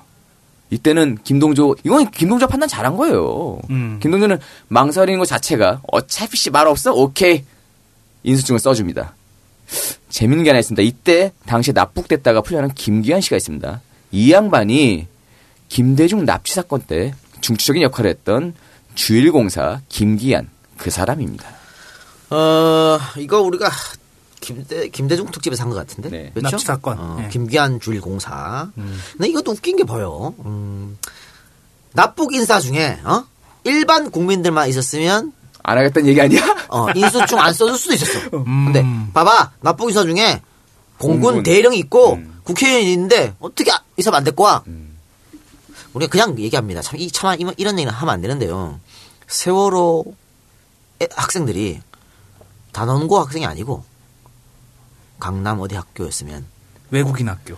[0.71, 3.61] 이때는 김동조, 이건 김동조 판단 잘한 거예요.
[3.71, 3.99] 음.
[4.03, 4.39] 김동조는
[4.69, 6.93] 망설이는 것 자체가 어차피 씨 말 없어?
[6.93, 7.45] 오케이.
[8.25, 9.15] 인수증을 써줍니다.
[10.09, 10.83] 재밌는 게 하나 있습니다.
[10.83, 13.81] 이때 당시에 납북됐다가 풀려난 김기한 씨가 있습니다.
[14.13, 15.07] 이 양반이
[15.69, 18.55] 김대중 납치 사건 때 중추적인 역할을 했던
[18.95, 21.47] 주일공사 김기한 그 사람입니다.
[22.31, 23.71] 어, 이거 우리가
[24.41, 26.09] 김대, 김대중 특집에서 한것 같은데?
[26.09, 26.31] 네.
[26.35, 26.51] 그렇죠?
[26.57, 26.99] 납치 사건.
[26.99, 27.29] 어, 네.
[27.29, 28.71] 김기한 주일공사.
[28.75, 30.33] 근데 이것도 웃긴 게 보여.
[30.45, 30.97] 음,
[31.93, 33.25] 납북 인사 중에, 어?
[33.65, 35.33] 일반 국민들만 있었으면,
[35.63, 36.41] 안 하겠다는 얘기 아니야?
[36.69, 38.31] 어, 인수증 안 써줄 수도 있었어.
[38.43, 39.53] 근데, 봐봐.
[39.61, 40.41] 납북 인사 중에
[40.99, 41.43] 공군, 공군.
[41.45, 42.41] 대령이 있고, 음.
[42.45, 44.65] 국회의원이 있는데, 어떻게 아- 이 사람 안 데리고 와?
[45.95, 46.81] 우리가 그냥 얘기합니다.
[46.83, 48.79] 참, 이, 참, 이런- 이런 얘기는 하면 안 되는데요.
[49.29, 50.05] 세월호
[51.03, 51.81] 애- 학생들이
[52.73, 53.85] 단원고 학생이 아니고
[55.19, 56.47] 강남 어디 학교였으면
[56.91, 57.55] 외국인 학교.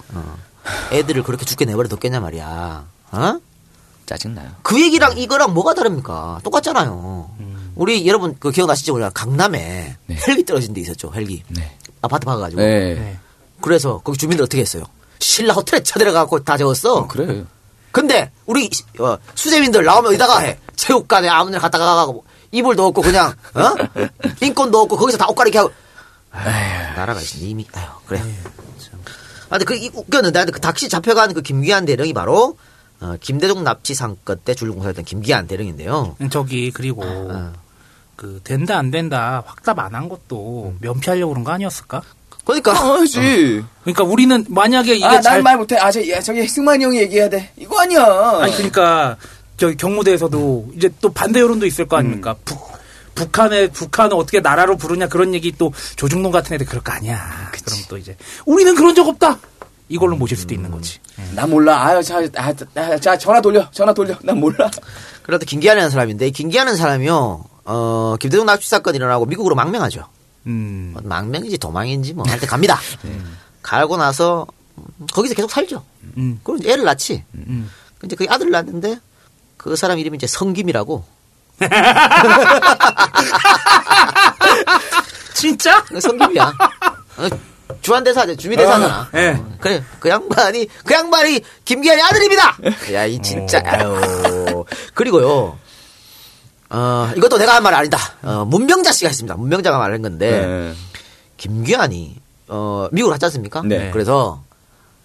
[0.92, 2.86] 애들을 그렇게 죽게 내버려 뒀겠냐 말이야.
[3.12, 3.40] 어?
[4.06, 4.50] 짜증나요.
[4.62, 6.40] 그 얘기랑 이거랑 뭐가 다릅니까?
[6.44, 7.30] 똑같잖아요.
[7.74, 8.92] 우리 여러분 그 기억나시죠?
[8.92, 10.16] 몰라 강남에 네.
[10.28, 11.10] 헬기 떨어진 데 있었죠.
[11.14, 11.76] 헬기 네.
[12.02, 12.60] 아파트 박아가지고.
[12.60, 12.94] 네.
[12.94, 13.18] 네.
[13.60, 14.84] 그래서 거기 주민들 어떻게 했어요?
[15.18, 17.06] 신라 호텔에 쳐들어가고 다 적었어.
[17.08, 17.44] 그래.
[17.94, 18.68] 근데 우리
[18.98, 20.58] 어, 수재민들 나오면 어디다가 해?
[20.74, 23.74] 체육관에 아무 데나 갔다가 가고 이불도 없고 그냥 어?
[24.42, 25.72] 인권도 없고 거기서 다 옷 가리게 하고
[26.32, 28.18] 아휴, 나라가 있으니 이미 아유 그래.
[28.18, 29.00] 참.
[29.48, 32.58] 아 근데 그 이- 웃겼는데 근데 그 닥시 잡혀간 그 김기한 대령이 바로
[33.00, 36.16] 어, 김대중 납치 사건 때 줄공사였던 김기한 대령인데요.
[36.32, 37.52] 저기 그리고 어.
[38.16, 42.02] 그 된다 안 된다 확답 안 한 것도 면피하려고 그런 거 아니었을까?
[42.44, 43.64] 그러니까 아지.
[43.82, 45.76] 그러니까 우리는 만약에 이게 아, 잘 난말 못해.
[45.76, 47.50] 아, 저, 야, 저기 승만이 형이 얘기해야 돼.
[47.56, 48.04] 이거 아니야.
[48.42, 49.16] 아니 그러니까
[49.56, 52.34] 저기 경무대에서도 이제 또 반대 여론도 있을 거 아닙니까?
[52.44, 52.74] 북
[53.14, 57.50] 북한에 북한을 어떻게 나라로 부르냐 그런 얘기 또 조중동 같은 애들 그럴 거 아니야.
[57.52, 59.38] 그럼 또 이제 우리는 그런 적 없다.
[59.88, 60.98] 이걸로 모실 수도 있는 거지.
[61.34, 61.86] 난 몰라.
[61.86, 63.70] 아유, 자, 아, 아, 자, 전화 돌려.
[63.70, 64.16] 전화 돌려.
[64.22, 64.70] 난 몰라.
[65.22, 67.44] 그래도 김기한이라는 사람인데 이 김기한은 사람이요.
[67.66, 70.06] 어, 김대중 납치 사건 일어나고 미국으로 망명하죠.
[70.46, 70.90] 음.
[70.92, 72.78] 뭐 망명인지 도망인지 뭐 할 때 갑니다.
[73.62, 75.84] 가고 나서 음, 거기서 계속 살죠.
[76.16, 76.40] 음.
[76.42, 77.24] 그럼 이제 애를 낳지.
[77.34, 77.70] 음.
[77.98, 78.98] 근데 그 아들을 낳았는데
[79.56, 81.04] 그 사람 이름이 이제 성김이라고.
[85.34, 85.84] 진짜?
[86.00, 86.52] 성김이야.
[87.16, 87.28] 어,
[87.80, 89.10] 주한대사, 주미대사잖아.
[89.14, 89.28] 예.
[89.30, 89.82] 어, 그래.
[90.00, 92.56] 그 양반이, 그 양반이 김기한의 아들입니다!
[92.92, 94.64] 야, 이 진짜, 아유.
[94.94, 95.58] 그리고요,
[96.70, 97.98] 어, 이것도 내가 한 말 아니다.
[98.22, 99.36] 어, 문명자 씨가 했습니다.
[99.36, 100.74] 문명자가 말한 건데, 네.
[101.36, 102.16] 김기한이,
[102.48, 103.62] 어, 미국을 갔지 않습니까?
[103.64, 103.90] 네.
[103.90, 104.42] 그래서,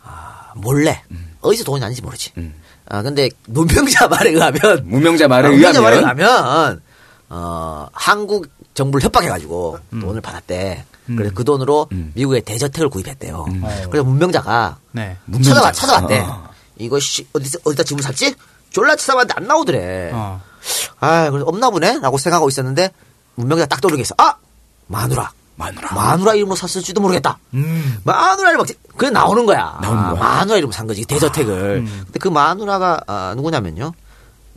[0.03, 1.03] 아, 몰래,
[1.41, 2.31] 어디서 돈이 났는지 모르지.
[2.37, 2.53] 음.
[2.87, 6.81] 아, 근데, 문명자 말에 의하면, 문명자 말에 아, 문명자 말에 의하면 의하면,
[7.29, 10.85] 어, 한국 정부를 협박해가지고 돈을 받았대.
[11.07, 12.11] 그래서 그 돈으로 음.
[12.13, 13.45] 미국에 대저택을 구입했대요.
[13.49, 13.63] 음.
[13.89, 15.17] 그래서 문명자가 네.
[15.25, 15.53] 문명자.
[15.55, 16.19] 찾아와, 찾아왔대.
[16.25, 16.49] 아.
[16.77, 18.35] 이거 씨, 어디서, 어디다 집을 샀지?
[18.69, 20.11] 졸라 찾아봤는데 안 나오더래.
[20.13, 20.41] 어.
[20.99, 21.99] 아, 그래서 없나 보네?
[22.01, 22.91] 라고 생각하고 있었는데,
[23.35, 24.13] 문명자가 딱 떠오르는 게 있어.
[24.17, 24.35] 아!
[24.87, 25.31] 마누라.
[25.55, 25.93] 마누라.
[25.93, 27.37] 마누라 이름으로 샀을지도 모르겠다.
[27.53, 27.97] 음.
[28.03, 29.77] 마누라 이름 막, 그게 나오는 거야.
[29.81, 30.19] 나오는 아, 거야.
[30.19, 31.83] 마누라 이름 산 거지, 대저택을.
[31.85, 32.01] 음.
[32.05, 33.91] 근데 그 마누라가, 아, 누구냐면요.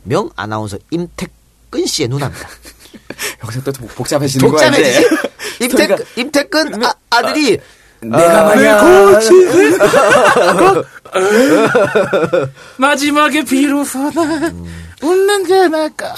[0.03, 2.47] 명 아나운서 임택근 씨의 누나입니다.
[3.43, 4.67] 여기서 또 복- 복잡해지는 거야.
[4.69, 5.03] 이제.
[5.61, 7.59] 임택, 임택근 아, 아들이
[8.01, 8.81] 내가 말이야.
[12.77, 14.65] 마지막에 비로소 난
[15.03, 16.15] 웃는 게 나을까.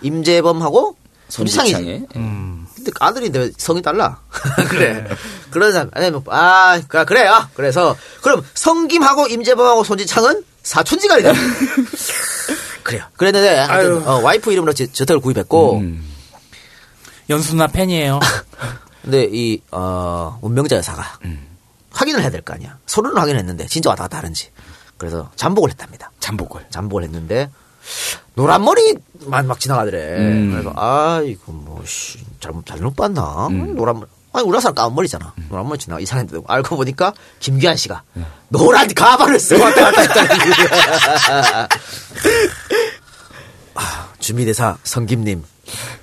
[0.00, 0.96] 임재범하고
[1.28, 2.06] 손지창이지.
[2.16, 2.66] 음.
[2.74, 4.20] 근데 그 아들인데 성이 달라.
[4.68, 5.06] 그래.
[5.50, 5.90] 그런 사람.
[5.94, 7.48] 아니면, 아, 그- 그래 요.
[7.54, 11.32] 그래서, 그럼 성김하고 임재범하고 손지창은 사촌지간이 다
[12.82, 13.04] 그래요.
[13.16, 14.06] 그랬는데, 하여튼.
[14.06, 16.08] 어, 와이프 이름으로 저- 저택을 구입했고, 음.
[17.30, 18.18] 연수나 팬이에요.
[19.02, 21.18] 근데 이, 어, 운명자 여사가,
[21.92, 22.78] 확인을 해야 될 거 아니야.
[22.86, 24.50] 서류는 확인했는데 진짜 왔다 갔다 하는지.
[24.96, 26.10] 그래서 잠복을 했답니다.
[26.20, 26.66] 잠복을.
[26.70, 27.50] 잠복을 했는데
[28.34, 30.18] 노란 머리만 막 지나가더래.
[30.18, 30.50] 음.
[30.52, 33.48] 그래서 아 이거 뭐 씨, 잘못 잘못 봤나?
[33.50, 34.08] 노란 머리.
[34.34, 35.34] 아니 우리 사람 까만 머리잖아.
[35.50, 38.02] 노란 머리 지나가 이상했는데 알고 보니까 김규한 씨가
[38.48, 41.68] 노란 가발을 쓰고 왔다 갔다 거야.
[43.74, 45.44] 아, 주미대사 성김님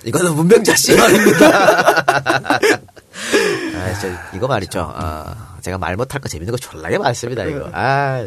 [0.05, 1.47] 이거는 문병자 씨 말입니다.
[3.75, 4.91] 아, 저, 이거 말이죠.
[4.95, 7.69] 아, 제가 말 못할 거 재밌는 거 졸라게 많습니다, 이거.
[7.73, 8.25] 아,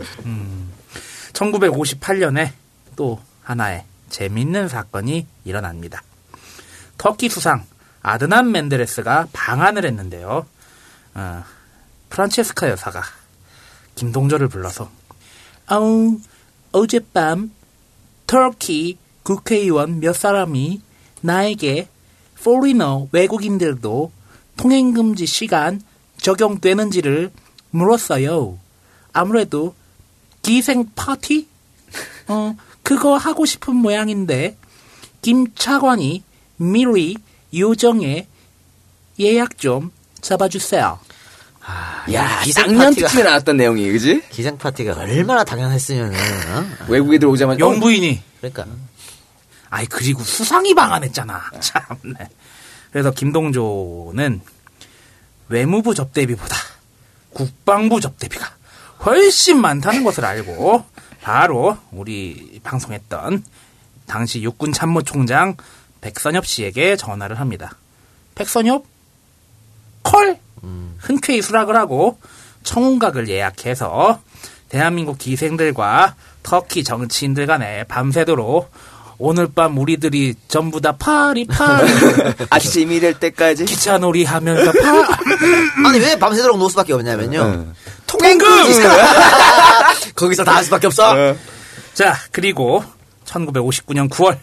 [1.32, 2.50] 1958년에
[2.96, 6.02] 또 하나의 재밌는 사건이 일어납니다.
[6.98, 7.64] 터키 수상
[8.02, 10.46] 아드난 멘데레스가 방한을 했는데요.
[11.14, 11.44] 어,
[12.10, 13.02] 프란체스카 여사가
[13.94, 14.90] 김동조를 불러서
[15.70, 15.78] 어,
[16.72, 17.52] 어젯밤
[18.26, 20.80] 터키 국회의원 몇 사람이
[21.20, 21.88] 나에게
[22.42, 24.10] 포리너 외국인들도
[24.56, 25.80] 통행금지 시간
[26.16, 27.30] 적용되는지를
[27.70, 28.58] 물었어요.
[29.12, 29.74] 아무래도
[30.42, 31.48] 기생 파티?
[32.28, 32.56] 어,
[32.96, 34.56] 그거 하고 싶은 모양인데,
[35.22, 36.22] 김 차관이
[36.56, 37.16] 미리
[37.54, 38.26] 요정에
[39.20, 39.90] 예약 좀
[40.20, 40.98] 잡아주세요.
[42.12, 44.22] 야, 기생 작년 파티가- 특집에 나왔던 내용이, 그지?
[44.30, 46.66] 기생 파티가 얼마나 당연했으면은, 어?
[46.88, 47.60] 외국인들 오자마자.
[47.60, 48.20] 영부인이.
[48.40, 48.66] 그러니까.
[49.70, 51.40] 아이, 그리고 수상이 방한했잖아.
[51.60, 52.14] 참네.
[52.90, 54.40] 그래서 김동조는
[55.48, 56.56] 외무부 접대비보다
[57.32, 58.50] 국방부 접대비가
[59.06, 60.84] 훨씬 많다는 것을 알고
[61.22, 63.44] 바로 우리 방송했던
[64.06, 65.56] 당시 육군 참모총장
[66.00, 67.72] 백선엽 씨에게 전화를 합니다.
[68.34, 68.84] 백선엽?
[70.02, 70.38] 콜!
[70.98, 72.18] 흔쾌히 수락을 하고
[72.64, 74.20] 청운각을 예약해서
[74.68, 78.70] 대한민국 기생들과 터키 정치인들 간에 밤새도록
[79.18, 81.88] 오늘 밤 우리들이 전부 다 파리 파리
[82.50, 83.64] 아침이 될 때까지.
[83.64, 85.06] 기차놀이 하면서 파
[85.88, 87.40] 아니, 왜 밤새도록 놀 수밖에 없냐면요.
[87.40, 87.74] 응.
[88.06, 88.80] 통행금지!
[90.14, 91.14] 거기서 다 할 수밖에 없어.
[91.94, 92.82] 자, 그리고
[93.24, 94.38] 1959년 9월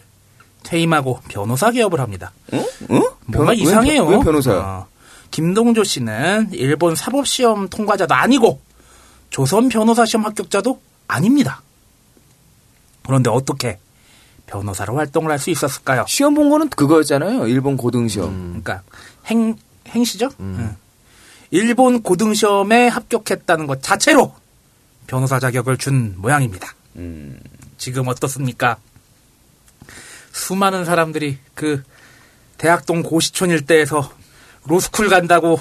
[0.63, 2.31] 퇴임하고 변호사 개업을 합니다.
[2.53, 2.59] 응?
[2.91, 2.99] 응?
[3.25, 4.05] 뭔가 변호- 이상해요.
[4.05, 4.55] 왜, 왜 변호사야?
[4.57, 4.87] 어,
[5.31, 8.59] 김동조 씨는 일본 사법시험 통과자도 아니고
[9.29, 11.61] 조선 변호사 시험 합격자도 아닙니다.
[13.05, 13.79] 그런데 어떻게
[14.47, 16.05] 변호사로 활동을 할 수 있었을까요?
[16.07, 17.47] 시험 본 거는 그거였잖아요.
[17.47, 18.61] 일본 고등시험.
[18.63, 18.81] 그러니까
[19.27, 19.55] 행
[19.89, 20.29] 행시죠.
[20.39, 20.75] 응.
[21.51, 24.33] 일본 고등시험에 합격했다는 것 자체로
[25.09, 26.75] 변호사 자격을 준 모양입니다.
[26.97, 27.39] 음.
[27.79, 28.77] 지금 어떻습니까?
[30.31, 31.81] 수많은 사람들이 그
[32.59, 34.11] 대학동 고시촌 일대에서
[34.67, 35.59] 로스쿨 간다고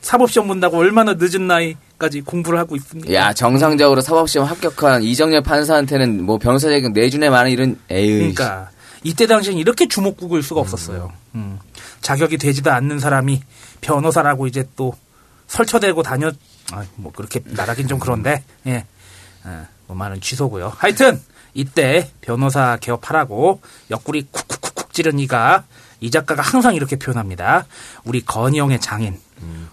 [0.00, 3.12] 사법시험 본다고 얼마나 늦은 나이까지 공부를 하고 있습니까?
[3.12, 8.18] 야, 정상적으로 사법시험 합격한 이정열 판사한테는 뭐 변호사 자격 내준에 많은 이런, 에이.
[8.18, 8.70] 그러니까
[9.02, 11.10] 이때 당시엔 이렇게 주목국일 수가 없었어요.
[11.34, 11.58] 음.
[12.00, 13.42] 자격이 되지도 않는 사람이
[13.80, 14.94] 변호사라고 이제 또
[15.48, 16.36] 설쳐대고 다녔.
[16.74, 18.84] 아, 뭐 그렇게 말하긴 좀 그런데 예,
[19.44, 20.72] 아, 뭐 많은 취소고요.
[20.76, 21.20] 하여튼
[21.54, 23.60] 이때 변호사 개업하라고
[23.90, 25.64] 옆구리 쿡쿡쿡쿡 찌른 이가
[26.00, 27.66] 이 작가가 항상 이렇게 표현합니다.
[28.04, 29.18] 우리 건희영의 장인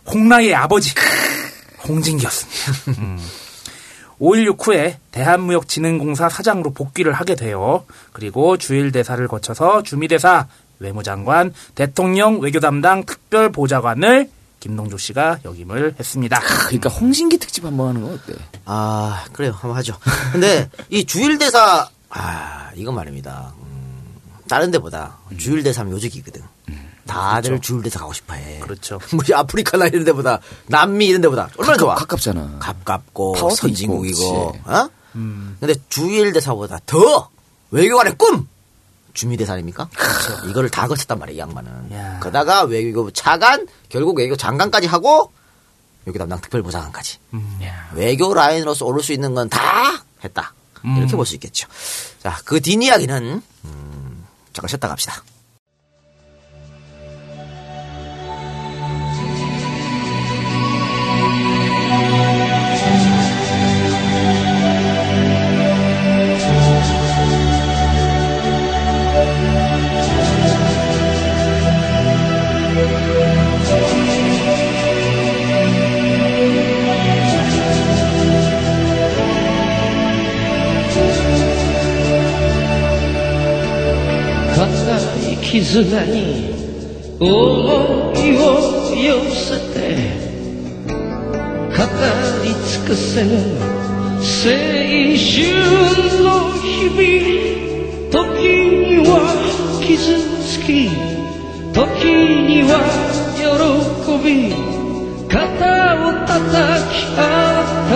[0.08, 0.93] 홍라의 아버지
[1.88, 3.02] 홍진기였습니다.
[3.02, 3.20] 음.
[4.20, 7.86] 5.16 후에 대한무역진흥공사 사장으로 복귀를 하게 돼요.
[8.14, 10.47] 그리고 주일대사를 거쳐서 주미대사,
[10.80, 14.30] 외무장관, 대통령 외교담당 특별보좌관을
[14.62, 16.39] 김동조 씨가 역임을 했습니다.
[16.68, 18.34] 그러니까 홍진기 특집 한번 하는 건 어때?
[18.66, 19.51] 아, 그래요.
[19.51, 19.97] 한번 하죠.
[20.32, 23.53] 근데 이 주일대사, 아, 이건 말입니다.
[23.59, 24.16] 음,
[24.47, 26.41] 다른 데보다 주일대사면 요직이거든.
[27.07, 28.59] 다들 주일대사 가고 싶어 해.
[28.59, 28.99] 그렇죠.
[29.12, 31.95] 뭐 아프리카나 이런 데보다 남미 이런 데보다 얼마나 좋아.
[31.95, 32.59] 가깝잖아.
[32.59, 34.53] 가깝고 선진국이고.
[34.64, 34.89] 있고, 어?
[35.59, 37.30] 근데 주일대사보다 더
[37.72, 38.47] 외교관의 꿈
[39.14, 39.89] 주미대사 아닙니까?
[39.95, 40.47] 그렇죠.
[40.47, 41.91] 이거를 다 거쳤단 말이야, 이 양반은.
[41.93, 42.18] 야.
[42.20, 45.32] 그러다가 외교부 차관, 결국 외교 장관까지 하고
[46.05, 47.18] 외교 담당 특별보좌관까지.
[47.93, 50.53] 외교 라인으로서 오를 수 있는 건 다 했다.
[50.98, 51.68] 이렇게 볼 수 있겠죠.
[52.23, 55.23] 자, 그 뒷이야기는 음, 잠깐 쉬었다 갑시다.
[85.52, 86.15] 絆に
[87.19, 87.28] 思
[88.15, 88.44] いを
[88.95, 89.03] 寄
[89.36, 89.76] せて
[91.68, 91.84] 語
[92.41, 95.36] り尽くせぬ青春
[96.23, 97.03] の日々
[98.11, 98.15] 時
[98.80, 99.11] には
[99.84, 99.99] 傷
[100.41, 100.88] つき
[101.73, 102.72] 時には
[103.36, 103.44] 喜
[104.23, 104.56] び
[105.28, 105.36] 肩
[105.99, 106.40] を叩
[106.88, 107.94] き合った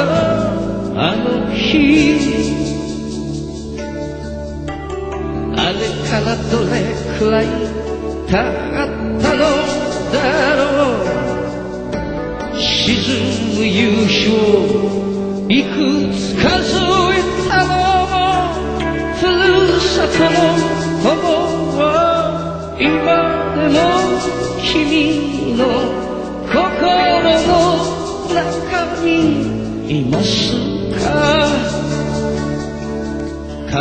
[0.99, 1.23] あの
[1.53, 2.34] 日。
[5.79, 7.45] れ
[8.31, 8.87] かっ
[9.21, 9.39] たの
[10.11, 10.15] だ
[10.55, 10.61] ろ
[10.93, 12.63] う沈
[13.55, 13.71] む夕
[14.05, 14.31] 日を
[15.49, 15.73] いく
[16.15, 16.43] つ数
[17.13, 17.17] え
[17.49, 17.71] たの。
[18.07, 18.13] も
[19.15, 19.31] ふる
[19.81, 20.35] さとの
[21.03, 21.07] 友
[21.77, 21.79] は
[22.79, 22.85] 今
[23.55, 23.75] でも
[24.61, 24.73] 君
[25.57, 25.59] の
[26.47, 26.53] 心
[27.47, 27.49] の
[28.33, 28.35] 中
[29.03, 29.07] に
[29.99, 30.25] います
[30.99, 31.05] か？
[33.71, 33.75] 乾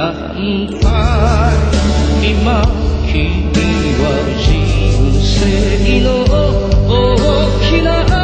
[0.81, 1.74] 杯。
[2.23, 2.63] 今
[3.07, 3.51] 君
[4.01, 4.07] は
[4.39, 4.51] 人
[5.21, 6.25] 生の
[6.87, 8.24] 大きな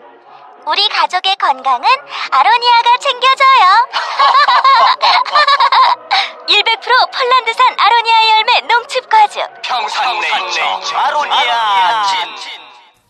[0.67, 1.87] 우리 가족의 건강은
[2.31, 3.87] 아로니아가 챙겨줘요.
[6.47, 9.41] 100% 폴란드산 아로니아 열매 농축 과즙.
[9.63, 10.61] 평산네이처
[10.95, 12.17] 아로니아 진.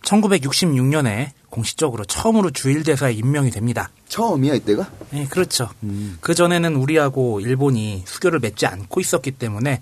[0.03, 3.89] 1966년에 공식적으로 처음으로 주일대사에 임명이 됩니다.
[4.07, 4.87] 처음이야 이때가?
[5.09, 5.69] 네, 그렇죠.
[6.21, 9.81] 그 전에는 우리하고 일본이 수교를 맺지 않고 있었기 때문에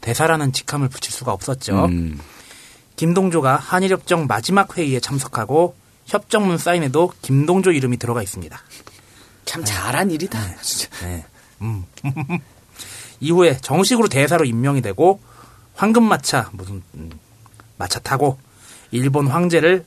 [0.00, 1.86] 대사라는 직함을 붙일 수가 없었죠.
[1.86, 2.20] 음.
[2.96, 5.76] 김동조가 한일협정 마지막 회의에 참석하고
[6.08, 8.58] 협정문 사인에도 김동조 이름이 들어가 있습니다.
[9.44, 10.38] 참 잘한 일이다.
[10.62, 10.88] 진짜.
[11.06, 11.24] 네.
[11.62, 11.84] 음.
[13.20, 15.20] 이후에 정식으로 대사로 임명이 되고
[15.74, 17.10] 황금마차 무슨 음,
[17.76, 18.38] 마차 타고
[18.90, 19.84] 일본 황제를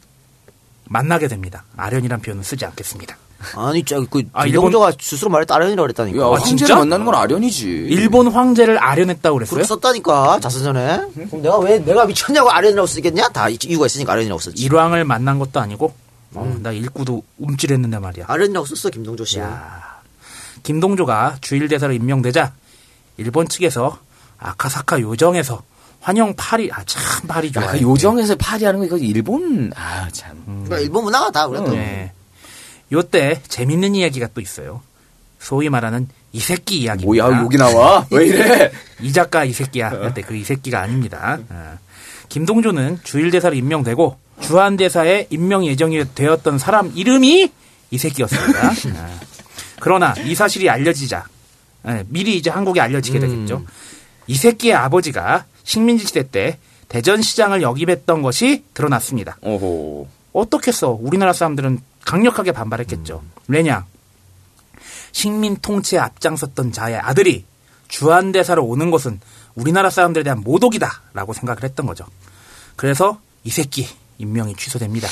[0.85, 1.64] 만나게 됩니다.
[1.77, 3.18] 아련이란 표현은 쓰지 않겠습니다.
[3.56, 6.22] 아니, 저, 그, 아, 김동조가 스스로 말했다 아련이라고 그랬다니까.
[6.22, 7.65] 야, 황제를 만나는 건 아련이지.
[7.89, 9.56] 일본 황제를 아련했다고 그랬어요?
[9.56, 10.98] 그렇게 썼다니까, 자서전에.
[11.27, 13.30] 그럼 내가 왜, 내가 미쳤냐고 아련이라고 쓰겠냐?
[13.30, 14.61] 다 이- 이유가 있으니까 아련이라고 썼지.
[14.64, 15.91] 일왕을 만난 것도 아니고
[16.33, 18.25] 어, 나 일구도 움찔했는데 말이야.
[18.27, 19.39] 아련이라고 썼어, 김동조 씨.
[20.63, 22.53] 김동조가 주일 대사로 임명되자
[23.17, 23.99] 일본 측에서
[24.39, 25.61] 아카사카 요정에서
[25.99, 27.63] 환영 파리 아 참 파리 좋아.
[27.65, 30.41] 야, 그 요정에서 파리 하는 거 이거 일본 아 참.
[30.45, 31.71] 그러니까 일본 문화가 다 그래도.
[31.73, 32.11] 네.
[32.91, 34.81] 요때 재밌는 이야기가 또 있어요.
[35.39, 37.05] 소위 말하는 이 새끼 이야기.
[37.05, 38.05] 뭐야, 여기 나와?
[38.11, 38.71] 왜 이래?
[39.01, 39.89] 이 작가 이 새끼야.
[39.91, 41.39] 그때 그 이 새끼가 아닙니다.
[41.49, 41.77] 어.
[42.29, 47.51] 김동조는 주일 대사로 임명되고 주한 대사에 임명 예정이 되었던 사람 이름이
[47.91, 48.68] 이 새끼였습니다.
[48.69, 49.19] 어.
[49.80, 51.26] 그러나 이 사실이 알려지자
[51.88, 53.65] 예, 미리 이제 한국에 알려지게 되겠죠.
[54.27, 56.59] 이 새끼의 아버지가 식민지 시대 때
[56.89, 59.38] 대전시장을 역임했던 것이 드러났습니다.
[59.41, 60.07] 오호.
[60.34, 60.91] 어떻겠어?
[60.91, 63.23] 우리나라 사람들은 강력하게 반발했겠죠.
[63.47, 63.85] 왜냐?
[65.11, 67.45] 식민 통치에 앞장섰던 자의 아들이
[67.88, 69.19] 주한대사로 오는 것은
[69.55, 72.05] 우리나라 사람들에 대한 모독이다라고 생각을 했던 거죠.
[72.76, 73.88] 그래서 이 새끼
[74.22, 75.07] 임명이 취소됩니다.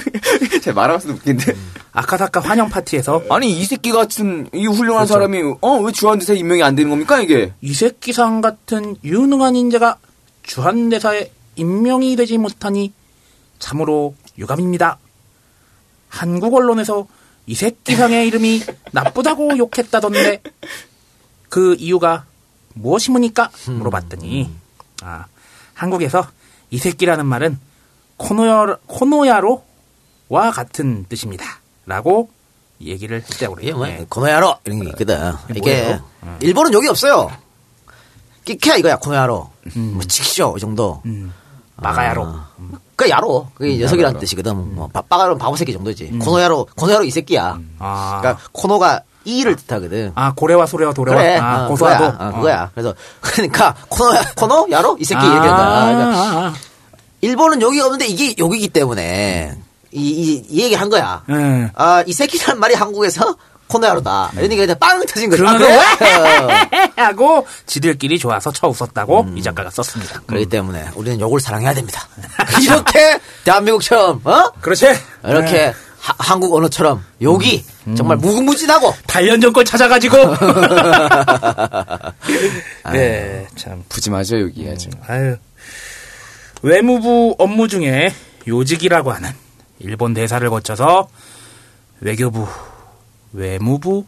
[0.62, 1.54] 제 말하면서 웃긴데.
[1.92, 6.74] 아카사카 환영 파티에서 아니 이 새끼 같은 이 훌륭한 사람이 어 왜 주한대사 임명이 안
[6.74, 7.52] 되는 겁니까 이게?
[7.60, 9.98] 이 새끼상 같은 유능한 인재가
[10.42, 12.92] 주한대사에 임명이 되지 못하니
[13.58, 14.98] 참으로 유감입니다.
[16.08, 17.06] 한국 언론에서
[17.46, 18.62] 이 새끼상의 이름이
[18.92, 20.42] 나쁘다고 욕했다던데
[21.48, 22.24] 그 이유가
[22.74, 24.50] 무엇이므니까 물어봤더니
[25.02, 25.26] 아,
[25.74, 26.26] 한국에서
[26.70, 27.58] 이 새끼라는 말은
[28.18, 31.44] 코노야, 코노야로와 같은 뜻입니다.
[31.86, 32.28] 라고
[32.80, 33.76] 얘기를 했다고 그래요.
[33.76, 34.04] 뭐, 네.
[34.08, 35.32] 코노야로 이런 게 있거든.
[35.54, 36.00] 이게 뭐예요?
[36.40, 37.30] 일본은 욕이 없어요.
[38.44, 39.50] 끼케야 이거야 코노야로.
[39.74, 41.02] 뭐 칙쇼 이 정도.
[41.76, 42.26] 마가야로.
[42.96, 43.48] 그 야로.
[43.54, 44.74] 그게 녀석이라는 뜻이거든.
[44.74, 46.18] 뭐 바- 빠가로는 바보 새끼 정도지.
[46.18, 47.58] 코노야로 코노야로 이 새끼야.
[47.78, 48.18] 아.
[48.20, 50.12] 그러니까 코노가 이를 뜻하거든.
[50.14, 51.18] 아, 고래와 소래와 도래와.
[51.20, 52.12] 그래, 아, 어, 고소하도.
[52.12, 52.28] 그거야.
[52.28, 52.70] 어, 그거야.
[52.74, 55.84] 그래서 그러니까 코노 코노 야로 이 새끼 아, 얘기한 거야.
[55.84, 56.54] 그러니까 아, 아.
[57.20, 59.56] 일본은 욕이 없는데 이게 욕이기 때문에
[59.92, 61.22] 이, 이, 이 얘기 한 거야.
[61.28, 61.70] 네.
[61.74, 63.36] 아, 이 새끼란 말이 한국에서
[63.68, 64.32] 코노야로다.
[64.36, 65.44] 이러니까 그냥 빵 터진 거죠.
[65.44, 66.14] 그러면서 아, 그래?
[66.16, 66.48] 어.
[67.04, 70.20] 하고 지들끼리 좋아서 쳐 웃었다고 이 작가가 썼습니다.
[70.26, 72.06] 그렇기 때문에 우리는 욕을 사랑해야 됩니다.
[72.62, 74.50] 이렇게 대한민국처럼 어?
[74.60, 74.86] 그렇지.
[75.24, 75.74] 이렇게 네.
[76.00, 77.64] 하- 한국 언어처럼 욕이
[77.96, 80.16] 정말 무궁무진하고 단련전 걸 찾아가지고.
[82.92, 83.84] 네, 참.
[83.88, 84.88] 부지마죠 여기 아주.
[85.06, 85.36] 아유.
[86.62, 88.12] 외무부 업무 중에
[88.46, 89.30] 요직이라고 하는
[89.78, 91.08] 일본 대사를 거쳐서
[92.00, 92.46] 외교부,
[93.32, 94.04] 외무부,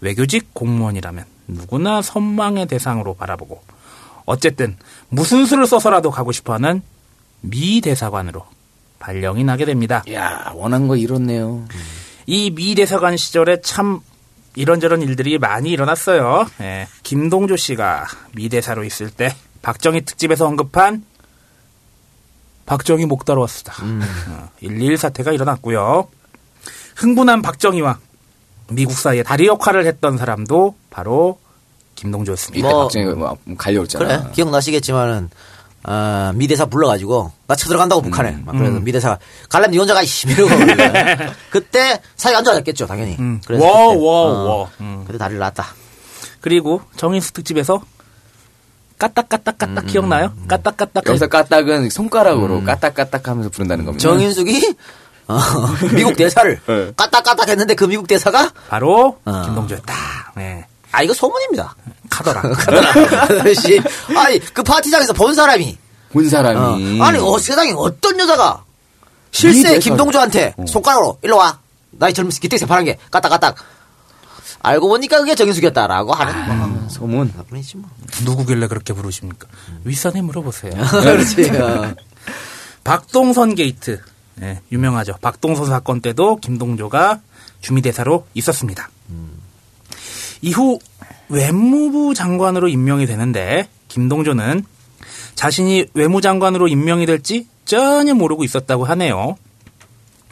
[0.00, 3.62] 외교직 공무원이라면 누구나 선망의 대상으로 바라보고
[4.24, 4.76] 어쨌든
[5.08, 6.82] 무슨 수를 써서라도 가고 싶어하는
[7.40, 8.44] 미 대사관으로
[8.98, 10.04] 발령이 나게 됩니다.
[10.12, 11.66] 야 원한 거 이렇네요.
[12.26, 14.00] 이 미 대사관 시절에 참
[14.54, 16.46] 이런저런 일들이 많이 일어났어요.
[16.60, 21.04] 예, 김동조 씨가 미 대사로 있을 때 박정희 특집에서 언급한
[22.66, 23.74] 박정희 목 따라왔다.
[23.82, 26.08] 어, 1.2.1 사태가 일어났고요.
[26.96, 27.98] 흥분한 박정희와
[28.70, 31.38] 미국 사이에 다리 역할을 했던 사람도 바로
[31.94, 32.66] 김동조였습니다.
[32.66, 34.04] 이때 뭐- 박정희가 뭐 갈려왔잖아.
[34.06, 35.30] 그래 기억나시겠지만은
[35.84, 38.84] 아, 미대사 불러가지고 나 쳐들어간다고 북한에 막 그래서 음.
[38.84, 39.18] 미대사
[39.48, 40.48] 갈라면 니 혼자 가 이씨 이러고
[41.50, 44.68] 그때 사이가 안 좋아졌겠죠 당연히 그래서 와, 그때, 와, 어, 와.
[44.80, 45.02] 음.
[45.04, 45.66] 그때 다리를 놨다
[46.40, 47.82] 그리고 정인수 특집에서
[49.02, 50.32] 까딱까딱 까딱 기억나요?
[50.46, 51.04] 까딱까딱.
[51.08, 54.00] 여기서 까딱은 손가락으로 까딱까딱 하면서 부른다는 겁니다.
[54.08, 54.76] 정인숙이
[55.26, 55.40] 어,
[55.92, 56.92] 미국 대사를 네.
[56.96, 59.42] 까딱까딱 했는데 그 미국 대사가 바로 어.
[59.44, 59.94] 김동조였다.
[60.36, 60.66] 네.
[60.92, 61.74] 아 이거 소문입니다
[62.10, 62.42] 카더라.
[63.60, 63.82] 씨,
[64.16, 65.76] 아니 그 파티장에서 본 사람이
[66.12, 67.00] 본 사람이.
[67.00, 68.62] 어, 아니 어, 세상에 어떤 여자가
[69.32, 70.64] 실세 김동조한테 어.
[70.68, 71.58] 손가락으로 일로 와
[71.90, 73.56] 나이 젊은 기택새 파란 게 까딱까딱
[74.62, 76.88] 알고 보니까 그게 정인숙이었다라고 하는 뭐.
[76.88, 77.32] 소문.
[77.36, 77.90] 나뿐이지 뭐.
[78.24, 79.48] 누구길래 그렇게 부르십니까?
[79.84, 80.72] 윗선에 물어보세요.
[81.02, 81.50] 그렇지.
[81.50, 81.94] 어.
[82.84, 84.00] 박동선 게이트.
[84.36, 85.14] 네, 유명하죠.
[85.20, 87.20] 박동선 사건 때도 김동조가
[87.60, 88.88] 주미대사로 있었습니다.
[90.40, 90.78] 이후
[91.28, 94.64] 외무부 장관으로 임명이 되는데 김동조는
[95.34, 99.36] 자신이 외무장관으로 임명이 될지 전혀 모르고 있었다고 하네요.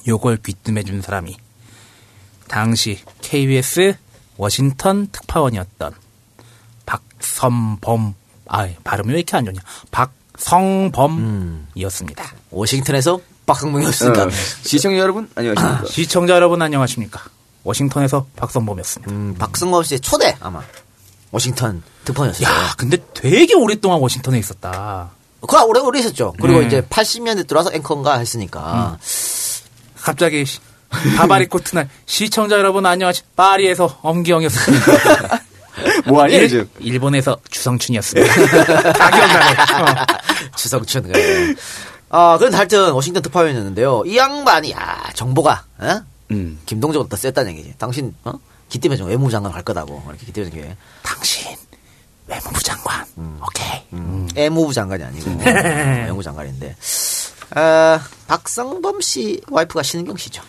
[0.08, 1.36] 요걸 귀뜸해 준 사람이
[2.48, 3.96] 당시 KBS
[4.40, 5.92] 워싱턴 특파원이었던
[6.86, 8.14] 박선범
[8.48, 9.60] 아 발음이 왜 이렇게 안 좋냐
[9.90, 12.24] 박성범이었습니다.
[12.50, 14.30] 워싱턴에서 박성범이었으니까 어,
[14.62, 15.84] 시청자 여러분 안녕하십니까.
[15.86, 17.20] 시청자 여러분 안녕하십니까?
[17.64, 19.12] 워싱턴에서 박성범이었습니다.
[19.12, 20.62] 음, 박성범 씨의 초대 아마
[21.32, 22.48] 워싱턴 특파원이었어요.
[22.48, 25.10] 야, 근데 되게 오랫동안 워싱턴에 있었다.
[25.46, 26.32] 그 오래 오래 있었죠.
[26.40, 26.66] 그리고 네.
[26.66, 28.96] 이제 80년대 들어와서 앵커인가 했으니까
[30.00, 30.60] 갑자기 시-
[31.16, 35.40] 바바리 코트날 시청자 여러분 안녕하십 파리에서 엄기영이었습니다.
[36.06, 36.70] 뭐하니 일- 요즘?
[36.80, 38.34] 일본에서 주성춘이었습니다.
[38.92, 39.52] 다 기억나네.
[39.52, 40.06] 어.
[40.56, 41.02] 주성춘.
[41.12, 41.54] 그래.
[42.10, 44.02] 아, 그런데 하여튼 워싱턴 특파원이었는데요.
[44.04, 46.00] 이 양반이 야 정보가 어?
[46.32, 46.60] 음.
[46.66, 47.74] 김동조보다 더 셌다는 얘기지.
[47.78, 48.32] 당신 어?
[48.68, 51.56] 기때문에 좀 외무장관 갈 거다고 이렇게 기때문에 게 당신
[52.26, 53.04] 외무부 장관.
[53.46, 53.80] 오케이.
[54.36, 56.76] 애무부 장관이 아니고 외무부 장관인데.
[57.54, 60.42] 아, 박성범 씨 와이프가 신은경 씨죠.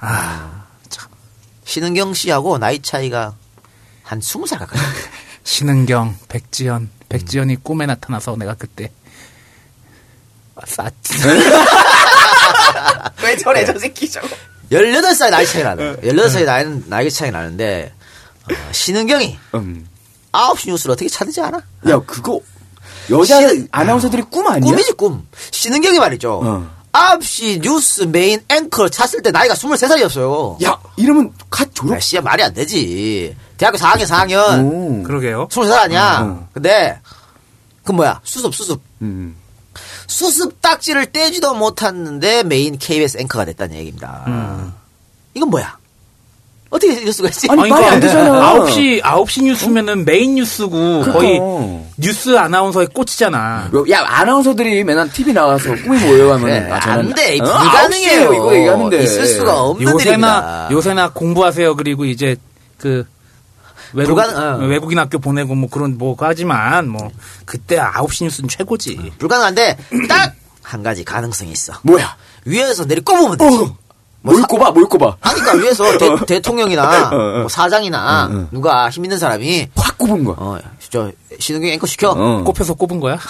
[0.00, 0.64] 아,
[1.64, 3.34] 신은경 씨하고 나이 차이가
[4.02, 4.80] 한 20살 가까이.
[5.44, 8.90] 신은경, 백지연, 백지연이 꿈에 나타나서 내가 그때
[10.56, 11.14] 아, 쌌지.
[13.22, 14.28] 왜 저래 저 새끼 저거.
[14.70, 15.96] 18살 나이 차이 나는.
[16.02, 17.92] 18살 나이, 나이 차이 나는데
[18.50, 19.88] 어, 신은경이 음.
[20.32, 21.58] 9시 뉴스를 어떻게 찼는지 알아?
[21.88, 22.40] 야 그거
[23.10, 23.38] 여자
[23.70, 24.70] 아나운서들이 꿈 아니야?
[24.70, 25.26] 꿈이지 꿈.
[25.50, 26.40] 신은경이 말이죠.
[26.44, 26.77] 어.
[26.92, 30.62] 9시 뉴스 메인 앵커를 찼을 때 나이가 23살이었어요.
[30.64, 31.94] 야 이러면 갓 졸업.
[31.94, 33.36] 야, 씨야 말이 안 되지.
[33.56, 34.64] 대학교 4학년 4학년.
[34.64, 35.02] 오.
[35.02, 35.48] 그러게요.
[35.48, 36.20] 23살 아니야.
[36.22, 36.48] 어.
[36.52, 37.00] 근데
[37.84, 38.20] 그 뭐야?
[38.24, 38.80] 수습 수습.
[39.02, 39.36] 음.
[40.06, 44.24] 수습 딱지를 떼지도 못했는데 메인 KBS 앵커가 됐다는 얘기입니다.
[44.26, 44.74] 음.
[45.34, 45.77] 이건 뭐야?
[46.70, 47.46] 어떻게 이럴 수가 있지?
[47.50, 48.52] 아니, 말이 안 되잖아.
[48.54, 51.40] 9시, 9시 뉴스면은 메인 뉴스고 거의
[51.96, 53.70] 뉴스 아나운서에 꽂히잖아.
[53.90, 57.38] 야 아나운서들이 맨날 TV 나와서 꿈이 뭐예요 하면 네, 아, 저는 안 돼.
[57.40, 57.80] 어, 불가능해요.
[57.80, 58.34] 아홉 시에요.
[58.34, 60.68] 이거 얘기하는데 있을 수가 없는 요새나 일입니다.
[60.72, 61.74] 요새나 공부하세요.
[61.76, 62.36] 그리고 이제
[62.76, 63.06] 그
[63.94, 64.66] 외국 불가능- 어.
[64.66, 67.10] 외국인 학교 보내고 뭐 그런 뭐 하지만 뭐
[67.46, 69.12] 그때 9시 뉴스는 최고지.
[69.18, 69.76] 불가능한데
[70.08, 71.72] 딱 한 가지 가능성이 있어.
[71.80, 72.14] 뭐야?
[72.44, 73.72] 위에서 내리 꼽으면 되지.
[74.20, 77.38] 뭘 꼽아 뭘 꼽아 그러니까 위에서 대, 대통령이나 어, 어.
[77.40, 78.48] 뭐 사장이나 어, 어.
[78.50, 80.36] 누가 힘 있는 사람이 확 꼽은 거야.
[80.38, 80.58] 어,
[80.90, 82.10] 저 신은경 앵커 시켜.
[82.10, 82.42] 어.
[82.44, 83.18] 꼽혀서 꼽은 거야?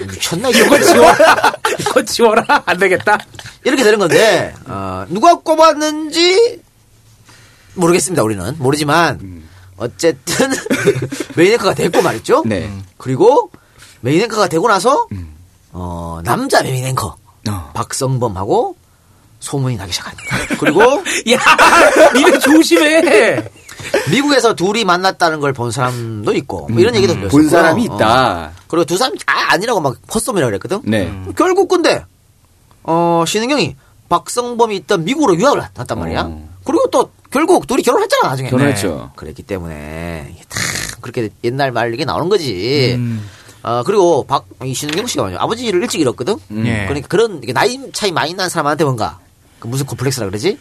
[0.00, 1.52] 미쳤나 이거 지워라.
[1.78, 2.62] 이거 지워라.
[2.66, 3.18] 안 되겠다.
[3.64, 6.60] 이렇게 되는 건데 어, 누가 꼽았는지
[7.74, 8.22] 모르겠습니다.
[8.22, 9.42] 우리는 모르지만
[9.76, 10.50] 어쨌든
[11.36, 12.44] 메인 앵커가 됐고 말이죠.
[12.46, 12.70] 네.
[12.96, 13.50] 그리고
[14.00, 15.06] 메인 앵커가 되고 나서
[15.72, 17.16] 어, 남자 메인 앵커
[17.50, 17.70] 어.
[17.74, 18.76] 박성범하고
[19.40, 20.36] 소문이 나기 시작합니다.
[20.60, 21.38] 그리고 야,
[22.14, 23.42] 니네 조심해.
[24.10, 27.30] 미국에서 둘이 만났다는 걸 본 사람도 있고 뭐 이런 얘기도 들렸어요.
[27.30, 28.52] 본 사람이 있다.
[28.68, 30.80] 그리고 두 사람이 아 아니라고 막 헛소리라 그랬거든.
[30.84, 31.10] 네.
[31.36, 32.04] 결국 근데
[32.82, 33.76] 어 신은경이
[34.08, 36.22] 박성범이 있던 미국으로 유학을 갔단 말이야.
[36.22, 36.48] 어.
[36.64, 38.50] 그리고 또 결국 둘이 결혼했잖아 나중에.
[38.50, 39.12] 결혼했죠.
[39.16, 40.60] 그랬기 때문에 다
[41.00, 42.92] 그렇게 옛날 말 이게 나오는 거지.
[42.96, 43.26] 음.
[43.62, 46.36] 어 그리고 박 이 신은경 씨가 말이야 아버지를 일찍 잃었거든.
[46.64, 46.84] 예.
[46.86, 49.18] 그러니까 그런 나이 차이 많이 난 사람한테 뭔가
[49.58, 50.58] 그 무슨 콤플렉스라 그러지?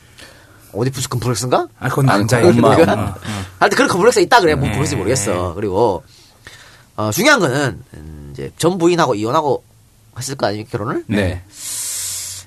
[0.72, 1.68] 오디푸스 콤플렉스인가?
[1.80, 2.48] 아, 그건 남자야.
[2.48, 3.16] 엄마, 엄마.
[3.60, 4.56] 하여튼 그런 컴플렉스가 있다 그래.
[4.56, 4.76] 뭐 네.
[4.76, 5.54] 모르지 모르겠어.
[5.56, 6.04] 그리고
[6.96, 9.64] 어, 중요한 거는 음, 이제 전 부인하고 이혼하고
[10.18, 11.04] 했을 거 아닙니까 결혼을?
[11.08, 11.44] 네.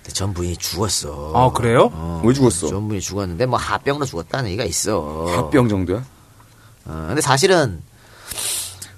[0.03, 1.33] 근데 전 부인이 죽었어.
[1.35, 1.91] 아, 그래요?
[1.93, 2.69] 어, 왜 죽었어?
[2.69, 5.27] 전 부인이 죽었는데 뭐 합병으로 죽었다는 얘기가 있어.
[5.37, 6.05] 합병 정도야?
[6.87, 7.83] 어, 근데 사실은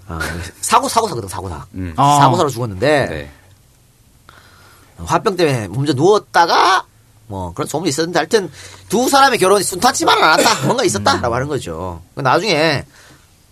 [0.09, 0.19] 어,
[0.61, 1.65] 사고 사고 사거든 사고 사.
[1.75, 1.95] 음.
[1.97, 2.17] 어.
[2.21, 3.31] 사고 사로 죽었는데 네.
[5.05, 6.85] 화병 때문에 먼저 누웠다가
[7.27, 8.51] 뭐 그런 소문이 있었는데 하여튼
[8.89, 12.85] 두 사람의 결혼이 순탄치만은 않았다 뭔가 있었다라고 하는 거죠 그 나중에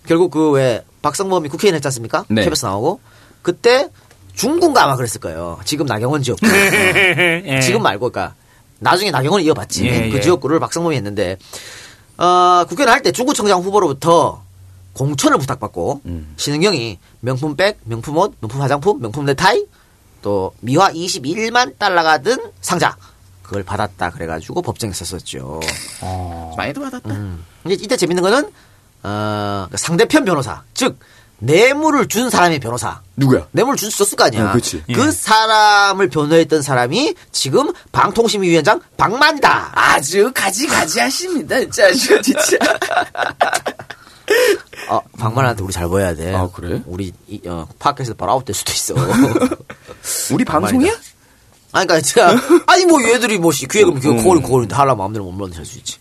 [0.06, 2.44] 결국 그 왜 박성범이 국회의원 했지 않습니까 네.
[2.44, 3.00] KBS 나오고
[3.42, 3.88] 그때
[4.34, 7.60] 중군가 아마 그랬을 거예요 지금 나경원 지역구 예.
[7.62, 8.34] 지금 말고 그러니까
[8.78, 10.20] 나중에 나경원이 이어봤지 예, 그 예.
[10.20, 11.38] 지역구를 박성범이 했는데
[12.18, 14.42] 어 국회의원 할 때 중구청장 후보로부터
[14.94, 16.34] 공천을 부탁받고 음.
[16.36, 19.64] 신은경이 명품 백, 명품 옷, 명품 화장품, 명품 넥타이
[20.20, 22.96] 또 미화 21만 달러가 든 상자
[23.42, 25.60] 그걸 받았다 그래가지고 법정에 썼었죠.
[26.02, 26.54] 어.
[26.56, 27.10] 많이도 받았다.
[27.10, 27.44] 음.
[27.66, 28.50] 이제 이때 재밌는 거는
[29.02, 30.98] 어, 상대편 변호사 즉
[31.42, 33.00] 뇌물을 준 사람이 변호사.
[33.16, 33.48] 누구야?
[33.50, 34.50] 뇌물을 준 줬을 거 아니야.
[34.50, 34.82] 어, 그치.
[34.94, 39.72] 그 사람을 변호했던 사람이 지금 방통심위원장 박만이다.
[39.74, 41.58] 아주 가지가지 하십니다.
[41.58, 42.58] 진짜 아주 진짜.
[44.88, 46.34] 어, 박만한테 우리 잘 보여야 돼.
[46.34, 46.82] 아, 그래?
[46.86, 48.94] 우리 이, 어, 팟캐스트 바로 아웃될 수도 있어.
[50.34, 50.92] 우리 방송이야?
[51.72, 52.36] 아니, 그러니까 제가
[52.66, 54.22] 아니 뭐 얘들이 뭐 씨, 기획은 그 음.
[54.22, 55.98] 거울 거울인데 하려 마음대로 못 만들 수 있지.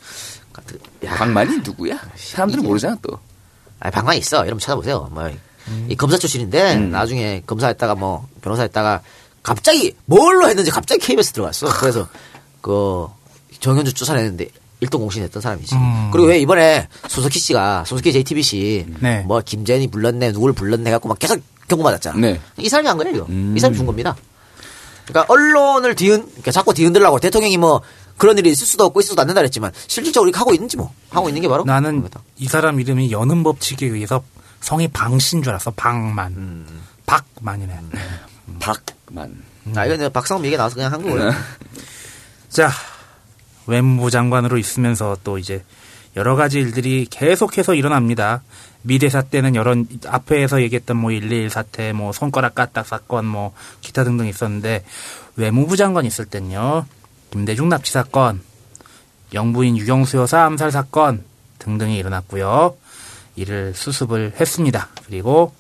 [1.06, 2.00] 방만이 누구야?
[2.16, 3.18] 사람들은 모르잖아 또.
[3.80, 4.44] 아니 방망이 있어.
[4.44, 5.10] 이러면 찾아보세요.
[5.12, 5.30] 뭐,
[5.88, 6.92] 이 검사 출신인데 음.
[6.92, 9.02] 나중에 검사했다가 뭐 변호사했다가
[9.44, 11.68] 갑자기 뭘로 했는지 갑자기 KBS 들어갔어.
[11.80, 12.08] 그래서
[12.62, 13.08] 그
[13.60, 14.50] 정현주 쫓아내는데
[14.82, 15.76] 1등 공신했던 사람이지.
[15.76, 16.10] 음.
[16.12, 19.22] 그리고 왜 이번에 소석희 씨가 소석희 JTBC 네.
[19.22, 22.18] 뭐 김재현이 불렀네 누굴 불렀네 해갖고 막 계속 경고 받았잖아.
[22.20, 22.40] 네.
[22.58, 23.28] 이 사람이 한 거예요.
[23.56, 24.16] 이 사람이 준 겁니다.
[25.06, 27.82] 그러니까 언론을 뒤흔, 그러니까 자꾸 뒤흔들라고 대통령이 뭐
[28.18, 31.30] 그런 일이 있을 수도 없고 있어도 안 된다 그랬지만 실질적으로 이렇게 하고 있는지 뭐 하고
[31.30, 34.24] 있는 게 바로 나는 이 사람 이름이 여는 법칙에 의해서
[34.60, 35.72] 성이 방신 줄 알았어.
[35.72, 36.34] 방만.
[36.34, 36.82] 음.
[37.06, 37.80] 박만이네.
[38.60, 39.44] 박만.
[39.76, 41.32] 아 이거 내가 박상훈 얘기 나와서 그냥 한 거예요.
[42.50, 42.70] 자,
[43.68, 45.64] 외무부 장관으로 있으면서 또 이제
[46.16, 48.42] 여러 가지 일들이 계속해서 일어납니다.
[48.82, 49.76] 미대사 때는 여러
[50.08, 54.84] 앞에서 얘기했던 뭐121 사태, 뭐 손가락 까딱 사건, 뭐 기타 등등 있었는데
[55.36, 56.86] 외무부 장관 있을 땐요.
[57.30, 58.42] 김대중 납치 사건,
[59.34, 61.24] 영부인 유경수 여사 암살 사건
[61.60, 62.76] 등등이 일어났고요.
[63.36, 64.90] 이를 수습을 했습니다.
[65.06, 65.54] 그리고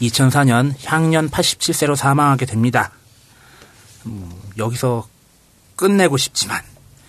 [0.00, 2.92] 2004년 향년 87세로 사망하게 됩니다.
[4.04, 5.08] 음, 여기서
[5.76, 6.60] 끝내고 싶지만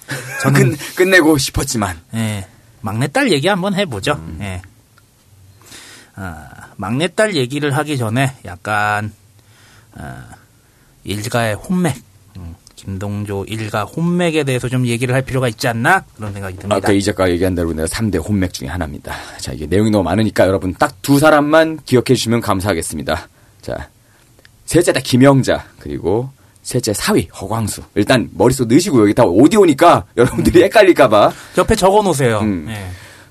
[0.43, 1.99] 저는 끝, 끝내고 싶었지만.
[2.13, 2.47] 예,
[2.81, 4.21] 막내딸 얘기 한번 해보죠.
[4.41, 4.61] 예.
[6.15, 9.11] 아, 막내딸 얘기를 하기 전에 약간
[9.95, 10.25] 아,
[11.03, 11.95] 일가의 혼맥,
[12.37, 16.75] 음, 김동조 일가 혼맥에 대해서 좀 얘기를 할 필요가 있지 않나 그런 생각이 듭니다.
[16.75, 19.15] 아까 이 작가 얘기한 대로 내가 3대 혼맥 중에 하나입니다.
[19.39, 23.29] 자, 이게 내용이 너무 많으니까 여러분 딱 두 사람만 기억해 주시면 감사하겠습니다.
[23.61, 23.89] 자,
[24.65, 26.29] 셋째 다 김영자, 그리고
[26.67, 27.81] 셋째 사위 허광수.
[27.95, 31.31] 일단 머릿속 넣으시고 여기 다 오디오니까 여러분들이 헷갈릴까봐.
[31.57, 32.39] 옆에 적어 놓으세요.
[32.39, 32.65] 음.
[32.67, 32.89] 예.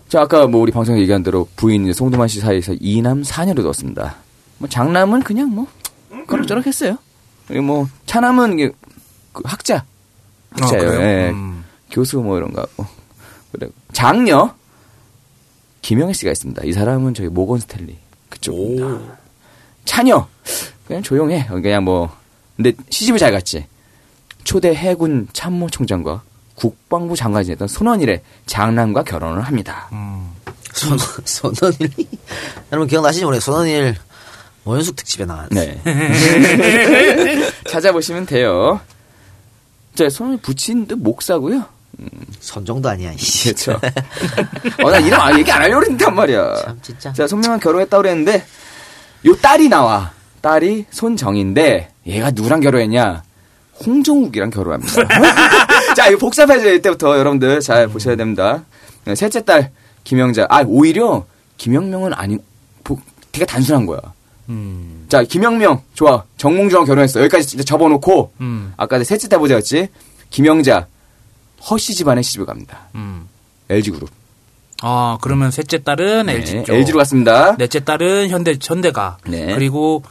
[0.09, 4.17] 자, 아까 뭐 우리 방송에 얘기한 대로 부인 송도만 씨 사이에서 이남사녀를 뒀습니다.
[4.57, 5.67] 뭐 장남은 그냥 뭐
[6.27, 6.97] 그럭저럭 했어요.
[7.47, 8.73] 그리고 뭐 차남은 이게
[9.35, 9.85] 그 학자.
[10.53, 10.89] 학자예요.
[10.89, 11.03] 아?
[11.03, 11.31] 예.
[11.31, 11.63] 음.
[11.91, 12.87] 교수 뭐 이런 거 하고.
[13.53, 13.69] 그래.
[13.93, 14.55] 장녀
[15.83, 16.63] 김영애 씨가 있습니다.
[16.65, 17.99] 이 사람은 저희 모건 스탠리
[18.31, 19.19] 그쪽입니다.
[19.85, 20.27] 차녀
[20.87, 21.49] 그냥 조용해.
[21.49, 22.11] 그냥 뭐
[22.57, 23.67] 근데 시집을 잘 갔지.
[24.45, 26.23] 초대 해군 참모총장과
[26.55, 29.89] 국방부 장관이 지냈던 손원일의 장남과 결혼을 합니다.
[30.73, 31.91] 손, 손원일.
[32.73, 33.55] 여러분 기억나시지 모르겠어요.
[33.55, 33.97] 손원일
[34.65, 35.81] 원숙 특집에 나왔 네.
[37.69, 38.81] 찾아보시면 돼요.
[39.95, 40.09] 자,
[40.43, 41.65] 붙인 듯 목사고요.
[42.41, 43.13] 선 정도 아니야.
[43.13, 43.53] 이씨.
[43.55, 43.81] 그렇죠.
[44.83, 46.55] 어, 나 이름 아, 얘기 안 하려고 그랬단 말이야.
[46.57, 47.13] 참 진짜.
[47.13, 48.45] 자, 손명한 결혼했다고 그랬는데
[49.27, 50.13] 요 딸이 나와.
[50.43, 53.23] 딸이 손정인데 얘가 누구랑 결혼했냐?
[53.85, 54.93] 홍정욱이랑 결혼합니다.
[55.95, 58.65] 자, 이거 복잡해져 이때부터 여러분들 잘 보셔야 됩니다.
[59.05, 59.71] 네, 셋째 딸
[60.05, 60.47] 김영자.
[60.49, 61.27] 아, 오히려
[61.59, 62.39] 김영명은 아니
[62.85, 62.99] 보-
[63.33, 64.01] 되게 단순한 거야.
[64.49, 65.05] 음.
[65.09, 66.25] 자, 김영명 좋아.
[66.37, 67.21] 정몽주랑 결혼했어.
[67.21, 68.73] 여기까지 진짜 접어놓고 음.
[68.77, 69.89] 아까 셋째 딸 보자였지.
[70.31, 70.87] 김영자
[71.69, 72.89] 허씨 집안에 시집을 갑니다.
[72.95, 73.29] 음.
[73.69, 74.09] LG 그룹.
[74.83, 76.75] 아, 그러면 셋째 딸은 LG 쪽.
[76.75, 77.57] LG로 갔습니다.
[77.57, 79.19] 넷째 딸은 현대 현대가.
[79.27, 79.55] 네.
[79.55, 80.03] 그리고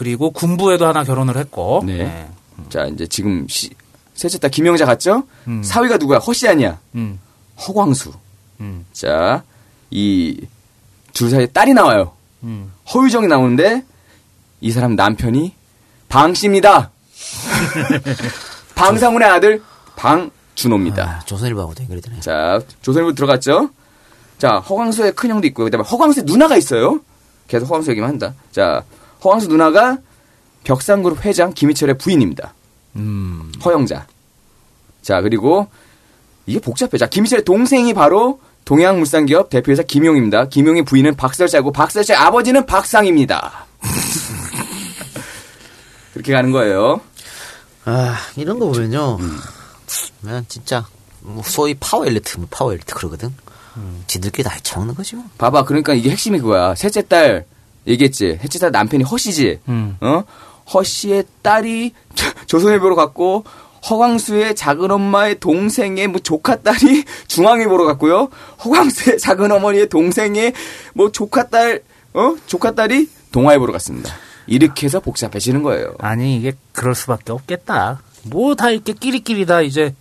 [0.00, 1.82] 그리고 군부에도 하나 결혼을 했고.
[1.84, 2.26] 네.
[2.70, 3.68] 자, 이제 지금 시-
[4.14, 5.24] 셋째 딸 김영자 갔죠?
[5.46, 5.62] 음.
[5.62, 6.16] 사위가 누구야?
[6.16, 6.78] 허씨 아니야.
[6.94, 7.20] 음.
[7.68, 8.10] 허광수.
[8.60, 8.86] 음.
[8.94, 9.42] 자,
[9.90, 10.40] 이
[11.12, 12.12] 둘 사이에 딸이 나와요.
[12.44, 12.72] 음.
[12.94, 13.84] 허유정이 나오는데
[14.62, 15.54] 이 사람 남편이
[16.08, 16.90] 방씨입니다.
[18.74, 19.62] 방상훈의 아들
[19.96, 21.02] 방준호입니다.
[21.04, 22.20] 아, 조선일보하고도 연결이 되네.
[22.20, 23.68] 자, 조선일보 들어갔죠?
[24.38, 25.66] 자, 허광수의 큰 형도 있고요.
[25.66, 27.00] 그 다음에 허광수의 누나가 있어요.
[27.48, 28.32] 계속 허광수 얘기만 한다.
[28.50, 28.82] 자,
[29.24, 29.98] 허광수 누나가
[30.64, 32.54] 벽상그룹 회장 김희철의 부인입니다.
[32.96, 33.52] 음.
[33.64, 34.06] 허영자.
[35.02, 35.68] 자, 그리고
[36.46, 36.98] 이게 복잡해.
[36.98, 40.48] 자, 김희철의 동생이 바로 동양물산기업 대표이사 김용입니다.
[40.48, 43.66] 김용의 부인은 박설자고 박설자의 아버지는 박상입니다.
[46.12, 47.00] 그렇게 가는 거예요.
[47.84, 49.18] 아, 이런 거 보면요.
[50.20, 50.86] 그냥 진짜,
[51.20, 53.34] 뭐 소위 파워 엘리트, 뭐 파워 엘리트 그러거든.
[54.06, 55.24] 지들끼리 다 해쳐먹는 거지 뭐.
[55.38, 55.64] 봐봐.
[55.64, 56.74] 그러니까 이게 핵심이 그거야.
[56.74, 57.46] 셋째 딸
[57.86, 58.38] 얘기했지.
[58.60, 59.60] 딸 남편이 허씨지.
[59.68, 59.96] 음.
[60.00, 60.24] 어?
[60.72, 61.92] 허씨의 딸이
[62.46, 63.44] 조선일보로 갔고
[63.88, 68.28] 허광수의 작은 엄마의 동생의 뭐 조카 딸이 중앙일보로 갔고요.
[68.64, 70.52] 허광수의 작은 어머니의 동생의
[70.94, 71.82] 뭐 조카 딸,
[72.12, 72.34] 어?
[72.46, 74.12] 조카 딸이 동아일보로 갔습니다.
[74.46, 75.94] 이렇게 해서 복잡해지는 거예요.
[75.98, 78.02] 아니 이게 그럴 수밖에 없겠다.
[78.24, 79.94] 뭐 다 이렇게 끼리끼리 다 이제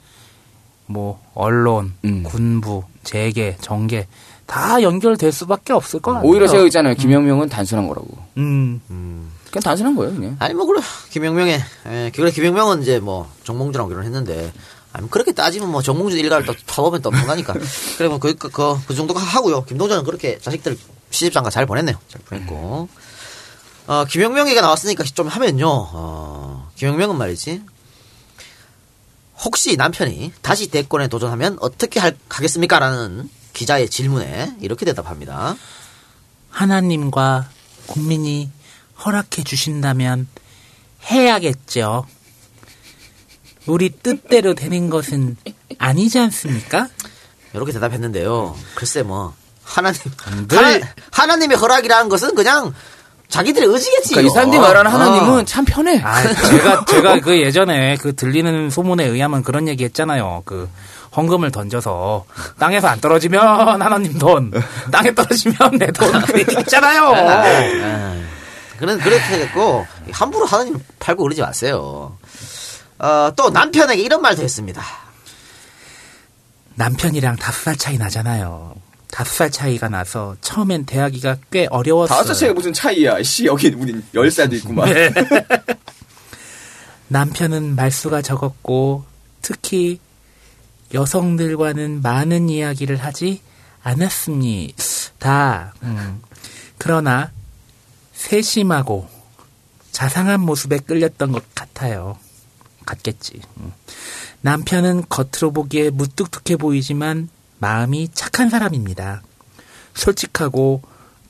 [0.85, 2.23] 뭐 언론, 음.
[2.23, 4.07] 군부, 재계, 정계
[4.49, 6.27] 다 연결될 수밖에 없을 것 같아요.
[6.27, 6.95] 오히려 제가 있잖아요.
[6.95, 8.17] 김영명은 단순한 거라고.
[8.37, 8.81] 음.
[9.51, 10.35] 그냥 단순한 거예요, 그냥.
[10.39, 10.81] 아니 뭐 그래
[11.11, 14.51] 김영명의 예, 그래 김영명은 이제 뭐 정몽준하고 결혼했는데
[14.91, 17.53] 아니 뭐 그렇게 따지면 뭐 정몽준 일가를 또 파보면 또 엄청나니까
[17.97, 20.77] 그래 뭐그 그, 그, 그 정도 하고요 김동전은 그렇게 자식들
[21.11, 22.89] 시집장가 잘 보냈네요 잘 보냈고
[23.85, 27.61] 어 김영명이가 나왔으니까 좀 하면요 어 김영명은 말이지
[29.43, 35.57] 혹시 남편이 다시 대권에 도전하면 어떻게 할, 하겠습니까 라는 기자의 질문에 이렇게 대답합니다
[36.49, 37.49] 하나님과
[37.87, 38.49] 국민이
[39.03, 40.27] 허락해 주신다면
[41.03, 42.05] 해야겠죠.
[43.65, 45.35] 우리 뜻대로 되는 것은
[45.77, 46.87] 아니지 않습니까?
[47.53, 48.55] 이렇게 대답했는데요.
[48.75, 49.99] 글쎄 뭐 하나님
[50.49, 50.79] 하나,
[51.11, 52.73] 하나 님의 허락이라는 것은 그냥
[53.27, 54.15] 자기들의 의지겠지요.
[54.15, 56.01] 그러니까 이 사람들이 말하는 하나님은 참 편해.
[56.01, 60.43] 아, 제가 제가 그 예전에 그 들리는 소문에 의하면 그런 얘기 했잖아요.
[60.45, 60.69] 그
[61.15, 62.25] 헌금을 던져서
[62.59, 64.51] 땅에서 안 떨어지면 하나님 돈,
[64.91, 66.11] 땅에 떨어지면 내 돈.
[66.23, 67.05] 그 얘기 있잖아요.
[67.15, 68.15] 아,
[68.77, 72.17] 그런 그렇게 됐고 함부로 하나님 팔고 그러지 마세요.
[72.99, 74.83] 어, 또 남편에게 이런 말도 했습니다.
[76.75, 78.75] 남편이랑 다섯 살 차이 나잖아요.
[79.11, 82.17] 다섯 살 차이가 나서 처음엔 대하기가 꽤 어려웠어요.
[82.17, 83.21] 다섯 살이 무슨 차이야.
[83.23, 84.93] 씨, 여기 우린 열 살도 있구만.
[84.93, 85.11] 네.
[87.09, 89.03] 남편은 말수가 적었고
[89.41, 89.99] 특히
[90.93, 93.41] 여성들과는 많은 이야기를 하지
[93.83, 95.73] 않았습니다.
[95.83, 96.21] 음.
[96.77, 97.31] 그러나
[98.13, 99.07] 세심하고
[99.91, 102.17] 자상한 모습에 끌렸던 것 같아요.
[102.85, 103.41] 같겠지.
[103.57, 103.71] 음.
[104.41, 107.29] 남편은 겉으로 보기에 무뚝뚝해 보이지만
[107.59, 109.21] 마음이 착한 사람입니다.
[109.93, 110.81] 솔직하고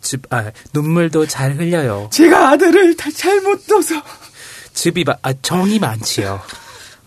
[0.02, 2.10] 즙, 아, 눈물도 잘 흘려요.
[2.12, 3.96] 제가 아들을 다 잘못 둬서.
[5.06, 6.42] 마, 아, 정이 많지요.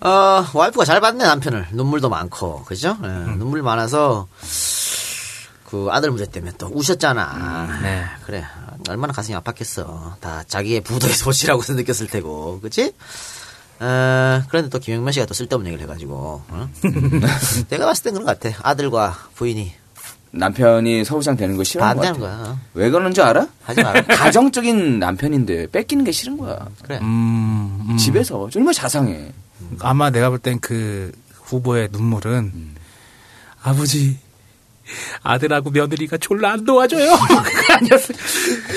[0.05, 1.69] 어, 와이프가 잘 봤네, 남편을.
[1.73, 2.97] 눈물도 많고, 그죠?
[3.05, 3.07] 예,
[3.37, 4.27] 눈물 많아서,
[5.65, 7.81] 그 아들 문제 때문에 또 우셨잖아.
[7.83, 8.05] 네.
[8.27, 8.45] 그래.
[8.89, 10.21] 얼마나 가슴이 아팠겠어.
[10.21, 12.93] 다 자기의 부도의 소치라고 느꼈을 테고, 그치?
[13.79, 16.69] 어, 그런데 또 김영면 씨가 또 쓸데없는 얘기를 해가지고, 어?
[17.71, 18.57] 내가 봤을 땐 그런 것 같아.
[18.63, 19.73] 아들과 부인이.
[20.33, 22.13] 남편이 서울장 되는 거 같아.
[22.15, 22.59] 거야.
[22.75, 23.47] 왜 그러는 줄 알아?
[23.63, 24.03] 하지 마라.
[24.17, 26.69] 가정적인 남편인데 뺏기는 게 싫은 거야.
[26.83, 26.99] 그래.
[27.03, 27.97] 음, 음.
[27.99, 29.31] 집에서 정말 자상해.
[29.81, 31.13] 아마 내가 볼 땐 그
[31.45, 32.75] 후보의 눈물은
[33.63, 34.19] 아버지
[35.23, 37.13] 아들하고 며느리가 졸라 안 도와줘요.
[37.45, 38.13] 그거 아니었어.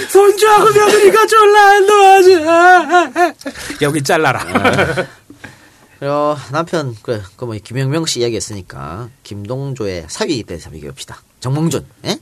[0.09, 3.33] 손주하고 며느리가 졸라 안 도와줘.
[3.81, 4.45] 여기 잘라라.
[5.99, 11.21] 그리고 남편, 그, 그 뭐, 김영명 씨 이야기했으니까, 김동조의 사위에 대해서 얘기합시다.
[11.39, 12.19] 정몽준, 예?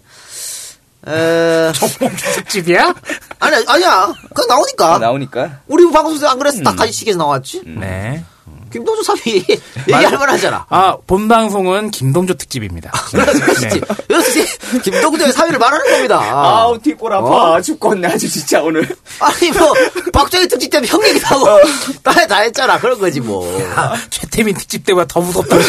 [1.07, 1.71] 에...
[1.75, 2.93] 정몽준 특집이야?
[3.39, 4.13] 아니, 아니야.
[4.33, 4.95] 그냥 나오니까.
[4.95, 5.61] 아, 나오니까.
[5.67, 6.61] 우리 방송에서 안 그랬어?
[6.63, 7.63] 딱 가지치기에서 나왔지?
[7.65, 8.23] 네.
[8.73, 9.45] 김동조 사위
[9.87, 10.65] 얘기할 만하잖아.
[10.67, 12.91] 아, 본 방송은 김동조 특집입니다.
[13.13, 13.79] 네.
[14.09, 14.43] 역시
[14.81, 16.19] 김동조의 사위를 말하는 겁니다.
[16.19, 17.51] 아우, 뒷골 아파.
[17.53, 17.61] 어?
[17.61, 18.07] 죽겠네.
[18.07, 18.81] 아주 진짜 오늘.
[19.19, 19.71] 아니, 뭐,
[20.11, 21.45] 박정희 특집 때문에 형 얘기도 하고,
[22.01, 22.79] 다, 다 했잖아.
[22.79, 23.47] 그런 거지, 뭐.
[23.75, 25.55] 아, 최태민 특집 때보다 더 무섭다.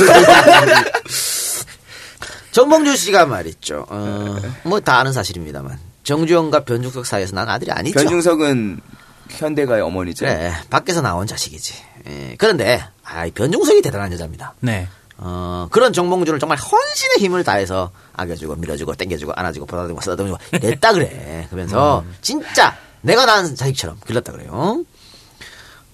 [2.53, 3.85] 정봉준 씨가 말했죠.
[3.91, 5.79] 어, 뭐다 아는 사실입니다만.
[6.05, 7.99] 정주영과 변중석 사이에서 난 아들이 아니죠.
[7.99, 8.81] 변중석은
[9.31, 10.25] 현대가의 어머니죠.
[10.25, 11.75] 그래, 밖에서 나온 자식이지.
[12.07, 14.55] 예, 그런데, 아, 변중석이 대단한 여자입니다.
[14.61, 14.89] 네.
[15.17, 21.47] 어, 그런 정봉준을 정말 헌신의 힘을 다해서 안겨주고, 밀어주고, 땡겨주고, 안아주고, 보다듬고, 쓰다듬고, 냈다 그래.
[21.51, 24.85] 그러면서, 진짜, 내가 낳은 자식처럼 길렀다 그래요.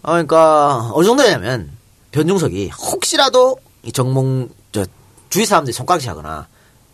[0.02, 1.70] 어, 그러니까, 어느 정도냐면,
[2.12, 4.84] 변중석이 혹시라도 이 정몽, 저,
[5.28, 6.48] 주위 사람들이 손가락질 하거나,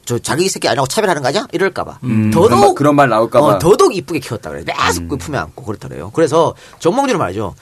[0.05, 1.47] 저 자기 새끼 아니라고 차별하는 거 아니야?
[1.52, 1.98] 이럴까봐.
[2.05, 3.44] 음, 더더욱, 그런 말 나올까봐.
[3.47, 4.62] 어, 더더욱 이쁘게 키웠다 그래.
[4.64, 6.10] 계속 그 품에 안고 그렇다 그래요.
[6.14, 7.56] 그래서 정몽준은 말이죠.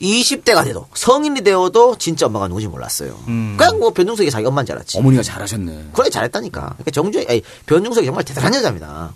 [0.00, 3.18] 20대가 돼도, 성인이 되어도 진짜 엄마가 누군지 몰랐어요.
[3.56, 4.98] 그냥 뭐 변중석이 자기 엄마인 줄 알았지.
[4.98, 5.88] 어머니가 잘하셨네.
[5.92, 6.60] 그래 잘했다니까.
[6.60, 9.12] 그러니까 정주, 아니, 변중석이 정말 대단한 여자입니다.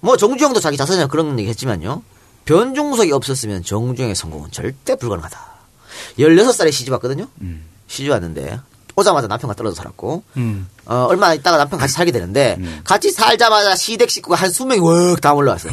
[0.00, 2.02] 뭐 정주영도 자기 자서전에 그런 얘기 했지만요.
[2.44, 5.38] 변중석이 없었으면 정주영의 성공은 절대 불가능하다.
[6.18, 7.26] 16살에 시집 왔거든요.
[7.88, 8.60] 시집 왔는데
[8.96, 10.68] 오자마자 남편과 떨어져 살았고 음.
[10.86, 15.34] 어, 얼마 있다가 남편 같이 살게 되는데 같이 살자마자 시댁 식구가 한 수명이 웍 다
[15.34, 15.72] 올라왔어요.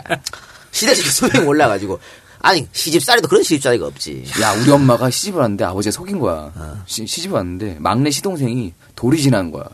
[0.72, 1.98] 시댁 식구 수명이 올라가지고
[2.46, 4.24] 아니 시집살이도 그런 시집살이가 없지.
[4.40, 6.52] 야, 우리 엄마가 시집을 왔는데 아버지가 속인 거야.
[6.86, 9.64] 시, 집을 왔는데 막내 시동생이 돌이 지난 거야.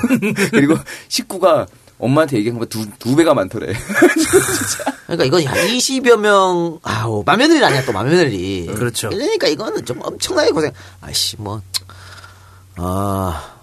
[0.50, 0.76] 그리고
[1.08, 1.66] 식구가
[1.98, 3.72] 엄마한테 얘기한 거 두, 두 배가 많더래.
[5.08, 8.66] 그러니까 이건 한 20여 명, 아우, 맏며느리 아니야, 또 맏며느리.
[8.66, 9.08] 그렇죠.
[9.08, 10.70] 그러니까 이거는 좀 엄청나게 고생.
[11.00, 11.62] 아이씨, 뭐,
[12.76, 13.54] 아,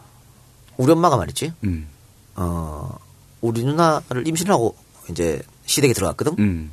[0.77, 1.53] 우리 엄마가 말했지.
[1.65, 1.87] 음.
[2.35, 2.97] 어,
[3.41, 4.75] 우리 누나를 임신하고
[5.11, 6.35] 이제 시댁에 들어갔거든.
[6.39, 6.71] 음.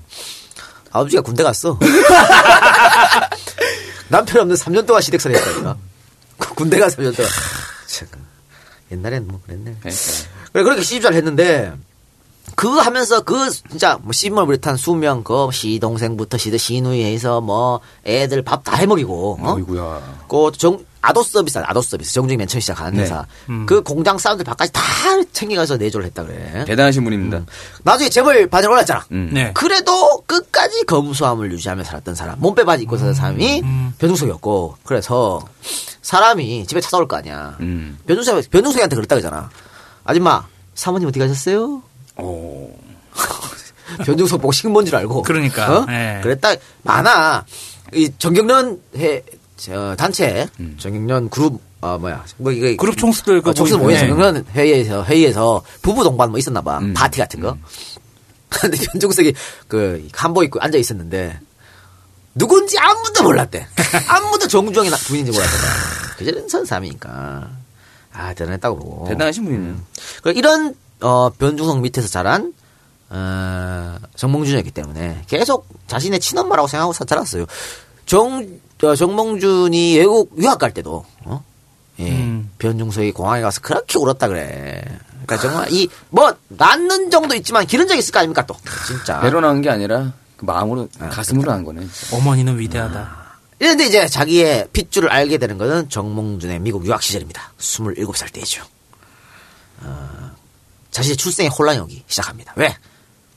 [0.92, 1.78] 아버지가 군대 갔어.
[4.08, 5.76] 남편 없는 3년 동안 시댁살이 했다니까.
[6.56, 7.30] 군대 가 3년 동안.
[7.86, 8.08] 참,
[8.90, 9.76] 옛날엔 뭐 그랬네.
[9.82, 11.72] 그래 그렇게 시집잘 했는데
[12.54, 18.42] 그거 하면서 그 진짜 뭐 씹물 비롯한 수명 그 시동생부터 시드 시누이 해서 뭐 애들
[18.42, 19.54] 밥 다 해먹이고 어?
[19.54, 20.26] 어이구야.
[20.28, 23.02] 그정 아도 서비스 아도 서비스 정중히 맨 처음 시작하는 네.
[23.02, 23.66] 회사 음.
[23.66, 24.82] 그 공장 사람들 밥까지 다
[25.32, 26.64] 챙겨가서 내조를 했다 그래.
[26.64, 27.44] 대단하신 분입니다.
[27.82, 29.04] 나중에 재벌 반열 올랐잖아.
[29.10, 29.30] 음.
[29.32, 29.50] 네.
[29.52, 33.62] 그래도 끝까지 검소함을 유지하며 살았던 사람, 몸빼 바지 입고 살던 사람이
[33.98, 35.44] 변중석이었고, 그래서
[36.02, 37.56] 사람이 집에 찾아올 거 아니야.
[37.60, 37.98] 음.
[38.06, 39.50] 변중석, 변중석이한테 그랬다 그러잖아.
[40.04, 41.82] 아줌마, 사모님 어디 가셨어요?
[42.16, 42.68] 어.
[44.04, 45.22] 변중석 보고 식은 줄 알고.
[45.22, 45.86] 그러니까, 어?
[45.90, 46.20] 예.
[46.22, 47.44] 그랬다, 많아.
[47.94, 49.22] 이 정경련 해,
[49.64, 50.76] 저, 단체, 음.
[50.78, 52.24] 정경련 그룹, 어, 뭐야.
[52.38, 52.74] 뭐, 이거.
[52.80, 53.94] 그룹 총수들 그 어, 총수 모임.
[53.94, 54.00] 네.
[54.00, 56.78] 정경련 회의에서, 회의에서 부부 동반 뭐 있었나 봐.
[56.78, 56.92] 음.
[56.94, 57.56] 파티 같은 거.
[58.50, 59.32] 근데 변종석이
[59.68, 61.38] 그 한복 입고 앉아 있었는데
[62.34, 63.66] 누군지 아무도 몰랐대.
[64.08, 65.52] 아무도 정주영이 나- 부인인지 몰랐대.
[66.18, 67.50] 그저는 선삼이니까
[68.12, 69.08] 아 대단했다고 보고.
[69.08, 69.76] 대단하신 분이네요.
[70.22, 72.52] 그 이런 어, 변중석 밑에서 자란
[73.10, 77.46] 어, 정몽준이었기 때문에 계속 자신의 친엄마라고 생각하고 사- 자랐어요.
[78.06, 78.46] 정
[78.82, 81.44] 어, 정몽준이 외국 유학 갈 때도 어?
[82.00, 82.50] 예, 음.
[82.58, 84.82] 변중석이 공항에 가서 그렇게 울었다 그래.
[85.24, 88.56] 그러니까 정말 이 뭐 낳는 정도 있지만 기른 적 있을 거 아닙니까 또
[88.86, 89.20] 진짜.
[89.20, 91.86] 배로 나온 게 아니라 그 마음으로 가슴으로 난 거네.
[91.92, 92.16] 진짜.
[92.16, 93.22] 어머니는 위대하다.
[93.60, 97.52] 이런데 이제 자기의 핏줄을 알게 되는 것은 정몽준의 미국 유학 시절입니다.
[97.58, 98.64] 27살 때이죠.
[99.82, 100.30] 어,
[100.90, 102.52] 자신의 출생에 혼란이 오기 시작합니다.
[102.56, 102.76] 왜?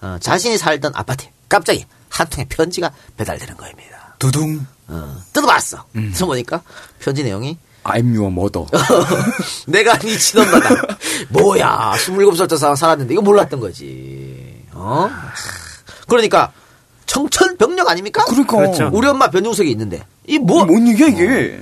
[0.01, 4.15] 어, 자신이 살던 아파트에 갑자기 한 통의 편지가 배달되는 겁니다.
[4.17, 4.65] 두둥.
[4.87, 5.85] 어, 뜯어봤어.
[5.93, 6.61] 그래서 보니까
[6.99, 8.65] 편지 내용이 I'm your mother.
[9.67, 10.69] 내가 네 친엄마다.
[11.29, 14.63] 뭐야, 27살 때 사- 살았는데 이거 몰랐던 거지.
[14.73, 15.09] 어?
[16.07, 16.51] 그러니까
[17.05, 18.25] 청천벽력 아닙니까?
[18.25, 18.57] 그러니까.
[18.57, 18.89] 그렇죠.
[18.93, 20.65] 우리 엄마 변종석이 있는데 이 뭐?
[20.65, 21.61] 뭔 얘기야 이게?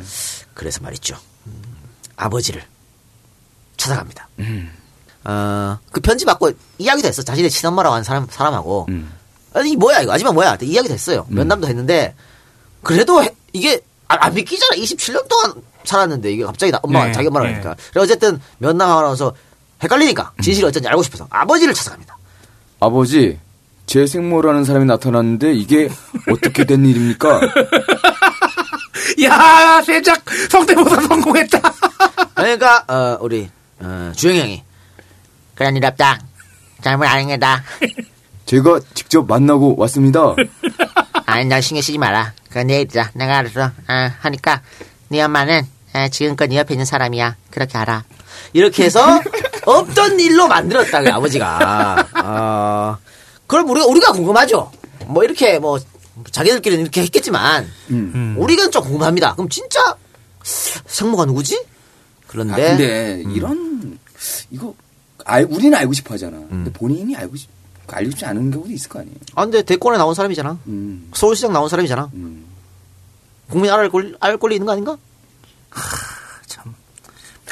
[0.54, 1.18] 그래서 말이죠.
[1.48, 1.62] 음,
[2.16, 2.64] 아버지를
[3.78, 4.30] 찾아갑니다.
[4.40, 4.72] 음.
[5.26, 7.22] 어, 그 편지 받고 이야기도 했어.
[7.22, 8.86] 자신의 친엄마라고 하는 사람, 사람하고.
[8.90, 9.12] 음.
[9.54, 10.12] 아니, 뭐야, 이거.
[10.14, 10.58] 아줌마 뭐야.
[10.62, 11.26] 이야기도 했어요.
[11.30, 12.16] 면담도 했는데,
[12.84, 14.76] 그래도 해- 이게, 아, 안 믿기잖아.
[14.76, 15.54] 27년 동안
[15.86, 17.54] 살았는데, 이게 갑자기 나, 엄마가, 네, 자기 엄마라 네.
[17.54, 17.76] 하니까.
[17.92, 19.34] 그래, 어쨌든, 면담하고 나서
[19.82, 22.18] 헷갈리니까, 진실이 어쩐지 알고 싶어서 아버지를 찾아갑니다.
[22.80, 23.40] 아버지,
[23.86, 25.90] 제 생모라는 사람이 나타났는데 이게
[26.32, 27.40] 어떻게 된 일입니까?
[29.24, 31.60] 야, 세작 성대모사 성공했다.
[32.36, 33.50] 그러니까, 어, 우리,
[33.80, 34.64] 어, 주영이 형이.
[35.56, 36.20] 그런 일 없다.
[36.82, 37.64] 잘못 아는 게다.
[38.54, 40.36] 제가 직접 만나고 왔습니다.
[41.26, 42.34] 아니, 너 신경 쓰지 마라.
[42.50, 43.10] 그건 내 일이다.
[43.16, 44.62] 내가 알아서, 아, 하니까,
[45.08, 47.36] 네 엄마는, 아, 지금껏 네 옆에 있는 사람이야.
[47.50, 48.04] 그렇게 알아.
[48.54, 49.04] 이렇게 해서,
[49.66, 52.08] 없던 일로 만들었다, 그 아버지가.
[52.24, 52.98] 어,
[53.48, 54.72] 그럼 우리가, 우리가 궁금하죠?
[55.08, 55.80] 뭐, 이렇게, 뭐,
[56.30, 58.36] 자기들끼리는 이렇게 했겠지만, 음.
[58.38, 59.34] 우리가 좀 궁금합니다.
[59.34, 59.96] 그럼 진짜,
[60.44, 61.60] 생모가 누구지?
[62.28, 63.98] 그런데, 아, 근데 이런
[64.52, 64.76] 이거
[65.26, 66.38] 알 우리는 알고 싶어 하잖아.
[66.50, 67.50] 근데 본인이 알고 싶
[67.88, 69.16] 알고 싶지 않은 경우도 있을 거 아니에요.
[69.36, 70.58] 아, 근데 대권에 나온 사람이잖아.
[70.68, 71.10] 음.
[71.14, 72.10] 서울시장 나온 사람이잖아.
[72.14, 72.46] 음.
[73.50, 74.98] 국민 알 권리, 알 권리 있는 거 아닌가?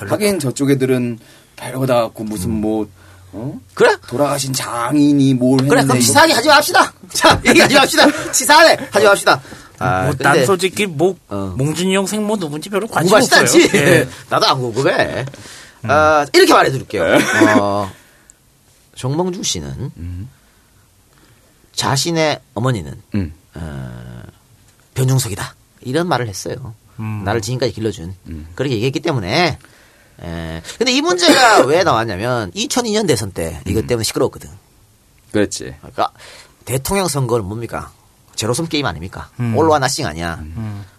[0.09, 1.19] 하긴 저쪽 애들은
[1.55, 2.87] 별거 다 갖고 무슨 뭐
[3.33, 3.59] 어?
[3.75, 3.95] 그래?
[4.07, 6.93] 돌아가신 장인이 뭘 했는데 그래, 그럼 이거- 치사하게 하지 맙시다.
[7.13, 8.31] 자, 얘기하지 맙시다.
[8.31, 9.41] 치사하게 하지 맙시다.
[9.79, 13.45] 아, 뭐, 난 솔직히 뭐 몽준이 형 생모 누군지 별로 관심 없어요.
[13.75, 14.07] 예.
[14.29, 15.25] 나도 안 궁금해.
[15.83, 17.03] 아, 이렇게 말해드릴게요.
[17.59, 17.91] 어,
[19.01, 19.91] 정몽준 씨는
[21.73, 23.33] 자신의 어머니는 음.
[23.55, 24.21] 어,
[24.93, 25.55] 변종석이다.
[25.81, 26.75] 이런 말을 했어요.
[26.99, 27.23] 음.
[27.25, 28.13] 나를 지금까지 길러준.
[28.53, 29.57] 그렇게 얘기했기 때문에.
[30.21, 34.51] 에, 근데 이 문제가 왜 나왔냐면 2002년 대선 때 이것 때문에 시끄러웠거든.
[35.31, 35.73] 그랬지.
[35.79, 36.11] 그러니까
[36.65, 37.91] 대통령 선거는 뭡니까?
[38.35, 39.31] 제로섬 게임 아닙니까?
[39.39, 39.57] 음.
[39.57, 40.43] 올와 나싱 아니야.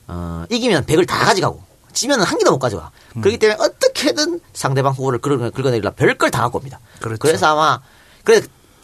[0.09, 1.63] 어, 이기면 100을 다 가져가고
[1.93, 2.91] 지면은 한 개도 못 가져가.
[3.21, 6.79] 그렇기 때문에 어떻게든 상대방 후보를 긁어, 긁어내리려 별걸 다 갖고 옵니다.
[7.01, 7.19] 그렇죠.
[7.19, 7.81] 그래서 아마
[8.25, 8.41] 그래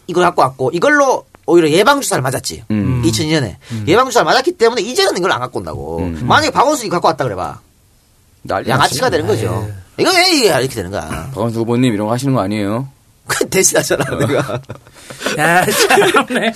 [0.07, 2.65] 이걸 갖고 왔고 이걸로 오히려 예방 주사를 맞았지.
[2.71, 3.03] 음.
[3.05, 3.57] 2002년에
[3.87, 5.99] 예방 주사를 맞았기 때문에 이제는 이걸 안 갖고 온다고.
[6.01, 6.21] 음.
[6.27, 7.61] 만약에 박원순이 갖고 왔다 그래봐.
[8.51, 9.11] 양아치가.
[9.11, 9.69] 되는 거죠.
[9.99, 11.09] 이거 왜 이렇게 되는 거야?
[11.35, 12.89] 박원순 후보님 이런 거 하시는 거 아니에요?
[13.27, 14.61] 그 대신하잖아 내가.
[15.39, 16.53] 야, 참네.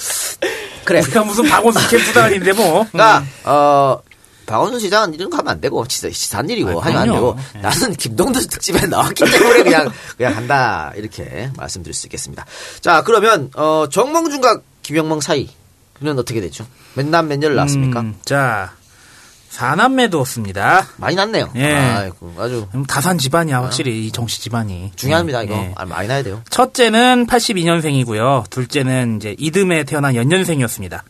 [0.85, 1.01] 그래.
[1.01, 2.87] 우리가 무슨 박원순 캠프도 아닌데 뭐.
[2.91, 3.99] 그러니까 어
[4.47, 7.13] 박원순 시장은 이런 거 하면 안 되고 진짜 시산 일이고 아, 하면 안.
[7.13, 12.45] 되고 나는 김동도 특집에 나왔기 때문에 그냥 그냥 한다 이렇게 말씀드릴 수 있겠습니다.
[12.81, 16.67] 자 그러면 어 정몽준과 김영梦사이는 어떻게 되죠?
[16.95, 18.01] 몇 남 몇녀를 낳았습니까?
[18.01, 18.73] 음, 자,
[19.51, 20.89] 사남매 두었습니다.
[20.97, 21.51] 많이 낳네요.
[21.57, 21.75] 예.
[21.75, 24.93] 아이고, 아주 음, 다산 집안이야, 확실히, 이 정씨 집안이.
[24.97, 25.73] 중요합니다 이거 예.
[25.77, 26.43] 아, 많이 낳아야 돼요.
[26.51, 28.49] 첫째는 82년생이고요.
[28.51, 31.05] 둘째는 이제 이듬해 태어난 연년생이었습니다.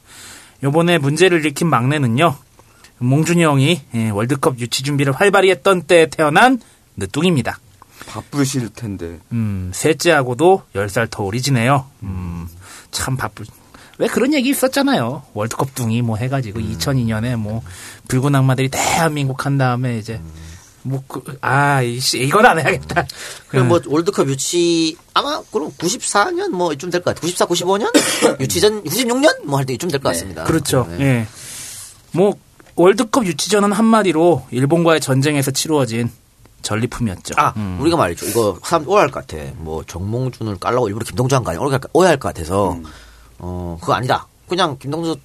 [0.64, 2.36] 요번에 문제를 일으킨 막내는요.
[3.02, 6.60] 몽준이 형이 예, 월드컵 유치 준비를 활발히 했던 때에 태어난
[6.96, 7.58] 늦둥입니다.
[8.06, 9.18] 바쁘실 텐데.
[9.32, 11.86] 음, 셋째하고도 10살 더 어리지네요.
[12.02, 12.48] 음,
[12.90, 13.44] 참 바쁘.
[13.98, 15.22] 왜 그런 얘기 있었잖아요.
[15.34, 17.62] 월드컵 둥이 뭐 해가지고 2002년에 뭐
[18.08, 20.20] 붉은 악마들이 대한민국 한 다음에 이제
[20.82, 23.06] 뭐 그, 아, 이씨 이건 안 해야겠다.
[23.48, 27.30] 그럼 뭐 월드컵 유치 아마 그럼 94년 뭐 이쯤 될 것 같아요.
[27.30, 27.92] 94, 95년
[28.40, 30.44] 유치전 96년 뭐 할 때 이쯤 될 것 같습니다.
[30.44, 30.86] 그렇죠.
[30.90, 31.00] 네.
[31.04, 31.26] 예.
[32.12, 32.34] 뭐
[32.76, 36.10] 월드컵 유치전은 한마디로 일본과의 전쟁에서 치루어진
[36.62, 37.34] 전리품이었죠.
[37.36, 37.78] 아, 음.
[37.80, 38.26] 우리가 말이죠.
[38.26, 39.42] 이거 사람 오해할 것 같아.
[39.56, 41.60] 뭐 정몽준을 깔라고 일부러 김동주 한거 아니야?
[41.60, 42.78] 오해할, 것- 오해할 것 같아서
[43.38, 44.26] 어 그거 아니다.
[44.48, 45.16] 그냥 김동주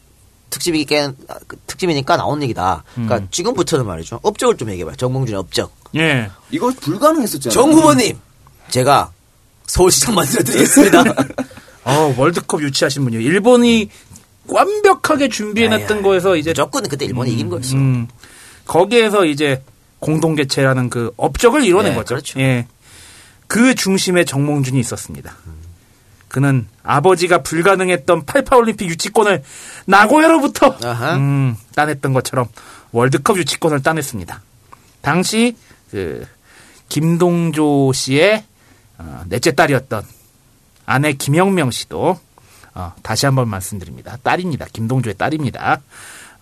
[0.50, 1.14] 특집이니까
[1.68, 2.84] 특집이니까 나온 얘기다.
[2.94, 3.28] 그러니까 음.
[3.30, 4.20] 지금부터는 말이죠.
[4.24, 4.96] 업적을 좀 얘기해봐요.
[4.96, 5.72] 정몽준의 업적.
[5.96, 6.30] 예.
[6.52, 7.54] 이거 불가능했었잖아요.
[7.54, 8.18] 정 후보님,
[8.70, 9.12] 제가
[9.68, 11.04] 서울시장 만들어드리겠습니다.
[11.86, 13.22] 어, 월드컵 유치하신 분이요.
[13.22, 13.90] 일본이
[14.48, 17.76] 완벽하게 준비해놨던 거에서 이제 무조건 그때 일본이 이긴 거였어.
[17.76, 18.08] 음,
[18.66, 19.64] 거기에서 이제
[20.00, 22.16] 공동 개최라는 그 업적을 이뤄낸 네, 거죠.
[22.16, 22.40] 그렇죠.
[22.40, 22.68] 예.
[23.48, 25.36] 그 중심에 정몽준이 있었습니다.
[26.28, 29.44] 그는 아버지가 불가능했던 88 올림픽 유치권을
[29.86, 30.78] 나고야로부터
[31.16, 32.48] 음, 따냈던 것처럼
[32.92, 34.42] 월드컵 유치권을 따냈습니다.
[35.02, 35.56] 당시
[35.90, 36.26] 그
[36.90, 38.44] 김동조 씨의
[38.98, 40.04] 어, 넷째 딸이었던
[40.86, 42.20] 아내 김영명 씨도
[42.78, 44.18] 어, 다시 한번 말씀드립니다.
[44.22, 44.68] 딸입니다.
[44.72, 45.82] 김동조의 딸입니다.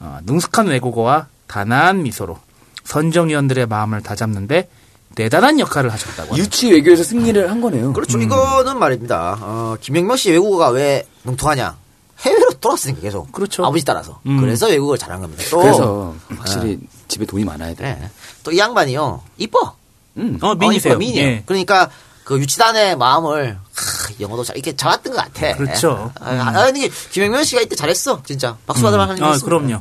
[0.02, 2.38] 어, 능숙한 외국어와 단아한 미소로
[2.84, 4.70] 선정위원들의 마음을 다잡는데
[5.16, 6.38] 대단한 역할을 하셨다고 합니다.
[6.38, 7.94] 유치 외교에서 승리를 한 거네요.
[7.94, 8.20] 그렇죠.
[8.20, 9.38] 이거는 말입니다.
[9.40, 11.78] 어, 김영명 씨 외국어가 왜 능통하냐?
[12.20, 13.32] 해외로 돌았으니까 계속.
[13.32, 13.66] 그렇죠.
[13.66, 14.20] 아버지 따라서.
[14.26, 14.42] 음.
[14.42, 15.42] 그래서 외국어를 잘한 겁니다.
[15.50, 17.84] 또, 그래서 확실히 집에 돈이 많아야 돼.
[17.84, 18.10] 네.
[18.44, 19.22] 또이 양반이요.
[19.38, 19.76] 이뻐.
[20.18, 20.38] 음.
[20.42, 20.94] 어, 미니세요.
[20.96, 21.28] 이뻐, 미니예요.
[21.28, 21.44] 예.
[21.46, 21.90] 그러니까
[22.26, 25.56] 그 유치단의 마음을 하, 영어도 잘 이렇게 잡았던 것 같아.
[25.56, 26.12] 그렇죠.
[26.20, 28.22] 아, 아니 김영명 씨가 이때 잘했어.
[28.24, 28.58] 진짜.
[28.66, 29.46] 박수 받을 만한 아, 일이었어.
[29.46, 29.80] 그럼요.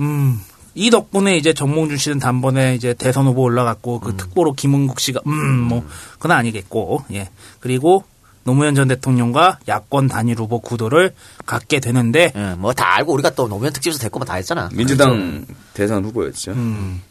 [0.00, 0.40] 음,
[0.74, 5.60] 이 덕분에 이제 정몽준 씨는 단번에 이제 대선 후보 올라갔고 그 특보로 김은국 씨가 음,
[5.62, 5.84] 뭐
[6.14, 7.30] 그건 아니겠고 예.
[7.60, 8.04] 그리고
[8.42, 11.14] 노무현 전 대통령과 야권 단일 후보 구도를
[11.46, 14.68] 갖게 되는데 예, 뭐다 알고 우리가 또 노무현 특집에서 됐고 다 했잖아.
[14.72, 16.52] 민주당 대선 후보였죠.
[16.52, 17.02] 음.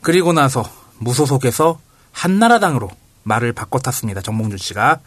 [0.00, 0.64] 그리고 나서
[0.98, 1.80] 무소속에서
[2.12, 2.88] 한나라당으로
[3.22, 4.20] 말을 바꿔 탔습니다.
[4.20, 5.00] 정몽준 씨가.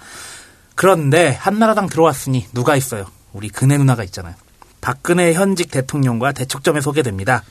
[0.76, 3.06] 그런데 한나라당 들어왔으니 누가 있어요?
[3.34, 4.36] 우리 근혜 누나가 있잖아요.
[4.82, 7.44] 박근혜 현직 대통령과 대척점에 서게 됩니다.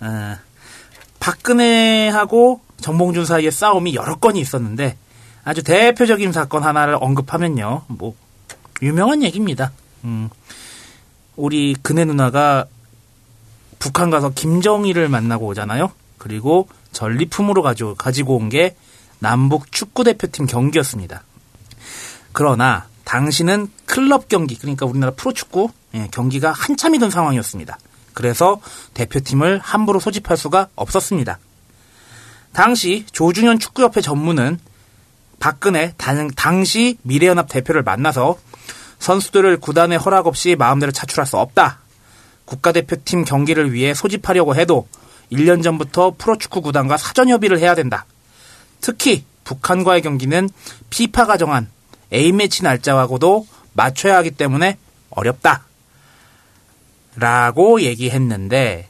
[0.00, 0.36] 어,
[1.20, 4.96] 박근혜하고 정몽준 사이의 싸움이 여러 건이 있었는데
[5.44, 7.82] 아주 대표적인 사건 하나를 언급하면요.
[7.88, 8.14] 뭐
[8.80, 9.72] 유명한 얘기입니다.
[10.04, 10.28] 음,
[11.36, 12.66] 우리 근혜 누나가
[13.78, 15.90] 북한 가서 김정일을 만나고 오잖아요.
[16.18, 18.76] 그리고 전리품으로 가지고, 가지고 온 게
[19.22, 21.22] 남북 축구 대표팀 경기였습니다.
[22.32, 27.78] 그러나 당시는 클럽 경기, 그러니까 우리나라 프로축구 예, 경기가 한참이던 상황이었습니다.
[28.14, 28.60] 그래서
[28.94, 31.38] 대표팀을 함부로 소집할 수가 없었습니다.
[32.52, 34.58] 당시 조중현 축구협회 전무는
[35.38, 38.38] 박근혜 당, 당시 미래연합 대표를 만나서
[38.98, 41.78] 선수들을 구단의 허락 없이 마음대로 차출할 수 없다.
[42.44, 44.88] 국가대표팀 경기를 위해 소집하려고 해도
[45.30, 48.04] 1년 전부터 프로축구 구단과 사전 협의를 해야 된다.
[48.82, 50.50] 특히 북한과의 경기는
[50.90, 51.70] 피파가 정한
[52.12, 54.76] A매치 날짜하고도 맞춰야 하기 때문에
[55.08, 55.64] 어렵다.
[57.16, 58.88] 라고 얘기했는데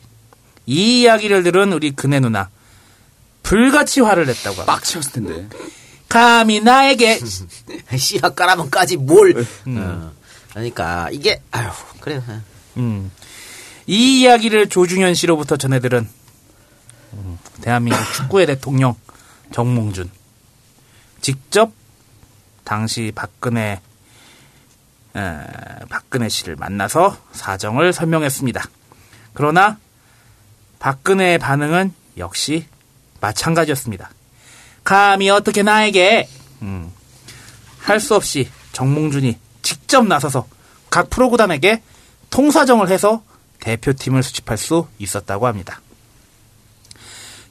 [0.67, 2.49] 이 이야기를 들은 우리 그네 누나
[3.43, 4.65] 불같이 화를 냈다고 합니다.
[4.67, 5.49] 빡치었을 텐데.
[6.09, 7.21] 감히 나에게
[7.97, 9.47] 씨가 까라면까지 뭘.
[9.67, 10.13] 어.
[10.51, 11.71] 그러니까 이게 아휴
[12.01, 12.23] 그래.
[12.77, 13.11] 음.
[13.87, 16.09] 이 이야기를 조중현 씨로부터 전해들은
[17.15, 18.95] 음, 대한민국 축구의 대통령
[19.53, 20.11] 정몽준
[21.21, 21.73] 직접
[22.65, 23.81] 당시 박근혜
[25.15, 25.21] 에,
[25.89, 28.65] 박근혜 씨를 만나서 사정을 설명했습니다.
[29.35, 29.79] 그러나
[30.79, 32.67] 박근혜의 반응은 역시
[33.21, 34.11] 마찬가지였습니다.
[34.85, 36.29] 감히 어떻게 나에게
[36.63, 36.91] 음,
[37.79, 40.47] 할 수 없이 정몽준이 직접 나서서
[40.91, 41.83] 각 프로구단에게
[42.31, 43.23] 통사정을 해서
[43.61, 45.81] 대표팀을 수집할 수 있었다고 합니다.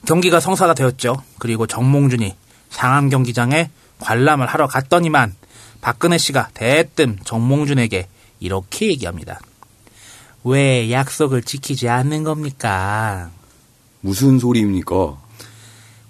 [0.06, 1.22] 경기가 성사가 되었죠.
[1.38, 2.34] 그리고 정몽준이
[2.70, 3.70] 상암 경기장에
[4.00, 5.34] 관람을 하러 갔더니만
[5.80, 8.08] 박근혜 씨가 대뜸 정몽준에게
[8.40, 9.40] 이렇게 얘기합니다.
[10.44, 13.30] 왜 약속을 지키지 않는 겁니까?
[14.00, 15.20] 무슨 소리입니까?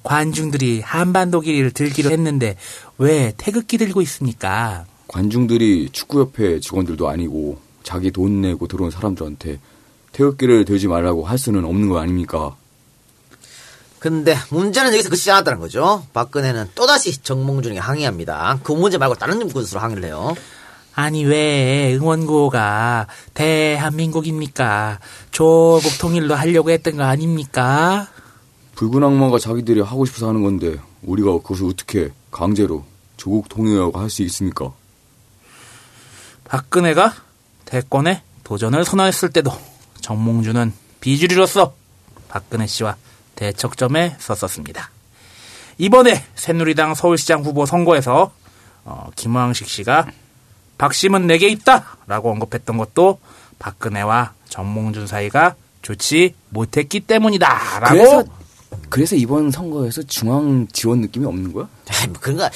[0.02, 2.56] 관중들이 한반도 길이를 들기로 했는데
[2.98, 4.86] 왜 태극기 들고 있습니까?
[5.06, 9.60] 관중들이 축구협회 직원들도 아니고 자기 돈 내고 들어온 사람들한테
[10.12, 12.56] 태극기를 들지 말라고 할 수는 없는 거 아닙니까?
[14.02, 16.04] 근데 문제는 여기서 그치지 않았다는 거죠.
[16.12, 18.58] 박근혜는 또다시 정몽준에게 항의합니다.
[18.64, 20.34] 그 문제 말고 다른 곳으로 항의를 해요.
[20.92, 24.98] 아니 왜 응원구호가 대한민국입니까?
[25.30, 28.08] 조국 통일로 하려고 했던 거 아닙니까?
[28.74, 32.84] 붉은 악마가 자기들이 하고 싶어서 하는 건데 우리가 그것을 어떻게 강제로
[33.16, 34.72] 조국 통일이라고 할 수 있습니까?
[36.42, 37.14] 박근혜가
[37.66, 39.52] 대권에 도전을 선언했을 때도
[40.00, 41.76] 정몽주는 비주류로서
[42.28, 42.96] 박근혜 씨와
[43.36, 44.90] 대척점에 섰었습니다.
[45.78, 48.32] 이번에 새누리당 서울시장 후보 선거에서
[48.84, 50.06] 어, 김황식 씨가
[50.78, 53.18] 박심은 내게 있다라고 언급했던 것도
[53.58, 58.24] 박근혜와 정몽준 사이가 좋지 못했기 때문이다라고 그래서
[58.88, 61.68] 그래서 이번 선거에서 중앙 지원 느낌이 없는 거야?
[62.20, 62.50] 그런가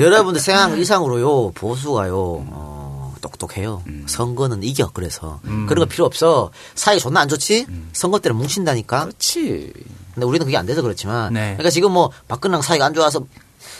[0.00, 3.82] 여러분들 생각 이상으로요 보수가요 어, 똑똑해요.
[4.06, 6.50] 선거는 이겨 그래서 그런 거 필요 없어.
[6.74, 7.66] 사이 존나 안 좋지?
[7.92, 9.04] 선거 때는 뭉친다니까.
[9.04, 9.72] 그렇지.
[10.14, 11.32] 근데 우리는 그게 안 돼서 그렇지만.
[11.32, 11.40] 네.
[11.52, 13.24] 그러니까 지금 뭐 박근혜랑 사이가 안 좋아서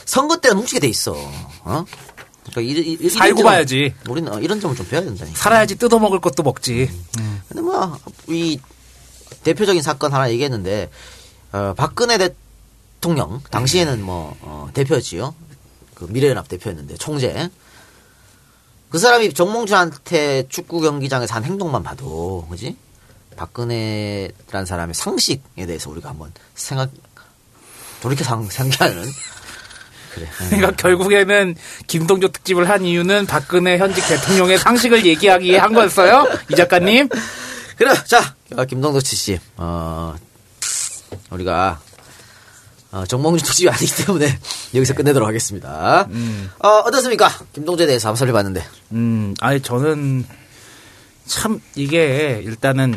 [0.05, 1.13] 선거 때는 뭉치게 돼 있어.
[1.13, 1.85] 어?
[2.45, 3.93] 그러니까 이, 이, 이, 살고 점은- 봐야지.
[4.09, 5.37] 우리는 어, 이런 점을 좀 배워야 된다니까.
[5.37, 6.89] 살아야지 뜯어 먹을 것도 먹지.
[7.47, 7.97] 근데 뭐
[8.27, 8.59] 이
[9.43, 10.89] 대표적인 사건 하나 얘기했는데
[11.51, 15.33] 어, 박근혜 대통령 당시에는 뭐 어, 대표였지요.
[15.93, 17.49] 그 미래연합 대표였는데 총재.
[18.89, 22.77] 그 사람이 정몽준한테 축구 경기장에서 한 행동만 봐도 그지?
[23.35, 26.89] 박근혜라는 사람의 상식에 대해서 우리가 한번 생각
[28.01, 29.03] 돌이켜 상- 생각하는
[30.13, 30.27] 그래.
[30.49, 31.55] 그러니까 결국에는
[31.87, 36.27] 김동조 특집을 한 이유는 박근혜 현직 대통령의 상식을 얘기하기 위해 한 거였어요?
[36.51, 37.09] 이 작가님?
[37.77, 40.15] 그래, 자, 어, 김동덕치 씨, 어,
[41.31, 41.81] 우리가,
[42.91, 44.37] 어, 정몽준 특집이 아니기 때문에
[44.75, 46.07] 여기서 끝내도록 하겠습니다.
[46.59, 47.31] 어, 어떻습니까?
[47.53, 48.63] 김동주에 대해서 한번 살펴봤는데.
[48.91, 50.27] 음, 아니, 저는
[51.25, 52.93] 참 이게 일단은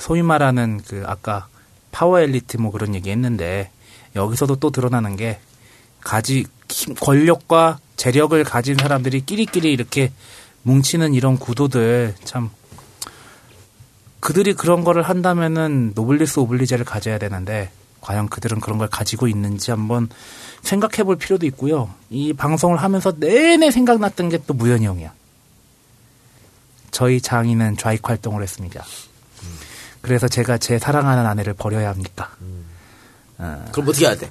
[0.00, 1.46] 소위 말하는 그 아까
[1.92, 3.70] 파워 엘리트 뭐 그런 얘기 했는데
[4.16, 5.38] 여기서도 또 드러나는 게
[6.00, 10.10] 가지 힘, 권력과 재력을 가진 사람들이 끼리끼리 이렇게
[10.62, 12.50] 뭉치는 이런 구도들 참
[14.20, 17.70] 그들이 그런 거를 한다면은 노블리스 오블리제를 가져야 되는데
[18.00, 20.08] 과연 그들은 그런 걸 가지고 있는지 한번
[20.62, 21.90] 생각해 볼 필요도 있고요.
[22.08, 25.12] 이 방송을 하면서 내내 생각났던 게 또 무현이 형이야.
[26.90, 28.84] 저희 장인은 좌익 활동을 했습니다.
[30.02, 32.30] 그래서 제가 제 사랑하는 아내를 버려야 합니까?
[33.38, 34.30] 어, 그럼 어떻게 해야 돼?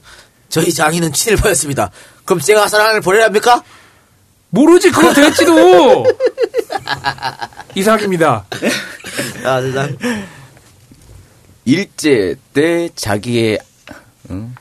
[0.50, 1.92] 저희 장인은 친일파였습니다.
[2.26, 3.64] 그럼 제가 사랑을 버려야 합니까?
[4.50, 6.06] 모르지, 그거 될지도!
[7.76, 8.46] 이삭입니다.
[9.44, 9.96] 아, 세상.
[11.66, 13.60] 일제 때 자기의
[14.30, 14.52] 어?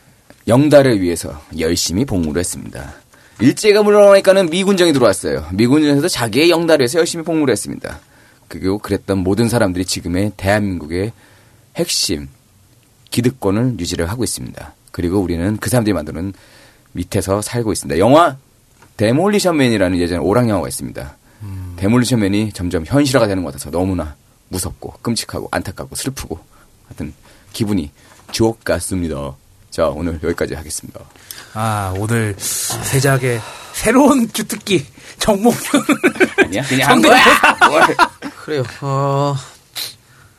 [0.47, 2.93] 영달을 위해서 열심히 복무를 했습니다.
[3.41, 5.47] 일제가 물러나니까는 미군정이 들어왔어요.
[5.53, 7.99] 미군정에서 자기의 영달을 위해서 열심히 복무를 했습니다.
[8.49, 11.13] 그리고 그랬던 모든 사람들이 지금의 대한민국의
[11.77, 12.29] 핵심
[13.11, 14.75] 기득권을 유지를 하고 있습니다.
[14.91, 16.33] 그리고 우리는 그 사람들이 만드는
[16.93, 17.99] 밑에서 살고 있습니다.
[17.99, 18.37] 영화
[18.97, 21.17] 데몰리션맨이라는 예전에 오락 영화가 있습니다.
[21.77, 24.17] 데몰리션맨이 점점 현실화가 되는 것 같아서 너무나
[24.49, 26.41] 무섭고 끔찍하고 안타깝고 슬프고
[26.89, 27.15] 하여튼
[27.53, 27.91] 기분이
[28.33, 29.37] 주옥 같습니다.
[29.71, 31.01] 자 오늘 여기까지 하겠습니다.
[31.55, 33.41] 아, 오늘 세작의
[33.83, 34.85] 새로운 주특기,
[35.21, 35.83] 정몽준.
[36.45, 37.25] 아니야 그냥 한 거야.
[38.45, 38.65] 그래요.
[38.81, 39.37] 어,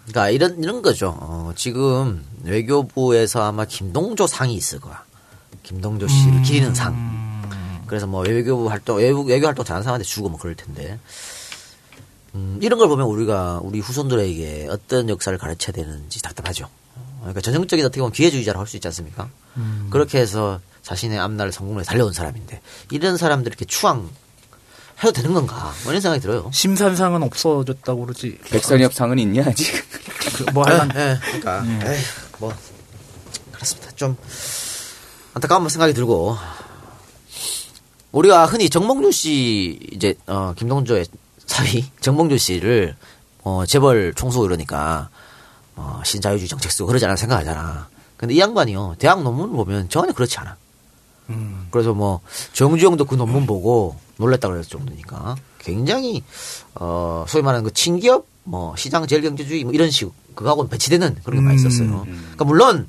[0.07, 1.15] 그러니까 이런 이런 거죠.
[1.17, 5.03] 어, 지금 외교부에서 아마 김동조 상이 있을 거야.
[5.63, 7.19] 김동조 씨를 기리는 상.
[7.87, 10.99] 그래서 뭐 외교부 활동, 외부, 외교 활동 잘하는 사람한테 주고 뭐 그럴 텐데.
[12.35, 16.67] 음, 이런 걸 보면 우리가 우리 후손들에게 어떤 역사를 가르쳐야 되는지 답답하죠.
[17.21, 19.29] 그러니까 전형적인 어떻게 보면 기회주의자라고 할 수 있지 않습니까?
[19.57, 19.87] 음.
[19.89, 20.59] 그렇게 해서
[20.89, 24.09] 자신의 앞날을 성공에 달려온 사람인데 이런 사람들 이렇게 추앙
[24.99, 25.71] 해도 되는 건가?
[25.83, 26.49] 뭐 이런 생각이 들어요.
[26.51, 28.39] 심산상은 없어졌다고 그러지.
[28.49, 29.71] 백선엽 상은 있냐 아직?
[30.35, 30.89] 그, 뭐 할란.
[30.95, 31.63] 예, 예, 그러니까
[31.93, 31.99] 에이,
[32.39, 32.51] 뭐
[33.51, 33.91] 그렇습니다.
[33.91, 34.17] 좀
[35.35, 36.35] 안타까운 생각이 들고
[38.11, 41.05] 우리가 흔히 정몽준 씨 이제 어, 김동조의
[41.45, 42.95] 사위 정몽준 씨를
[43.43, 45.09] 어, 재벌 총수 이러니까
[45.75, 47.89] 어, 신자유주의 정책 쓰고 그러지 않아 생각하잖아.
[48.17, 50.57] 근데 이 양반이요 대학 논문을 보면 전혀 그렇지 않아.
[51.71, 52.21] 그래서 뭐
[52.53, 56.23] 정주영도 그 논문 보고 놀랬다 그랬을 정도니까 굉장히
[56.75, 61.39] 어 소위 말하는 그 친기업 뭐 시장 제일 경제주의 뭐 이런 식 그거하고는 배치되는 그런
[61.41, 62.03] 게 많이 있었어요.
[62.05, 62.87] 그러니까 물론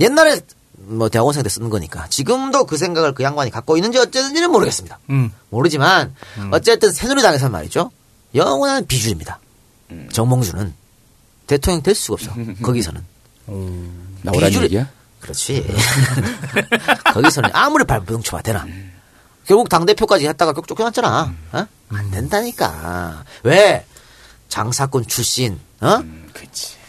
[0.00, 0.40] 옛날에
[0.76, 4.98] 뭐 대학원생 때 쓰는 거니까 지금도 그 생각을 그 양반이 갖고 있는지 어쨌는지는 모르겠습니다.
[5.10, 5.30] 음.
[5.50, 6.14] 모르지만
[6.50, 7.90] 어쨌든 새누리당에서는 말이죠
[8.34, 9.38] 영원한 비주입니다.
[10.12, 10.74] 정몽주는
[11.46, 12.32] 대통령 될 수가 없어.
[12.62, 13.02] 거기서는
[14.22, 14.88] 나오란 비주를- 얘기야?
[15.24, 15.66] 그렇지.
[17.14, 18.66] 거기서는 아무리 발부동쳐봐 되나.
[19.46, 21.34] 결국 당대표까지 했다가 격 쫓겨났잖아.
[21.52, 21.66] 어?
[21.90, 23.24] 안 된다니까.
[23.42, 23.84] 왜?
[24.48, 25.98] 장사꾼 출신, 어?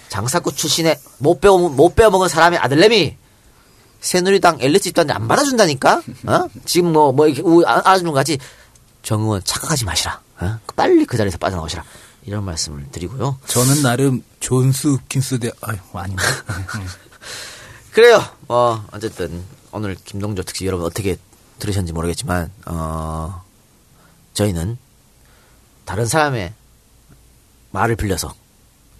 [0.10, 3.18] 장사꾼 출신에 못 빼어, 못 빼어먹은 사람의 아들내미
[4.02, 6.02] 새누리당 엘리트 집단이 안 받아준다니까?
[6.28, 6.48] 어?
[6.66, 8.38] 지금 뭐, 뭐, 이렇게 우- 아- 알아주는 거 같이
[9.02, 10.20] 정의원 착각하지 마시라.
[10.42, 10.60] 어?
[10.76, 11.84] 빨리 그 자리에서 빠져나오시라.
[12.26, 13.38] 이런 말씀을 드리고요.
[13.48, 16.24] 저는 나름 존스 킨스 대, 아유, 아닙니다.
[17.96, 18.22] 그래요.
[18.50, 19.42] 어, 어쨌든
[19.72, 21.16] 오늘 김동조 특집 여러분 어떻게
[21.60, 23.42] 들으셨는지 모르겠지만 어,
[24.34, 24.78] 저희는
[25.86, 26.54] 다른 사람의
[27.72, 28.36] 말을 빌려서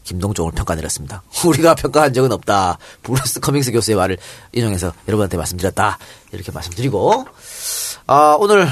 [0.06, 1.24] 김동조를 평가내렸습니다.
[1.46, 2.78] 우리가 평가한 적은 없다.
[3.04, 4.18] 브루스 커밍스 교수의 말을
[4.54, 5.98] 인용해서 여러분한테 말씀드렸다.
[6.32, 7.28] 이렇게 말씀드리고
[8.08, 8.66] 아, 오늘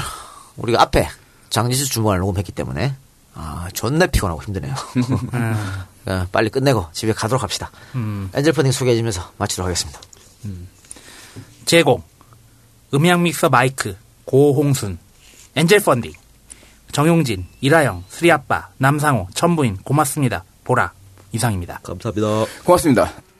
[0.56, 1.06] 우리가 앞에
[1.50, 2.96] 장지수 주문을 녹음했기 때문에
[3.34, 4.74] 아, 존나 피곤하고 힘드네요.
[6.06, 7.70] 아, 빨리 끝내고 집에 가도록 합시다.
[7.94, 8.30] 음.
[8.32, 10.00] angel funding 소개해주면서 마치도록 하겠습니다.
[11.64, 12.02] 제공
[12.92, 14.98] 음향 믹서 마이크 고홍순
[15.56, 16.12] 엔젤 펀딩
[16.92, 20.92] 정용진 이라영 수리아빠 남상호 천부인 고맙습니다 보라
[21.34, 21.80] 이상입니다.
[21.82, 22.46] 감사합니다.
[22.64, 23.33] 고맙습니다.